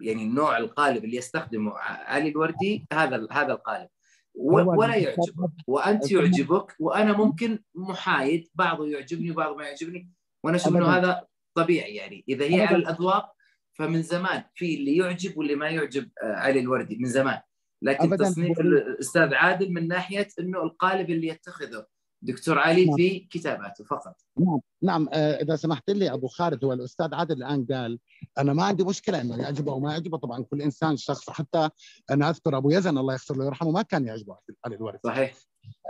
يعني 0.02 0.24
النوع 0.24 0.58
القالب 0.58 1.06
اللي 1.06 1.18
يستخدمه 1.18 1.74
علي 1.80 2.30
الوردي 2.30 2.88
هذا 2.94 3.28
هذا 3.32 3.54
القالب. 3.54 3.90
ولا 4.38 4.96
يعجبك. 4.96 5.50
وأنت 5.68 6.12
يعجبك 6.12 6.76
وأنا 6.80 7.18
ممكن 7.18 7.60
محايد 7.76 8.50
بعضه 8.56 8.88
يعجبني 8.88 9.32
وبعضه 9.32 9.56
ما 9.56 9.66
يعجبني 9.66 10.12
وأنا 10.44 10.58
أشوف 10.58 10.76
إنه 10.76 10.88
هذا 10.88 11.26
طبيعي 11.56 11.96
يعني. 11.96 12.24
إذا 12.30 12.46
هي 12.46 12.62
على 12.62 12.78
الأذواق 12.78 13.34
فمن 13.74 14.02
زمان 14.02 14.44
في 14.56 14.76
اللي 14.76 14.98
يعجب 14.98 15.38
واللي 15.38 15.56
ما 15.56 15.70
يعجب 15.70 16.10
آه، 16.24 16.34
علي 16.34 16.60
الوردي 16.60 16.98
من 16.98 17.10
زمان. 17.10 17.40
لكن 17.82 18.04
أبداً. 18.04 18.26
تصنيف 18.26 18.60
الأستاذ 18.60 19.34
عادل 19.34 19.74
من 19.74 19.88
ناحية 19.88 20.28
إنه 20.40 20.64
القالب 20.64 21.10
اللي 21.10 21.28
يتخذه. 21.28 21.86
دكتور 22.22 22.60
علي 22.60 22.86
نعم. 22.86 22.96
في 22.96 23.20
كتاباته 23.20 23.84
فقط. 23.84 24.16
نعم. 24.40 24.60
نعم 24.82 25.10
آه، 25.14 25.42
إذا 25.42 25.56
سمحت 25.56 25.90
لي 25.90 26.14
أبو 26.14 26.28
خالد 26.28 26.66
هو 26.66 26.74
الأستاذ 26.74 27.14
عادل 27.14 27.38
الآن 27.38 27.66
قال 27.72 28.00
أنا 28.38 28.54
ما 28.54 28.64
عندي 28.64 28.84
مشكلة 28.84 29.22
إنه 29.22 29.38
يعجبه 29.38 29.72
أو 29.72 29.80
ما 29.80 29.92
يعجبه. 29.92 30.18
طبعا 30.18 30.44
كل 30.44 30.62
إنسان 30.62 30.98
شخص 30.98 31.30
حتى 31.30 31.70
أنا 32.12 32.30
أذكر 32.30 32.58
أبو 32.58 32.72
يزن 32.72 32.98
الله 32.98 33.14
يغفر 33.14 33.36
له 33.36 33.44
ويرحمه 33.44 33.72
ما 33.72 33.82
كان 33.82 34.06
يعجبه 34.08 34.38
علي 34.66 34.76
الوردي 34.76 35.00
صحيح. 35.06 35.36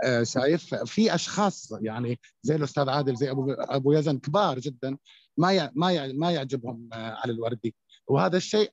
آه 0.04 0.22
شايف 0.22 0.74
في 0.74 1.14
أشخاص 1.14 1.72
يعني 1.82 2.20
زي 2.42 2.56
الأستاذ 2.56 2.88
عادل 2.88 3.16
زي 3.16 3.30
أبو 3.30 3.52
أبو 3.52 3.92
يزن 3.92 4.18
كبار 4.18 4.58
جدا 4.58 4.96
ما 5.36 5.70
ما 5.74 6.12
ما 6.12 6.30
يعجبهم 6.30 6.88
آه 6.92 6.96
علي 6.96 7.32
الوردي. 7.32 7.74
وهذا 8.08 8.36
الشيء 8.36 8.70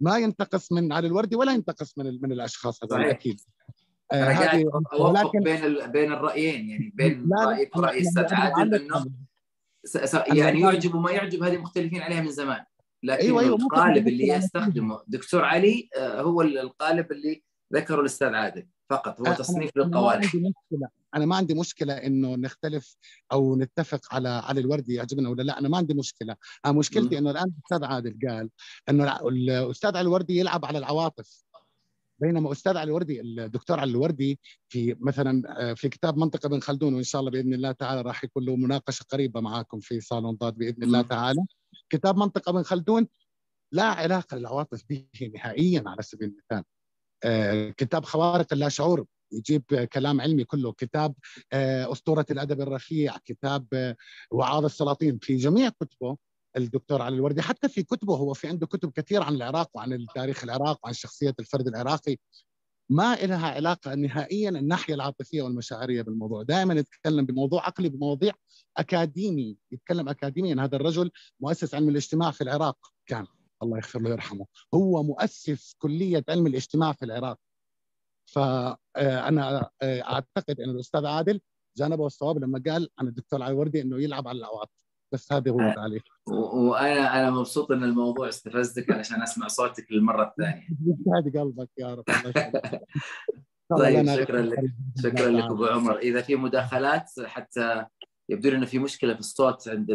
ما 0.00 0.18
ينتقص 0.18 0.72
من 0.72 0.92
علي 0.92 1.06
الوردي 1.06 1.36
ولا 1.36 1.52
ينتقص 1.52 1.98
من 1.98 2.22
من 2.22 2.32
الأشخاص 2.32 2.84
هذول 2.84 3.04
أكيد. 3.04 3.40
أنا 4.12 4.30
آه، 4.30 4.34
قاعد 4.34 4.64
اوفق 4.92 5.32
بين 5.36 5.90
بين 5.90 6.12
الرأيين 6.12 6.68
يعني 6.68 6.92
بين 6.94 7.30
رايك 7.32 7.76
وراي 7.76 8.00
أستاذ 8.00 8.34
عادل 8.34 8.74
انه 8.74 9.06
يعني 10.26 10.60
يعجب 10.60 10.94
وما 10.94 11.10
يعجب 11.10 11.42
هذه 11.42 11.56
مختلفين 11.58 12.02
عليها 12.02 12.20
من 12.20 12.30
زمان. 12.30 12.64
لكن 13.02 13.22
أيوة 13.22 13.42
أيوة 13.42 13.56
القالب 13.56 14.08
اللي 14.08 14.28
يستخدمه 14.28 15.02
دكتور 15.06 15.44
علي 15.44 15.88
آه، 15.96 16.20
هو 16.20 16.42
القالب 16.42 17.12
اللي 17.12 17.42
ذكره 17.74 18.00
الأستاذ 18.00 18.34
عادل 18.34 18.66
فقط. 18.90 19.20
هو 19.20 19.34
تصنيف 19.34 19.76
للقوالب. 19.76 20.52
أنا 21.14 21.26
ما 21.26 21.36
عندي 21.36 21.54
مشكلة 21.54 21.92
إنه 21.94 22.34
نختلف 22.34 22.96
أو 23.32 23.56
نتفق 23.56 24.14
على 24.14 24.28
علي 24.28 24.60
الوردي 24.60 24.94
يعجبنا 24.94 25.28
ولا 25.28 25.42
لا. 25.42 25.58
أنا 25.58 25.68
ما 25.68 25.76
عندي 25.76 25.94
مشكلة. 25.94 26.36
أنا 26.66 26.72
مشكلتي 26.72 27.18
إنه 27.18 27.30
الآن 27.30 27.52
الأستاذ 27.58 27.84
عادل 27.84 28.18
قال 28.28 28.50
إنه 28.88 29.18
الأستاذ 29.28 29.96
علي 29.96 30.00
الوردي 30.00 30.38
يلعب 30.38 30.64
على 30.64 30.78
العواطف. 30.78 31.44
بينما 32.18 32.52
أستاذ 32.52 32.76
علي 32.76 32.88
الوردي 32.88 33.20
الدكتور 33.20 33.80
علي 33.80 33.90
الوردي 33.90 34.40
في 34.68 34.96
مثلا 35.00 35.42
آه، 35.70 35.74
في 35.74 35.88
كتاب 35.88 36.18
منطقة 36.18 36.46
ابن 36.46 36.60
خلدون 36.60 36.94
وإن 36.94 37.02
شاء 37.02 37.20
الله 37.20 37.30
بإذن 37.30 37.54
الله 37.54 37.72
تعالى 37.72 38.00
راح 38.02 38.24
يكون 38.24 38.44
له 38.44 38.56
مناقشة 38.56 39.04
قريبة 39.08 39.40
معاكم 39.40 39.80
في 39.80 40.00
صالون 40.00 40.34
ضاد 40.34 40.54
بإذن 40.54 40.82
الله 40.82 41.02
تعالى. 41.02 41.46
كتاب 41.90 42.16
منطقة 42.16 42.50
ابن 42.50 42.62
خلدون 42.62 43.08
لا 43.72 43.84
علاقة 43.84 44.36
للعواطف 44.36 44.82
به 44.88 45.06
نهائيا 45.34 45.84
على 45.86 46.02
سبيل 46.02 46.28
المثال. 46.28 46.64
آه، 47.24 47.70
كتاب 47.70 48.04
خوارق 48.04 48.52
اللاشعور 48.52 49.04
يجيب 49.32 49.62
كلام 49.92 50.20
علمي 50.20 50.44
كله. 50.44 50.72
كتاب 50.72 51.14
آه، 51.52 51.92
أسطورة 51.92 52.26
الأدب 52.30 52.60
الرفيع 52.60 53.16
كتاب 53.24 53.94
وعاظ 54.30 54.64
السلاطين. 54.64 55.18
في 55.18 55.36
جميع 55.36 55.68
كتبه 55.68 56.16
الدكتور 56.58 57.02
علي 57.02 57.16
الوردي. 57.16 57.42
حتى 57.42 57.68
في 57.68 57.82
كتبه 57.82 58.16
هو 58.16 58.34
في 58.34 58.48
عنده 58.48 58.66
كتب 58.66 58.90
كثير 58.90 59.22
عن 59.22 59.34
العراق 59.34 59.70
وعن 59.74 60.06
تاريخ 60.14 60.44
العراق 60.44 60.80
وعن 60.84 60.92
شخصية 60.94 61.34
الفرد 61.40 61.68
العراقي 61.68 62.16
ما 62.90 63.14
لها 63.14 63.48
علاقة 63.48 63.94
نهائيا 63.94 64.48
الناحية 64.48 64.94
العاطفية 64.94 65.42
والمشاعرية 65.42 66.02
بالموضوع. 66.02 66.42
دائما 66.42 66.74
يتكلم 66.74 67.26
بموضوع 67.26 67.66
عقلي 67.66 67.88
بمواضيع 67.88 68.32
أكاديمي 68.76 69.56
يتكلم 69.72 70.08
أكاديميا. 70.08 70.64
هذا 70.64 70.76
الرجل 70.76 71.10
مؤسس 71.40 71.74
علم 71.74 71.88
الاجتماع 71.88 72.30
في 72.30 72.40
العراق 72.40 72.76
كان. 73.06 73.26
الله 73.62 73.76
يغفر 73.76 74.00
له 74.00 74.10
ويرحمه. 74.10 74.46
هو 74.74 75.02
مؤسس 75.02 75.74
كلية 75.78 76.24
علم 76.28 76.46
الاجتماع 76.46 76.92
في 76.92 77.04
العراق. 77.04 77.38
فأنا 78.26 79.70
آه، 79.82 80.02
أعتقد 80.02 80.60
أن 80.60 80.70
الأستاذ 80.70 81.06
عادل 81.06 81.40
جانبه 81.76 82.06
الصواب 82.06 82.38
لما 82.38 82.62
قال 82.66 82.88
عن 82.98 83.08
الدكتور 83.08 83.42
علي 83.42 83.54
وردي 83.54 83.82
أنه 83.82 84.02
يلعب 84.02 84.28
على 84.28 84.38
العواطف 84.38 84.87
بس 85.12 85.32
هذا 85.32 85.50
هو 85.50 85.60
التعليق 85.60 86.04
وأنا 86.26 87.20
أنا 87.20 87.30
مبسوط 87.30 87.72
إن 87.72 87.84
الموضوع 87.84 88.28
استفزتك 88.28 88.90
علشان 88.90 89.22
أسمع 89.22 89.46
صوتك 89.46 89.92
للمرة 89.92 90.28
الثانية. 90.28 90.68
يسعد 90.86 91.36
قلبك 91.36 91.70
يا 91.78 91.94
رب 91.94 92.04
طيب 93.78 94.06
شكرا 94.06 94.42
لك 94.42 94.58
شكرا 95.02 95.28
لك 95.28 95.44
أبو 95.44 95.66
عمر. 95.66 95.98
إذا 95.98 96.22
في 96.22 96.36
مداخلات 96.36 97.10
حتى 97.24 97.86
يبدو 98.28 98.50
لي 98.50 98.56
إنه 98.56 98.66
في 98.66 98.78
مشكلة 98.78 99.14
في 99.14 99.20
الصوت 99.20 99.68
عند 99.68 99.90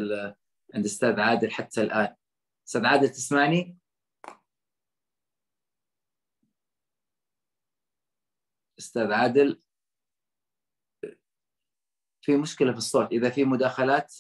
عند 0.75 0.85
أستاذ 0.85 1.19
عادل 1.19 1.51
حتى 1.51 1.81
الآن. 1.81 2.15
أستاذ 2.67 2.85
عادل 2.85 3.09
تسمعني؟ 3.09 3.77
أستاذ 8.79 9.11
عادل؟ 9.11 9.61
في 12.21 12.37
مشكلة 12.37 12.71
في 12.71 12.77
الصوت. 12.77 13.11
إذا 13.11 13.29
في 13.29 13.45
مداخلات 13.45 14.15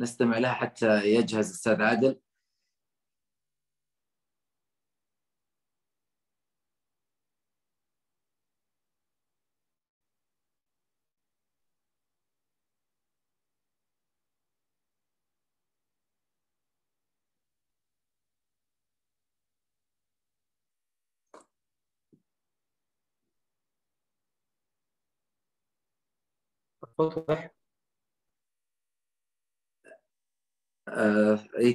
نستمع 0.00 0.38
لها 0.38 0.52
حتى 0.54 1.04
يجهز 1.04 1.48
الاستاذ 1.48 1.82
عادل. 1.82 2.20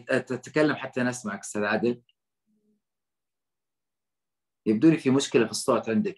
تتكلم 0.07 0.75
حتى 0.75 1.03
نسمعك 1.03 1.39
أستاذ 1.39 1.63
عادل؟ 1.63 2.01
يبدو 4.65 4.89
لي 4.89 4.97
في 4.97 5.09
مشكلة 5.09 5.45
في 5.45 5.51
الصوت 5.51 5.89
عندك. 5.89 6.15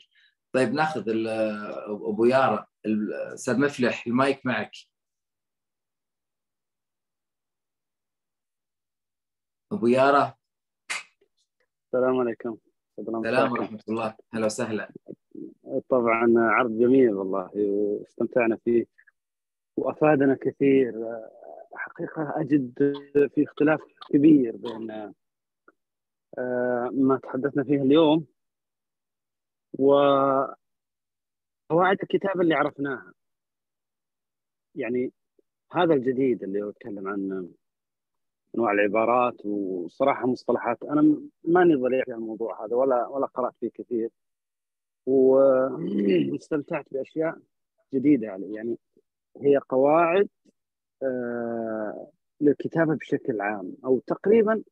طيب 0.51 0.73
ناخذ 0.73 1.03
أبو 2.09 2.25
يارا 2.25 2.67
أستاذ 3.33 3.59
مفلح 3.59 4.07
المايك 4.07 4.45
معك. 4.45 4.71
أبو 9.71 9.87
يارا. 9.87 10.35
السلام 11.85 12.19
عليكم. 12.19 12.57
السلام 12.99 13.51
ورحمة 13.51 13.83
الله. 13.89 14.15
هلا 14.33 14.45
وسهلا. 14.45 14.93
طبعا 15.89 16.33
عرض 16.37 16.71
جميل 16.71 17.13
والله 17.13 17.51
واستمتعنا 17.55 18.57
فيه 18.65 18.85
وأفادنا 19.77 20.37
كثير. 20.41 20.93
حقيقة 21.73 22.33
أجد 22.41 22.73
في 23.35 23.43
اختلاف 23.43 23.81
كبير 24.09 24.57
بين 24.57 25.13
آه، 26.37 26.89
ما 26.93 27.17
تحدثنا 27.17 27.63
فيه 27.63 27.81
اليوم 27.81 28.25
وقواعد 29.79 30.57
الكتابة 32.03 32.41
اللي 32.41 32.55
عرفناها. 32.55 33.13
يعني 34.75 35.11
هذا 35.71 35.93
الجديد 35.93 36.43
اللي 36.43 36.61
هو 36.61 36.69
يتكلم 36.69 37.07
عن 37.07 37.49
أنواع 38.55 38.71
العبارات 38.71 39.45
وصراحة 39.45 40.27
مصطلحات 40.27 40.83
أنا 40.83 41.21
ماني 41.43 41.75
ضليع 41.75 42.03
في 42.03 42.11
الموضوع 42.11 42.65
هذا 42.65 42.75
ولا 42.75 43.07
ولا 43.07 43.25
قرأت 43.25 43.53
فيه 43.59 43.69
كثير. 43.69 44.09
واستمتعت 45.05 46.85
بأشياء 46.93 47.37
جديدة 47.93 48.31
علي. 48.31 48.53
يعني 48.53 48.77
هي 49.37 49.57
قواعد 49.57 50.29
للكتابه 52.41 52.95
بشكل 52.95 53.41
عام 53.41 53.73
أو 53.85 53.99
تقريبا 53.99 54.63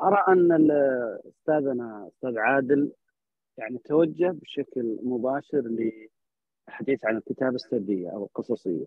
أرى 0.00 0.24
أن 0.28 0.70
استاذنا 1.28 2.08
أستاذ 2.08 2.38
عادل 2.38 2.92
يعني 3.58 3.78
توجه 3.78 4.30
بشكل 4.30 4.98
مباشر 5.02 5.60
للحديث 5.60 7.04
عن 7.04 7.16
الكتابة 7.16 7.54
السرديه 7.54 8.10
أو 8.10 8.24
القصصية. 8.24 8.86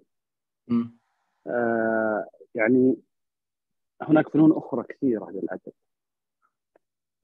آه 1.47 2.27
يعني 2.55 2.97
هناك 4.01 4.29
فنون 4.29 4.51
أخرى 4.51 4.83
كثيرة 4.83 5.29
للأدب. 5.29 5.73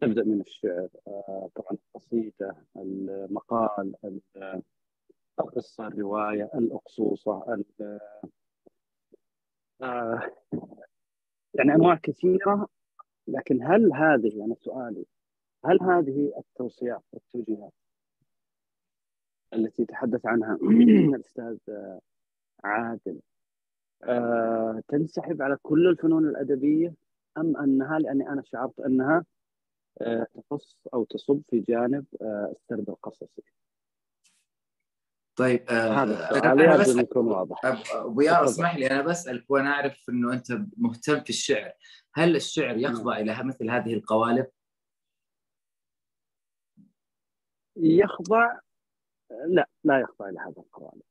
تبدا 0.02 0.24
من 0.24 0.42
الشعر 0.42 0.90
آه 1.08 1.50
طبعا 1.56 1.72
القصيدة، 1.72 2.56
المقال، 2.78 3.96
القصة، 5.40 5.88
الرواية، 5.88 6.50
الأقصوصة، 6.56 7.64
آه 9.82 10.32
يعني 11.54 11.76
أنواع 11.76 11.96
كثيرة 11.96 12.68
لكن 13.28 13.64
هل 13.64 13.94
هذه 13.94 14.46
أنا 14.46 14.56
سؤالي 14.56 15.06
هل 15.66 15.82
هذه 15.82 16.34
التوصيات 16.38 17.04
والتوجيهات 17.14 17.74
التي 19.54 19.86
تحدث 19.86 20.26
عنها 20.26 20.58
الأستاذ 21.16 21.58
عادل 22.64 23.20
أه 24.04 24.84
تنسحب 24.88 25.42
على 25.42 25.58
كل 25.62 25.88
الفنون 25.88 26.30
الأدبية 26.30 26.94
أم 27.38 27.58
أنها 27.58 28.00
لأني 28.00 28.30
أنا 28.30 28.42
شعرت 28.46 28.80
أنها 28.80 29.26
أه 30.02 30.28
تخص 30.34 30.78
أو 30.94 31.04
تصب 31.04 31.42
في 31.50 31.60
جانب 31.60 32.06
السرد 32.22 32.90
القصصي؟ 32.90 33.44
طيب 35.40 35.70
آه 35.70 36.04
أنا 36.04 36.78
بس 36.78 36.96
يكون 36.96 37.28
واضح. 37.28 37.66
ابو 37.94 38.22
يار 38.22 38.44
اسمح 38.44 38.76
لي 38.76 38.88
أنا 38.88 39.02
بسالك 39.02 39.52
وأنا 39.52 39.70
أعرف 39.70 40.10
إنه 40.10 40.34
أنت 40.34 40.48
مهتم 40.78 41.20
في 41.20 41.30
الشعر. 41.30 41.72
هل 42.14 42.36
الشعر 42.36 42.78
يخضع 42.78 43.18
إلى 43.18 43.44
مثل 43.44 43.70
هذه 43.70 43.94
القوالب؟ 43.94 44.48
يخضع؟ 47.78 48.60
لا 49.48 49.70
لا 49.84 50.00
يخضع 50.00 50.30
إلى 50.30 50.40
هذه 50.40 50.60
القوالب. 50.60 51.02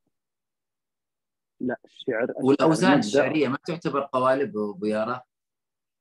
لا 1.60 1.76
الشعر 1.84 2.32
والأوزان 2.36 2.98
الشعرية 2.98 3.48
ما 3.48 3.58
تعتبر 3.66 4.00
قوالب 4.12 4.58
أبو 4.58 4.86
يارا؟ 4.86 5.22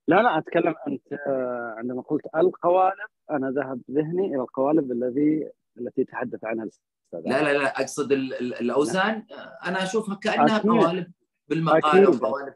لا 0.08 0.22
لا 0.22 0.38
أتكلم 0.38 0.76
أنت 0.88 1.20
عندما 1.78 2.02
قلت 2.02 2.26
القوالب 2.36 3.10
أنا 3.32 3.52
ذهب 3.52 3.82
ذهني 3.92 4.28
إلى 4.28 4.42
القوالب 4.42 4.92
الذي 4.92 5.52
التي 5.78 6.04
تحدث 6.04 6.44
عنها 6.44 6.68
لا 7.14 7.20
لا 7.44 7.54
لا 7.58 7.82
أقصد 7.82 8.12
الأوزان 8.12 9.26
أنا 9.66 9.84
أشوفها 9.84 10.16
كأنها 10.16 10.58
أكيد. 10.58 10.72
قوالب 10.72 11.12
بالمقال 11.48 12.04
أكيد. 12.04 12.24
وقوالب. 12.24 12.54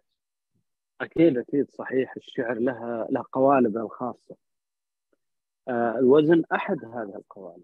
أكيد 1.01 1.37
أكيد 1.37 1.71
صحيح. 1.71 2.13
الشعر 2.17 2.59
لها 2.59 3.07
له 3.11 3.23
قوالبه 3.31 3.81
الخاصة. 3.81 4.35
آه 5.67 5.99
الوزن 5.99 6.43
أحد 6.53 6.85
هذه 6.85 7.15
القوالب. 7.15 7.63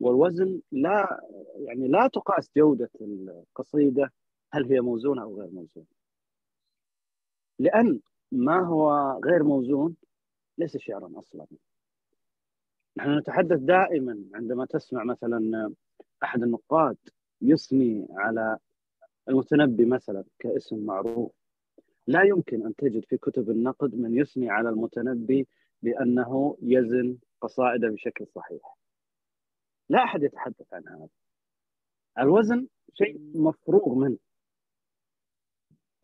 والوزن 0.00 0.60
لا 0.72 1.20
يعني 1.56 1.88
لا 1.88 2.08
تقاس 2.12 2.50
جودة 2.56 2.90
القصيدة 3.00 4.12
هل 4.52 4.72
هي 4.72 4.80
موزونه 4.80 5.22
أو 5.22 5.40
غير 5.40 5.50
موزونه 5.50 5.86
لأن 7.58 8.00
ما 8.32 8.66
هو 8.66 9.12
غير 9.24 9.42
موزون 9.42 9.96
ليس 10.58 10.76
شعرا 10.76 11.10
أصلا. 11.16 11.46
نحن 12.96 13.18
نتحدث 13.18 13.58
دائما 13.58 14.24
عندما 14.34 14.66
تسمع 14.66 15.04
مثلا 15.04 15.72
أحد 16.22 16.42
النقاد 16.42 16.96
يثني 17.42 18.06
على 18.10 18.58
المتنبي 19.28 19.84
مثلا 19.84 20.24
كاسم 20.38 20.86
معروف 20.86 21.32
لا 22.06 22.22
يمكن 22.22 22.66
أن 22.66 22.74
تجد 22.74 23.04
في 23.04 23.16
كتب 23.16 23.50
النقد 23.50 23.94
من 23.94 24.16
يثني 24.16 24.50
على 24.50 24.68
المتنبي 24.68 25.48
بأنه 25.82 26.56
يزن 26.62 27.16
قصائده 27.40 27.88
بشكل 27.88 28.26
صحيح. 28.26 28.76
لا 29.88 30.04
أحد 30.04 30.22
يتحدث 30.22 30.74
عن 30.74 30.88
هذا. 30.88 31.08
الوزن 32.18 32.66
شيء 32.94 33.20
مفروغ 33.34 33.94
منه. 33.94 34.18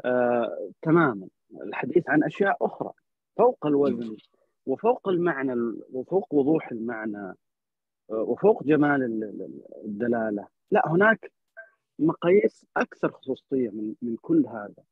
آه، 0.04 0.70
تماما 0.82 1.28
الحديث 1.62 2.08
عن 2.08 2.24
أشياء 2.24 2.56
أخرى 2.66 2.92
فوق 3.36 3.66
الوزن 3.66 4.16
وفوق 4.66 5.08
المعنى 5.08 5.52
وفوق 5.92 6.34
وضوح 6.34 6.72
المعنى 6.72 7.34
وفوق 8.08 8.62
جمال 8.62 9.02
الدلالة. 9.84 10.48
لا 10.70 10.82
هناك 10.86 11.32
مقاييس 11.98 12.66
أكثر 12.76 13.12
خصوصية 13.12 13.70
من 13.70 13.94
من 14.02 14.16
كل 14.16 14.46
هذا. 14.46 14.84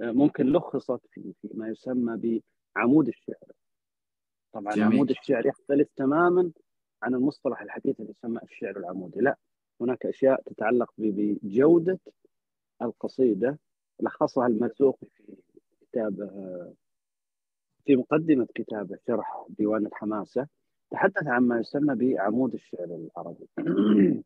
ممكن 0.00 0.46
لخصت 0.52 1.06
في 1.10 1.32
في 1.42 1.50
ما 1.54 1.68
يسمى 1.68 2.42
بعمود 2.76 3.08
الشعر. 3.08 3.52
طبعا 4.52 4.74
جميل. 4.74 4.92
عمود 4.92 5.10
الشعر 5.10 5.46
يختلف 5.46 5.88
تماما 5.96 6.50
عن 7.02 7.14
المصطلح 7.14 7.62
الحديث 7.62 8.00
اللي 8.00 8.10
يسمى 8.10 8.40
الشعر 8.42 8.76
العمودي. 8.76 9.20
لا 9.20 9.36
هناك 9.80 10.06
أشياء 10.06 10.42
تتعلق 10.42 10.92
بجودة 10.98 11.98
القصيدة. 12.82 13.58
لخصها 14.00 14.46
المرزوقي 14.46 15.06
في 15.06 15.36
كتابه 15.80 16.26
في 17.84 17.96
مقدمة 17.96 18.46
كتابه 18.54 18.98
شرح 19.06 19.46
ديوان 19.48 19.86
الحماسة. 19.86 20.48
تحدث 20.94 21.26
عن 21.26 21.42
ما 21.42 21.58
يسمى 21.58 21.94
بعمود 21.94 22.54
الشعر 22.54 22.84
العربي. 22.84 23.48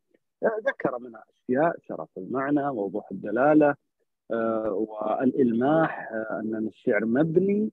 ذكر 0.67 0.99
منها 0.99 1.23
أشياء 1.29 1.75
شرف 1.79 2.17
المعنى 2.17 2.67
ووضوح 2.67 3.11
الدلالة 3.11 3.75
آه، 4.31 4.71
والإلماح 4.71 6.11
آه، 6.11 6.39
أن 6.39 6.67
الشعر 6.67 7.05
مبني 7.05 7.71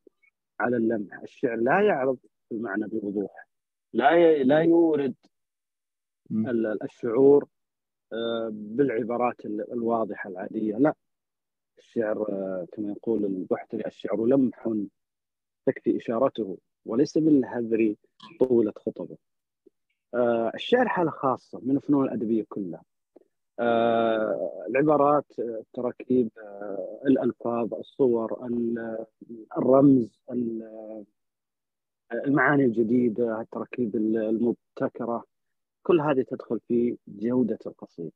على 0.60 0.76
اللمح. 0.76 1.20
الشعر 1.22 1.56
لا 1.56 1.80
يعرض 1.80 2.18
المعنى 2.52 2.86
بوضوح. 2.86 3.48
لا 3.92 4.42
لا 4.42 4.58
يورد 4.58 5.14
الشعور 6.82 7.48
آه، 8.12 8.48
بالعبارات 8.52 9.44
الواضحة 9.46 10.30
العادية. 10.30 10.76
لا. 10.76 10.94
الشعر 11.78 12.24
كما 12.72 12.92
يقول 12.92 13.24
البحتري 13.24 13.86
الشعر 13.86 14.26
لمح 14.26 14.68
تكفي 15.66 15.96
إشارته. 15.96 16.58
وليس 16.86 17.18
بالهذر 17.18 17.94
طولة 18.40 18.72
خطبه. 18.76 19.16
آه 20.14 20.52
الشعر 20.54 20.88
حالة 20.88 21.10
خاصة 21.10 21.60
من 21.62 21.76
الفنون 21.76 22.04
الأدبية 22.04 22.44
كلها. 22.48 22.82
آه 23.60 24.64
العبارات 24.68 25.24
التراكيب 25.38 26.30
آه 26.38 27.00
الألفاظ 27.06 27.74
الصور 27.74 28.48
الرمز 29.58 30.20
المعاني 32.12 32.64
الجديدة 32.64 33.40
التراكيب 33.40 33.96
المبتكرة. 33.96 35.24
كل 35.82 36.00
هذه 36.00 36.22
تدخل 36.22 36.60
في 36.68 36.96
جودة 37.08 37.58
القصيدة. 37.66 38.12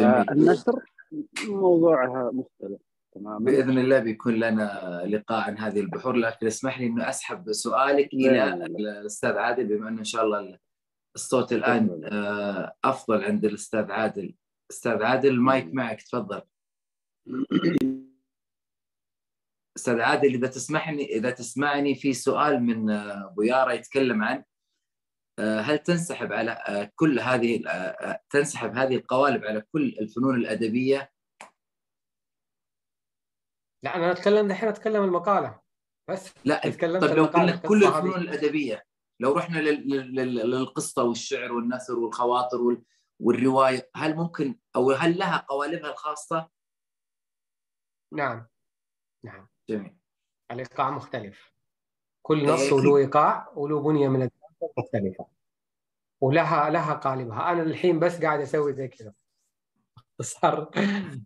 آه 0.00 0.22
النثر 0.32 0.84
موضوعها 1.48 2.30
مختلف. 2.30 2.80
تماما 3.14 3.38
بإذن 3.38 3.78
الله 3.78 3.98
بيكون 3.98 4.34
لنا 4.34 5.02
لقاء 5.06 5.40
عن 5.40 5.58
هذه 5.58 5.80
البحور 5.80 6.16
لكن 6.16 6.46
اسمح 6.46 6.80
لي 6.80 6.86
إنه 6.86 7.08
أسحب 7.08 7.52
سؤالك 7.52 8.14
إلى 8.14 8.54
الأستاذ 8.54 9.32
عادل 9.32 9.66
بما 9.66 9.88
انه 9.88 9.98
إن 9.98 10.04
شاء 10.04 10.24
الله 10.24 10.58
الصوت 11.14 11.52
الآن 11.52 12.00
آه، 12.04 12.74
أفضل 12.84 13.24
عند 13.24 13.44
الأستاذ 13.44 13.90
عادل. 13.90 14.34
أستاذ 14.70 15.02
عادل 15.02 15.30
المايك 15.30 15.74
معك 15.74 16.02
تفضل. 16.02 16.42
أستاذ 19.76 20.00
عادل 20.00 20.34
إذا 20.34 20.48
تسمحني 20.48 21.04
إذا 21.04 21.30
تسمعني 21.30 21.94
في 21.94 22.12
سؤال 22.12 22.62
من 22.62 22.90
آه، 22.90 23.26
ابو 23.26 23.42
يارا 23.42 23.72
يتكلم 23.72 24.22
عن 24.22 24.44
آه، 25.38 25.60
هل 25.60 25.78
تنسحب 25.78 26.32
على 26.32 26.90
كل 26.94 27.20
هذه 27.20 27.62
تنسحب 28.30 28.76
هذه 28.76 28.96
القوالب 28.96 29.44
على 29.44 29.60
كل 29.60 29.96
الفنون 30.00 30.34
الأدبية 30.36 31.13
لا 33.84 33.96
أنا 33.96 34.10
أتكلم 34.10 34.48
دحين 34.48 34.68
أتكلم 34.68 35.04
المقالة. 35.04 35.60
بس 36.10 36.34
لا 36.44 36.62
طيب 36.62 36.84
لو 37.16 37.24
قلنا 37.24 37.56
كل 37.56 37.84
الفنون 37.84 38.20
الأدبية 38.20 38.86
لو 39.20 39.32
رحنا 39.32 39.58
للقصة 39.58 41.04
والشعر 41.04 41.52
والنثر 41.52 41.98
والخواطر 41.98 42.82
والرواية 43.20 43.90
هل 43.96 44.16
ممكن 44.16 44.58
أو 44.76 44.90
هل 44.90 45.18
لها 45.18 45.46
قوالبها 45.48 45.90
الخاصة؟ 45.90 46.48
نعم. 48.12 48.46
نعم. 49.24 49.48
جميل. 49.70 49.96
الإيقاع 50.50 50.90
مختلف. 50.90 51.52
كل 52.22 52.46
نص 52.46 52.72
وله 52.72 52.96
إيقاع 52.96 53.52
وله 53.56 53.80
بنية 53.80 54.08
من 54.08 54.30
مختلفة. 54.78 55.26
ولها 56.20 56.70
لها 56.70 56.94
قالبها. 56.94 57.52
أنا 57.52 57.62
الحين 57.62 57.98
بس 57.98 58.22
قاعد 58.22 58.40
أسوي 58.40 58.72
زي 58.72 58.88
كذا. 58.88 59.14
صار. 60.22 60.70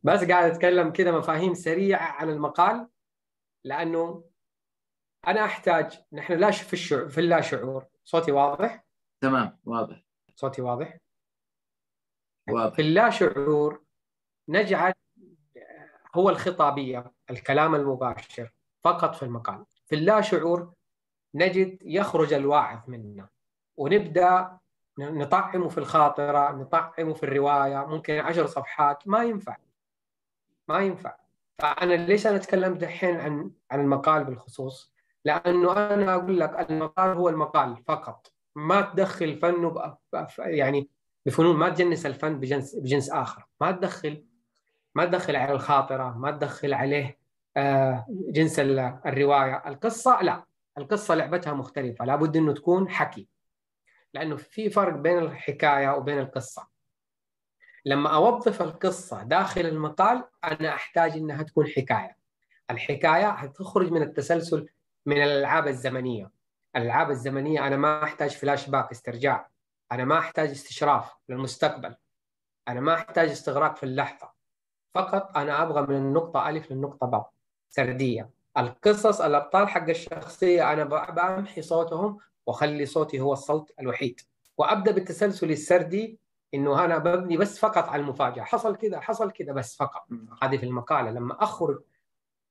بس 0.03 0.25
قاعد 0.25 0.51
أتكلم 0.51 0.93
كذا 0.93 1.13
مفاهيم 1.13 1.55
سريعة 1.55 2.13
عن 2.13 2.31
المقال 2.31 2.89
لأنه 3.65 4.25
أنا 5.27 5.45
أحتاج 5.45 6.01
نحن 6.13 6.33
لا 6.33 6.51
في 6.51 6.73
الشعور 6.73 7.09
في 7.09 7.21
اللا 7.21 7.41
شعور. 7.41 7.87
صوتي 8.05 8.33
واضح؟ 8.33 8.85
تمام 9.21 9.59
واضح. 9.65 10.05
صوتي 10.35 10.63
واضح؟ 10.63 10.99
واضح. 12.51 12.75
في 12.75 12.83
اللا 12.83 13.11
شعور 13.11 13.85
نجعل 14.49 14.93
هو 16.15 16.31
الخطابية 16.31 17.13
الكلام 17.31 17.75
المباشر 17.75 18.53
فقط 18.85 19.15
في 19.15 19.23
المقال. 19.23 19.65
في 19.87 19.95
اللا 19.95 20.21
شعور 20.21 20.75
نجد 21.35 21.79
يخرج 21.83 22.33
الواعظ 22.33 22.91
منا 22.91 23.29
ونبدأ 23.77 24.59
نطعمه 24.99 25.69
في 25.69 25.79
الخاطرة 25.79 26.53
نطعمه 26.53 27.15
في 27.15 27.23
الرواية 27.23 27.87
ممكن 27.87 28.19
عشر 28.19 28.47
صفحات 28.47 29.09
ما 29.09 29.25
ينفع. 29.25 29.57
ما 30.69 30.79
ينفع. 30.79 31.17
فأنا 31.59 31.95
ليش 31.95 32.27
أنا 32.27 32.37
أتكلم 32.37 32.75
دحين 32.75 33.21
عن 33.21 33.51
عن 33.71 33.81
المقال 33.81 34.25
بالخصوص؟ 34.25 34.93
لأنه 35.25 35.73
أنا 35.73 36.15
أقول 36.15 36.41
لك 36.41 36.71
المقال 36.71 37.17
هو 37.17 37.29
المقال 37.29 37.77
فقط. 37.89 38.33
ما 38.57 38.81
تدخل 38.81 39.39
فنه 39.39 39.97
يعني 40.39 40.89
بفنون 41.27 41.57
ما 41.57 41.69
تجنس 41.69 42.07
الفن 42.07 42.41
بجنس 42.41 42.75
بجنس 42.75 43.11
آخر. 43.11 43.47
ما 43.61 43.71
تدخل 43.71 44.25
ما 44.95 45.05
تدخل 45.05 45.37
على 45.37 45.53
الخاطرة 45.53 46.19
ما 46.19 46.31
تدخل 46.31 46.75
عليه 46.75 47.19
آه، 47.57 48.07
جنس 48.09 48.59
الرواية. 48.61 49.63
القصة 49.67 50.23
لا. 50.23 50.45
القصة 50.79 51.15
لعبتها 51.15 51.53
مختلفة. 51.53 52.05
لابد 52.05 52.37
إنه 52.37 52.53
تكون 52.53 52.89
حكي. 52.89 53.29
لأنه 54.15 54.37
في 54.37 54.71
فرق 54.71 54.95
بين 54.95 55.19
الحكاية 55.19 55.89
وبين 55.89 56.19
القصة. 56.19 56.69
لما 57.85 58.15
أوظف 58.15 58.63
القصة 58.63 59.23
داخل 59.23 59.61
المقال 59.61 60.25
أنا 60.45 60.75
أحتاج 60.75 61.13
إنها 61.13 61.43
تكون 61.43 61.67
حكاية. 61.67 62.17
الحكاية 62.71 63.33
حتخرج 63.33 63.91
من 63.91 64.03
التسلسل 64.03 64.69
من 65.07 65.23
الألعاب 65.23 65.69
الزمنية. 65.69 66.31
الألعاب 66.77 67.11
الزمنية 67.11 67.67
أنا 67.67 67.77
ما 67.77 68.05
أحتاج 68.05 68.31
فلاش 68.31 68.71
باك 68.71 68.91
استرجاع. 68.91 69.49
أنا 69.93 70.05
ما 70.05 70.19
أحتاج 70.19 70.51
استشراف 70.51 71.15
للمستقبل. 71.29 71.97
أنا 72.69 72.81
ما 72.81 72.95
أحتاج 72.95 73.31
استغراق 73.31 73.77
في 73.77 73.83
اللحظة. 73.83 74.31
فقط 74.95 75.37
أنا 75.37 75.63
أبغى 75.63 75.87
من 75.87 75.97
النقطة 75.97 76.49
ألف 76.49 76.73
للنقطة 76.73 77.07
باء. 77.07 77.31
سردية. 77.71 78.31
القصص 78.59 79.21
الأبطال 79.21 79.69
حق 79.69 79.89
الشخصية 79.89 80.73
أنا 80.73 80.85
بمحي 80.85 81.63
صوتهم 81.63 82.19
واخلي 82.49 82.87
صوتي 82.87 83.21
هو 83.21 83.33
الصوت 83.33 83.73
الوحيد. 83.81 84.21
وأبدأ 84.59 84.93
بالتسلسل 84.93 85.51
السردي 85.51 86.19
إنه 86.55 86.85
أنا 86.85 86.99
ببني 86.99 87.37
بس 87.37 87.59
فقط 87.59 87.85
على 87.85 88.03
المفاجأة. 88.03 88.43
حصل 88.43 88.77
كذا 88.77 89.01
حصل 89.01 89.31
كذا 89.31 89.53
بس 89.53 89.77
فقط. 89.77 90.07
هذه 90.43 90.57
في 90.57 90.67
المقالة. 90.67 91.11
لما 91.11 91.43
اخرج 91.43 91.81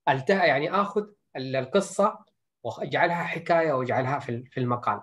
التهى 0.09 0.47
يعني 0.47 0.71
آخذ 0.71 1.05
القصة 1.35 2.19
وأجعلها 2.63 3.23
حكاية 3.23 3.73
وأجعلها 3.73 4.19
في 4.19 4.43
في 4.43 4.59
المقال. 4.59 5.01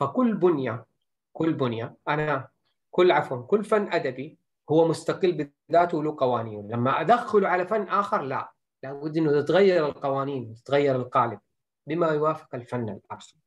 فكل 0.00 0.34
بنية 0.34 0.86
كل 1.32 1.52
بنية 1.52 1.96
أنا 2.08 2.48
كل 2.90 3.12
عفوا 3.12 3.42
كل 3.42 3.64
فن 3.64 3.92
أدبي 3.92 4.38
هو 4.70 4.88
مستقل 4.88 5.50
بذاته 5.68 6.02
له 6.02 6.16
قوانين. 6.18 6.68
لما 6.68 7.00
أدخله 7.00 7.48
على 7.48 7.66
فن 7.66 7.82
آخر 7.82 8.22
لا. 8.22 8.52
لابد 8.82 9.16
إنه 9.16 9.40
تتغير 9.40 9.86
القوانين 9.86 10.54
تتغير 10.54 10.96
القالب 10.96 11.40
بما 11.86 12.08
يوافق 12.08 12.54
الفن 12.54 12.88
الآخر. 12.88 13.37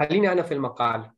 خليني 0.00 0.32
أنا 0.32 0.42
في 0.42 0.54
المقال. 0.54 1.10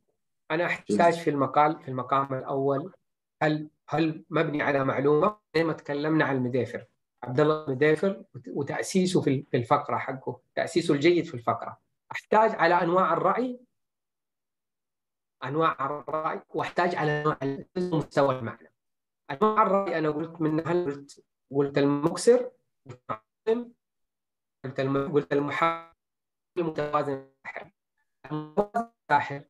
أنا 0.51 0.65
أحتاج 0.65 1.13
في 1.13 1.29
المقال 1.29 1.81
في 1.81 1.87
المقام 1.87 2.33
الأول 2.33 2.93
هل 3.41 3.69
هل 3.89 4.23
مبني 4.29 4.61
على 4.61 4.85
معلومة؟ 4.85 5.37
زي 5.55 5.63
ما 5.63 5.73
تكلمنا 5.73 6.25
عن 6.25 6.35
المدافر 6.35 6.85
عبد 7.23 7.39
الله 7.39 7.65
المدافر 7.65 8.23
وتأسيسه 8.47 9.21
في 9.21 9.45
الفقرة 9.53 9.97
حقه 9.97 10.41
تأسيسه 10.55 10.93
الجيد 10.93 11.25
في 11.25 11.33
الفقرة. 11.33 11.79
أحتاج 12.11 12.55
على 12.55 12.73
أنواع 12.75 13.13
الرأي؟ 13.13 13.59
أنواع 15.43 15.85
الرأي 15.85 16.41
وأحتاج 16.49 16.95
على 16.95 17.21
انواع 17.21 17.37
مستوى 17.77 18.39
المعنى. 18.39 18.71
أنواع 19.31 19.63
الرأي 19.63 19.97
أنا 19.97 20.09
قلت 20.09 20.41
منها 20.41 20.73
قلت 20.73 21.23
قلت 21.51 21.77
المكسر 21.77 22.51
قلت 23.47 23.71
قلت 25.13 25.33
المتوازن 26.57 27.29
الساحر 28.31 29.43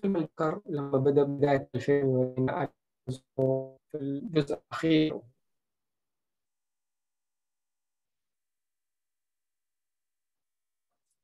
فيلم 0.00 0.16
الكر 0.16 0.62
لما 0.66 0.98
بدأ 0.98 1.22
بداية 1.22 1.68
الفيلم 1.74 2.34
في 3.90 3.94
الجزء 3.94 4.54
الأخير. 4.54 5.20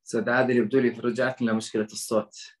أستاذ 0.05 0.29
عادل 0.29 0.57
يبدو 0.57 0.79
لي 0.79 0.89
رجعت 0.89 1.41
لنا 1.41 1.53
مشكله 1.53 1.85
الصوت. 1.85 2.56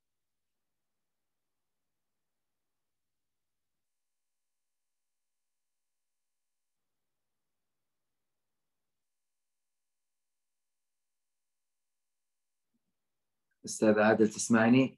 أستاذ 13.67 13.99
عادل 13.99 14.29
تسمعني؟ 14.29 14.97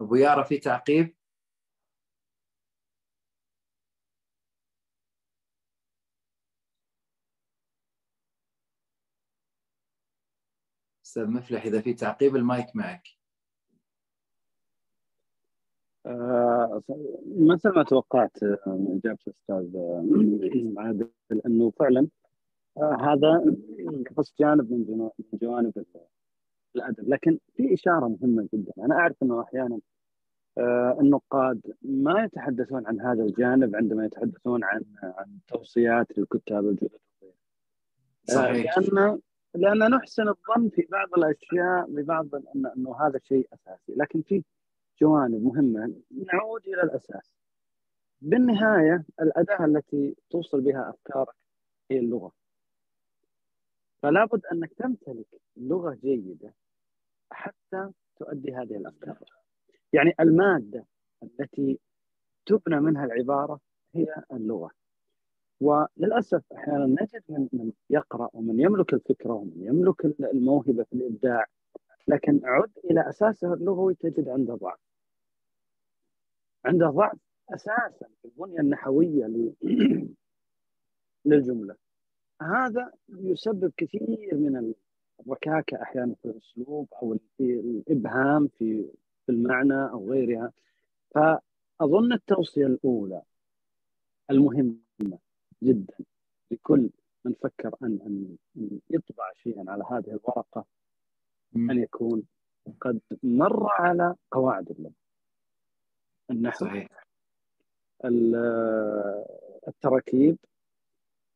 أبو 0.00 0.14
يارا 0.14 0.42
في 0.42 0.58
تعقيب؟ 0.58 1.16
أستاذ 11.14 11.30
مفلح 11.30 11.64
إذا 11.64 11.80
في 11.80 11.94
تعقيب 11.94 12.36
المايك 12.36 12.66
معك. 12.74 13.02
آه 16.06 16.82
مثل 17.36 17.68
ما 17.68 17.82
توقعت 17.82 18.42
آه، 18.42 18.58
من 18.66 19.00
إجابة 19.04 19.18
الأستاذ 19.26 19.76
آه، 19.76 20.80
عادل 20.80 21.08
أنه 21.46 21.70
فعلا 21.70 22.08
آه 22.76 22.96
هذا 23.00 23.56
بس 24.18 24.34
جانب 24.40 24.72
من 24.72 25.10
جوانب 25.32 25.84
الأدب. 26.76 27.08
لكن 27.08 27.38
في 27.56 27.74
إشارة 27.74 28.08
مهمة 28.08 28.48
جدا. 28.54 28.72
أنا 28.78 28.94
أعرف 28.94 29.16
أنه 29.22 29.42
أحيانا 29.42 29.80
آه 30.58 30.98
النقاد 31.00 31.60
ما 31.82 32.24
يتحدثون 32.24 32.86
عن 32.86 33.00
هذا 33.00 33.22
الجانب 33.22 33.76
عندما 33.76 34.04
يتحدثون 34.04 34.64
عن 34.64 34.84
عن 35.02 35.38
توصيات 35.46 36.18
للكتاب 36.18 36.68
الجدد 36.68 36.98
صحيح. 38.24 38.78
لأن 38.78 39.20
لأن 39.54 39.90
نحسن 39.90 40.28
الظن 40.28 40.68
في 40.68 40.86
بعض 40.90 41.08
الأشياء 41.18 41.86
ببعض 41.88 42.26
أنه 42.54 42.96
هذا 43.00 43.20
شيء 43.24 43.48
أساسي. 43.52 43.94
لكن 43.96 44.22
في 44.22 44.44
جوانب 45.00 45.42
مهمة 45.42 45.94
نعود 46.32 46.66
إلى 46.66 46.82
الأساس. 46.82 47.34
بالنهاية 48.20 49.04
الأداة 49.20 49.64
التي 49.64 50.16
توصل 50.30 50.60
بها 50.60 50.90
أفكارك 50.90 51.34
هي 51.90 51.98
اللغة. 51.98 52.32
فلا 54.02 54.24
بد 54.24 54.46
أنك 54.52 54.72
تمتلك 54.72 55.26
لغة 55.56 55.94
جيدة 55.94 56.54
حتى 57.30 57.90
تؤدي 58.16 58.54
هذه 58.54 58.76
الأفكار. 58.76 59.18
يعني 59.92 60.14
المادة 60.20 60.86
التي 61.22 61.78
تبنى 62.46 62.80
منها 62.80 63.04
العبارة 63.04 63.60
هي 63.94 64.06
اللغة. 64.32 64.70
وللأسف 65.64 66.42
أحيانا 66.52 66.86
نجد 66.86 67.22
من 67.28 67.48
من 67.52 67.72
يقرأ 67.90 68.30
ومن 68.32 68.60
يملك 68.60 68.94
الفكرة 68.94 69.32
ومن 69.32 69.52
يملك 69.56 70.04
الموهبة 70.04 70.84
في 70.84 70.92
الإبداع 70.92 71.46
لكن 72.08 72.40
عد 72.44 72.72
إلى 72.84 73.08
اساسه 73.08 73.54
اللغوي 73.54 73.94
تجد 73.94 74.28
عنده 74.28 74.54
ضعف. 74.54 74.78
عنده 76.64 76.90
ضعف 76.90 77.18
أساسا 77.50 78.06
في 78.22 78.24
البنية 78.24 78.60
النحوية 78.60 79.26
للجملة. 81.24 81.76
هذا 82.42 82.92
يسبب 83.08 83.72
كثير 83.76 84.34
من 84.34 84.74
الركاكه 85.20 85.82
أحيانا 85.82 86.14
في 86.14 86.24
الأسلوب 86.28 86.88
أو 87.02 87.18
الإبهام 87.40 88.48
في 88.48 88.90
في 89.26 89.32
المعنى 89.32 89.90
أو 89.90 90.10
غيرها. 90.10 90.52
فأظن 91.14 92.12
التوصية 92.12 92.66
الأولى 92.66 93.22
المهمة 94.30 95.23
جدا 95.64 95.94
لكل 96.50 96.90
من 97.24 97.32
فكر 97.42 97.74
ان 97.82 97.98
ان 98.56 98.78
يطبع 98.90 99.32
شيئا 99.34 99.64
على 99.70 99.84
هذه 99.90 100.06
الورقة 100.08 100.64
أن 101.56 101.78
يكون 101.78 102.22
قد 102.80 103.00
مر 103.22 103.66
على 103.70 104.14
قواعد 104.30 104.70
اللغة. 104.70 104.92
النحو 106.30 106.64
صحيح. 106.64 107.04
التراكيب 109.68 110.38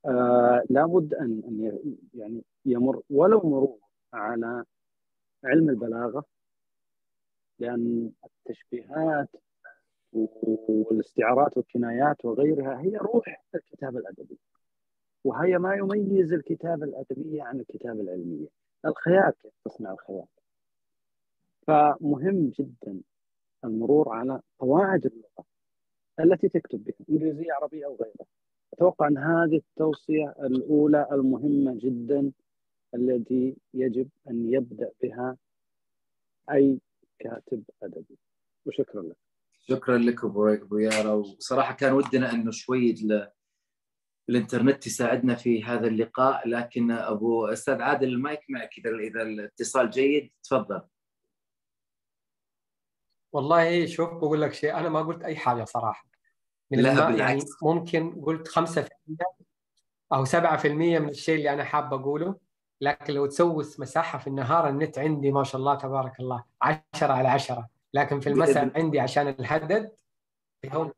آه 0.05 0.62
لابد 0.70 1.14
ان 1.14 1.42
أن 1.48 1.80
يعني 2.14 2.44
يمر 2.64 3.02
ولو 3.10 3.38
مرور 3.40 3.78
على 4.12 4.64
علم 5.44 5.70
البلاغة 5.70 6.24
لأن 7.59 8.12
التشبيهات 8.24 9.28
والاستعارات 10.69 11.57
والكنايات 11.57 12.24
وغيرها 12.24 12.81
هي 12.81 12.97
روح 12.97 13.45
الكتابه 13.55 13.99
الادبيه 13.99 14.36
وهي 15.24 15.59
ما 15.59 15.74
يميز 15.74 16.32
الكتابه 16.32 16.85
الادبيه 16.85 17.43
عن 17.43 17.61
الكتابه 17.61 18.01
العلميه 18.01 18.47
الخيال 18.86 19.32
كيف 19.43 19.53
تصنع 19.65 19.93
الخيال 19.93 20.27
فمهم 21.66 22.53
جدا 22.59 23.01
المرور 23.65 24.09
على 24.09 24.40
قواعد 24.59 25.07
اللغة 25.07 25.45
التي 26.20 26.49
تكتب 26.49 26.85
بها 26.85 26.95
إنجليزية 27.11 27.53
عربية 27.53 27.86
أو 27.86 27.97
غيرها. 27.97 28.27
أتوقع 28.73 29.09
أن 29.09 29.19
هذه 29.19 29.57
التوصية 29.57 30.35
الأولى 30.40 31.09
المهمة 31.12 31.74
جدا 31.78 32.32
التي 32.95 33.57
يجب 33.74 34.09
أن 34.31 34.53
يبدأ 34.53 34.90
بها 35.03 35.36
أي 36.51 36.81
كاتب 37.19 37.62
أدبي. 37.82 38.19
وشكرا 38.66 39.03
لك. 39.03 39.16
شكرا 39.70 39.99
لك 39.99 40.24
أبو 40.24 40.78
يارا. 40.78 41.12
وصراحة 41.12 41.74
كان 41.74 41.93
ودنا 41.93 42.32
إنه 42.32 42.51
شوي 42.51 42.97
الإنترنت 44.28 44.86
يساعدنا 44.86 45.35
في 45.35 45.65
هذا 45.65 45.86
اللقاء. 45.86 46.49
لكن 46.49 46.90
أبو 46.90 47.47
أستاذ 47.47 47.82
عادل 47.82 48.09
المايك 48.09 48.40
معك 48.49 48.70
اذا 48.78 48.90
إذا 48.90 49.23
الاتصال 49.23 49.90
جيد. 49.90 50.32
تفضل. 50.43 50.82
والله 53.32 53.86
شوف 53.86 54.11
بقول 54.11 54.40
لك 54.40 54.53
شيء 54.53 54.77
أنا 54.77 54.89
ما 54.89 55.03
قلت 55.03 55.23
أي 55.23 55.36
حاجة 55.36 55.65
صراحة. 55.65 56.09
من 56.70 56.81
لا 56.81 57.11
يعني 57.11 57.40
ممكن 57.62 58.23
قلت 58.23 58.49
5% 58.49 58.89
أو 60.12 60.24
7% 60.24 60.99
من 60.99 61.09
الشيء 61.09 61.36
اللي 61.36 61.53
أنا 61.53 61.65
حاب 61.65 61.95
أقوله. 61.95 62.36
لكن 62.81 63.15
لو 63.15 63.27
تسوس 63.27 63.81
مساحة 63.81 64.19
في 64.19 64.27
النهار 64.27 64.69
النت 64.69 64.99
عندي 64.99 65.32
ما 65.32 65.45
شاء 65.45 65.61
الله 65.61 65.74
تبارك 65.74 66.20
الله 66.20 66.45
10 66.62 67.12
على 67.12 67.28
10 67.28 67.69
لكن 67.99 68.20
في 68.20 68.29
المساء. 68.29 68.70
عندي 68.77 69.01
عشان 69.01 69.29
الهدد 69.29 69.91
هم 70.73 70.93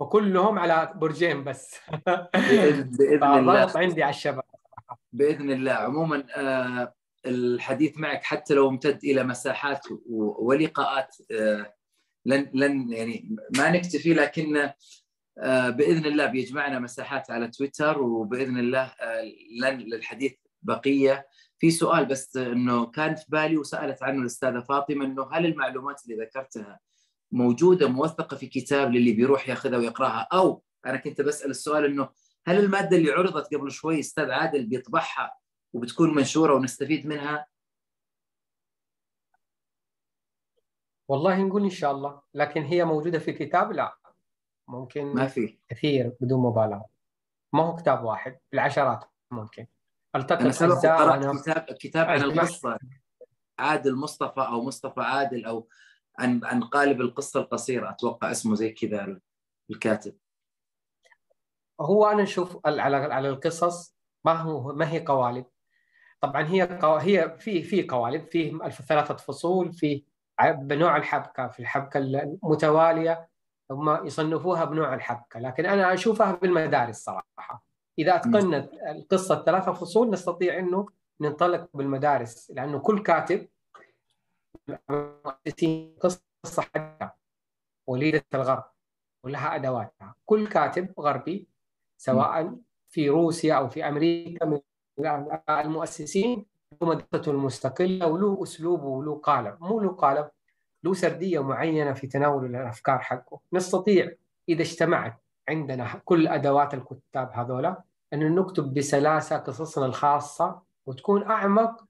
وكلهم 0.00 0.58
على 0.58 0.92
برجين 0.96 1.44
بس. 1.44 1.76
باذن, 2.34 2.90
بإذن 2.90 3.24
الله. 3.38 3.72
عندي 3.78 4.02
على 4.02 4.10
الشبكه 4.10 4.58
بإذن 5.12 5.50
الله. 5.50 5.72
عموما 5.72 6.24
آه 6.36 6.94
الحديث 7.26 7.98
معك 7.98 8.22
حتى 8.24 8.54
لو 8.54 8.68
امتد 8.68 9.04
إلى 9.04 9.24
مساحات 9.24 9.80
ولقاءات 10.10 11.16
آه 11.30 11.74
لن 12.26 12.50
لن 12.54 12.92
يعني 12.92 13.36
ما 13.58 13.70
نكتفي 13.70 14.14
لكن 14.14 14.70
آه 15.38 15.70
بإذن 15.70 16.06
الله 16.06 16.26
بيجمعنا 16.26 16.78
مساحات 16.78 17.30
على 17.30 17.48
تويتر 17.48 18.02
وبإذن 18.02 18.58
الله 18.58 18.92
لن 19.60 19.78
للحديث 19.78 20.32
بقية. 20.62 21.26
في 21.62 21.70
سؤال 21.70 22.06
بس 22.06 22.36
إنه 22.36 22.86
كان 22.86 23.14
في 23.14 23.24
بالي 23.28 23.56
وسألت 23.56 24.02
عنه 24.02 24.20
الأستاذة 24.20 24.60
فاطمة 24.60 25.04
إنه 25.04 25.28
هل 25.32 25.46
المعلومات 25.46 26.04
اللي 26.04 26.24
ذكرتها 26.24 26.80
موجودة 27.32 27.88
موثقة 27.88 28.36
في 28.36 28.46
كتاب 28.46 28.90
للي 28.90 29.12
بيروح 29.12 29.48
يأخذها 29.48 29.78
ويقرأها؟ 29.78 30.28
أو 30.32 30.62
أنا 30.86 30.96
كنت 30.96 31.20
بسأل 31.20 31.50
السؤال 31.50 31.84
إنه 31.84 32.08
هل 32.46 32.58
المادة 32.58 32.96
اللي 32.96 33.10
عرضت 33.10 33.54
قبل 33.54 33.70
شوي 33.70 34.00
أستاذ 34.00 34.30
عادل 34.30 34.66
بيطبعها 34.66 35.38
وبتكون 35.72 36.14
منشورة 36.14 36.54
ونستفيد 36.54 37.06
منها؟ 37.06 37.46
والله 41.08 41.42
نقول 41.42 41.62
إن 41.62 41.70
شاء 41.70 41.92
الله 41.92 42.22
لكن 42.34 42.62
هي 42.62 42.84
موجودة 42.84 43.18
في 43.18 43.32
كتاب؟ 43.32 43.72
لا. 43.72 43.96
ممكن 44.68 45.04
ما 45.04 45.26
في. 45.26 45.58
كثير 45.68 46.16
بدون 46.20 46.42
مبالغة. 46.42 46.86
ما 47.52 47.62
هو 47.62 47.76
كتاب 47.76 48.04
واحد 48.04 48.38
بالعشرات 48.52 49.04
ممكن. 49.30 49.66
قرات 50.84 51.40
كتاب 51.40 51.76
كتاب 51.80 52.06
عن 52.06 52.22
القصة 52.22 52.78
عادل 53.58 53.96
مصطفى 53.96 54.40
أو 54.40 54.64
مصطفى 54.64 55.00
عادل 55.00 55.44
أو 55.44 55.68
عن 56.18 56.40
عن 56.44 56.62
قالب 56.62 57.00
القصة 57.00 57.40
القصيرة. 57.40 57.90
أتوقع 57.90 58.30
اسمه 58.30 58.54
زي 58.54 58.70
كذا 58.70 59.20
الكاتب. 59.70 60.16
هو 61.80 62.06
أنا 62.06 62.22
أشوف 62.22 62.58
على 62.66 62.96
على 62.96 63.28
القصص 63.28 63.96
ما 64.24 64.32
هو 64.32 64.72
ما 64.72 64.92
هي 64.92 65.04
قوالب. 65.04 65.46
طبعا 66.20 66.42
هي 66.42 66.62
قو... 66.82 66.96
هي 66.96 67.36
في 67.38 67.62
في 67.62 67.86
قوالب. 67.86 68.30
في 68.30 68.82
ثلاثة 68.88 69.14
فصول 69.14 69.72
في 69.72 70.04
بنوع 70.42 70.96
الحبكة. 70.96 71.48
في 71.48 71.60
الحبكة 71.60 71.98
المتوالية 71.98 73.28
هم 73.70 74.06
يصنفوها 74.06 74.64
بنوع 74.64 74.94
الحبكة. 74.94 75.40
لكن 75.40 75.66
أنا 75.66 75.94
أشوفها 75.94 76.32
بالمدارس 76.32 76.96
صراحة. 76.96 77.51
إذا 78.02 78.16
اتقنت 78.16 78.70
القصة 78.88 79.42
ثلاثة 79.42 79.72
فصول 79.72 80.10
نستطيع 80.10 80.58
إنه 80.58 80.86
ننطلق 81.20 81.68
بالمدارس 81.74 82.50
لأنه 82.50 82.78
كل 82.78 83.02
كاتب 83.02 83.48
قصة 86.00 86.62
حقها 86.62 87.16
وليده 87.86 88.24
الغرب 88.34 88.64
ولها 89.24 89.54
أدواتها. 89.54 90.14
كل 90.26 90.46
كاتب 90.46 91.00
غربي 91.00 91.48
سواء 91.96 92.56
في 92.88 93.08
روسيا 93.08 93.54
أو 93.54 93.68
في 93.68 93.88
أمريكا 93.88 94.46
من 94.46 94.60
المؤسسين 95.48 96.46
له 96.82 96.88
مدرسته 96.88 97.30
المستقلة 97.30 98.06
وله 98.06 98.42
أسلوبه 98.42 98.84
وله 98.84 99.14
قالب. 99.14 99.56
مو 99.60 99.80
له 99.80 99.92
قالب 99.92 100.30
له 100.84 100.94
سردية 100.94 101.42
معينة 101.42 101.92
في 101.92 102.06
تناول 102.06 102.44
الأفكار 102.56 102.98
حقه. 102.98 103.40
نستطيع 103.52 104.12
إذا 104.48 104.62
اجتمعت 104.62 105.22
عندنا 105.48 106.00
كل 106.04 106.28
أدوات 106.28 106.74
الكتاب 106.74 107.30
هذولا 107.32 107.82
أنه 108.12 108.42
نكتب 108.42 108.74
بسلاسة 108.74 109.36
قصصنا 109.36 109.86
الخاصة 109.86 110.62
وتكون 110.86 111.22
أعمق 111.22 111.84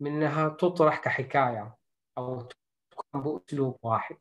من 0.00 0.12
أنها 0.12 0.48
تطرح 0.48 0.98
كحكاية 0.98 1.76
أو 2.18 2.48
تكون 2.90 3.22
بأسلوب 3.22 3.76
واحد. 3.82 4.16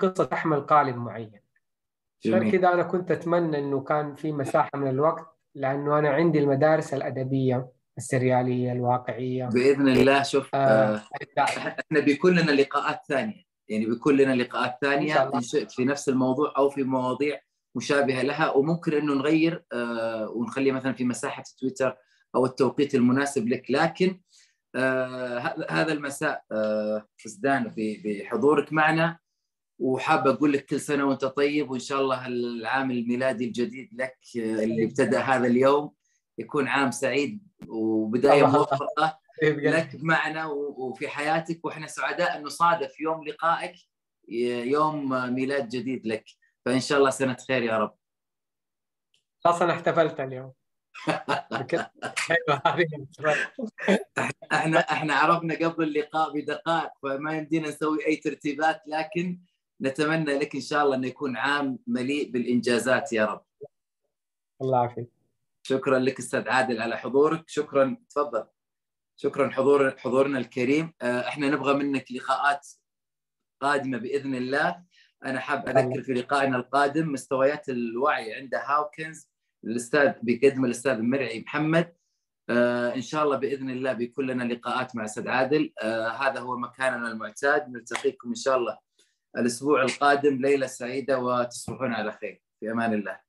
قصة 0.00 0.24
تحمل 0.24 0.60
قالب 0.60 0.96
معين. 0.96 1.40
عشان 2.20 2.50
كذا 2.50 2.72
أنا 2.72 2.82
كنت 2.82 3.10
أتمنى 3.10 3.58
أنه 3.58 3.80
كان 3.80 4.14
في 4.14 4.32
مساحة 4.32 4.70
من 4.74 4.88
الوقت 4.88 5.38
لأنه 5.54 5.98
أنا 5.98 6.10
عندي 6.10 6.38
المدارس 6.38 6.94
الأدبية 6.94 7.72
السريالية 7.98 8.72
الواقعية. 8.72 9.46
بإذن 9.46 9.88
الله 9.88 10.22
شوف 10.22 10.54
آه, 10.54 10.96
آه، 10.96 11.02
إحنا 11.38 12.00
بيكون 12.00 12.38
لنا 12.38 12.50
لقاءات 12.50 13.00
ثانية. 13.08 13.44
يعني 13.68 13.86
بيكون 13.86 14.16
لنا 14.16 14.34
لقاءات 14.34 14.78
ثانية 14.80 15.34
ان 15.34 15.40
شئت 15.40 15.70
في 15.70 15.84
نفس 15.84 16.08
الموضوع 16.08 16.52
أو 16.56 16.70
في 16.70 16.82
مواضيع 16.82 17.40
مشابهة 17.74 18.22
لها 18.22 18.50
وممكن 18.50 18.92
إنه 18.92 19.14
نغير 19.14 19.64
آه 19.72 20.28
ونخليها 20.30 20.74
مثلا 20.74 20.92
في 20.92 21.04
مساحة 21.04 21.44
تويتر 21.60 21.96
أو 22.34 22.46
التوقيت 22.46 22.94
المناسب 22.94 23.48
لك. 23.48 23.70
لكن 23.70 24.20
آه 24.76 25.66
هذا 25.70 25.92
المساء 25.92 26.44
آه 26.52 27.06
فزدان 27.16 27.72
بحضورك 27.76 28.72
معنا. 28.72 29.18
وحاب 29.78 30.28
أقول 30.28 30.52
لك 30.52 30.66
كل 30.66 30.80
سنة 30.80 31.04
وأنت 31.04 31.24
طيب 31.24 31.70
وإن 31.70 31.80
شاء 31.80 32.00
الله 32.00 32.26
العام 32.26 32.90
الميلادي 32.90 33.44
الجديد 33.44 33.88
لك 33.92 34.18
اللي 34.36 34.84
ابتدى 34.84 35.16
هذا 35.16 35.46
اليوم 35.46 35.92
يكون 36.38 36.68
عام 36.68 36.90
سعيد 36.90 37.42
وبداية 37.68 38.42
موفقة 38.42 39.18
لك 39.42 39.90
معنا 39.94 40.46
وفي 40.46 41.08
حياتك. 41.08 41.64
وإحنا 41.64 41.86
سعداء 41.86 42.38
إنه 42.38 42.48
صادف 42.48 43.00
يوم 43.00 43.24
لقائك 43.24 43.74
يوم 44.64 45.10
ميلاد 45.34 45.68
جديد 45.68 46.06
لك. 46.06 46.24
فإن 46.64 46.80
شاء 46.80 46.98
الله 46.98 47.10
سنة 47.10 47.36
خير 47.48 47.62
يا 47.62 47.78
رب. 47.78 47.94
خلاص 49.44 49.62
أنا 49.62 49.72
احتفلت 49.72 50.20
اليوم. 50.20 50.52
إحنا 54.52 54.78
إحنا 54.78 55.14
عرفنا 55.14 55.54
قبل 55.54 55.84
اللقاء 55.84 56.32
بدقائق 56.32 56.90
فما 57.02 57.32
يمدينا 57.32 57.68
نسوي 57.68 58.06
أي 58.06 58.16
ترتيبات 58.16 58.82
لكن 58.86 59.40
نتمنى 59.80 60.38
لك 60.38 60.54
إن 60.54 60.60
شاء 60.60 60.84
الله 60.84 60.96
إنه 60.96 61.06
يكون 61.06 61.36
عام 61.36 61.78
مليء 61.86 62.30
بالإنجازات 62.30 63.12
يا 63.12 63.24
رب. 63.26 63.44
الله 64.62 64.78
يعافيك. 64.78 65.08
شكرا 65.62 65.98
لك 65.98 66.18
أستاذ 66.18 66.48
عادل 66.48 66.82
على 66.82 66.98
حضورك. 66.98 67.48
شكرا 67.48 67.96
تفضل. 68.10 68.46
شكرا 69.16 69.50
حضور 69.50 69.98
حضورنا 69.98 70.38
الكريم. 70.38 70.94
آه، 71.02 71.28
إحنا 71.28 71.48
نبغى 71.48 71.74
منك 71.74 72.12
لقاءات 72.12 72.68
قادمة 73.60 73.98
بإذن 73.98 74.34
الله. 74.34 74.84
أنا 75.24 75.40
حاب 75.40 75.68
أذكر 75.68 76.02
في 76.02 76.12
لقائنا 76.12 76.56
القادم 76.56 77.12
مستويات 77.12 77.68
الوعي 77.68 78.34
عند 78.34 78.54
هاوكنز 78.54 79.28
الأستاذ 79.64 80.12
بيقدم 80.22 80.64
الأستاذ 80.64 81.02
مرعي 81.02 81.40
محمد. 81.40 81.94
آه 82.50 82.94
إن 82.94 83.02
شاء 83.02 83.24
الله 83.24 83.36
بإذن 83.36 83.70
الله 83.70 83.92
بيكون 83.92 84.26
لنا 84.26 84.52
لقاءات 84.52 84.96
مع 84.96 85.04
أستاذ 85.04 85.28
عادل. 85.28 85.72
آه 85.82 86.08
هذا 86.08 86.40
هو 86.40 86.56
مكاننا 86.56 87.12
المعتاد. 87.12 87.68
نلتقيكم 87.68 88.28
إن 88.28 88.34
شاء 88.34 88.56
الله 88.56 88.78
الأسبوع 89.36 89.82
القادم 89.82 90.36
ليلة 90.36 90.66
سعيدة 90.66 91.18
وتصبحون 91.18 91.92
على 91.92 92.12
خير. 92.12 92.42
في 92.60 92.70
أمان 92.70 92.94
الله. 92.94 93.20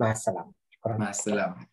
مع 0.00 0.12
السلامة. 0.12 0.52
مع 0.86 1.10
السلامة. 1.10 1.66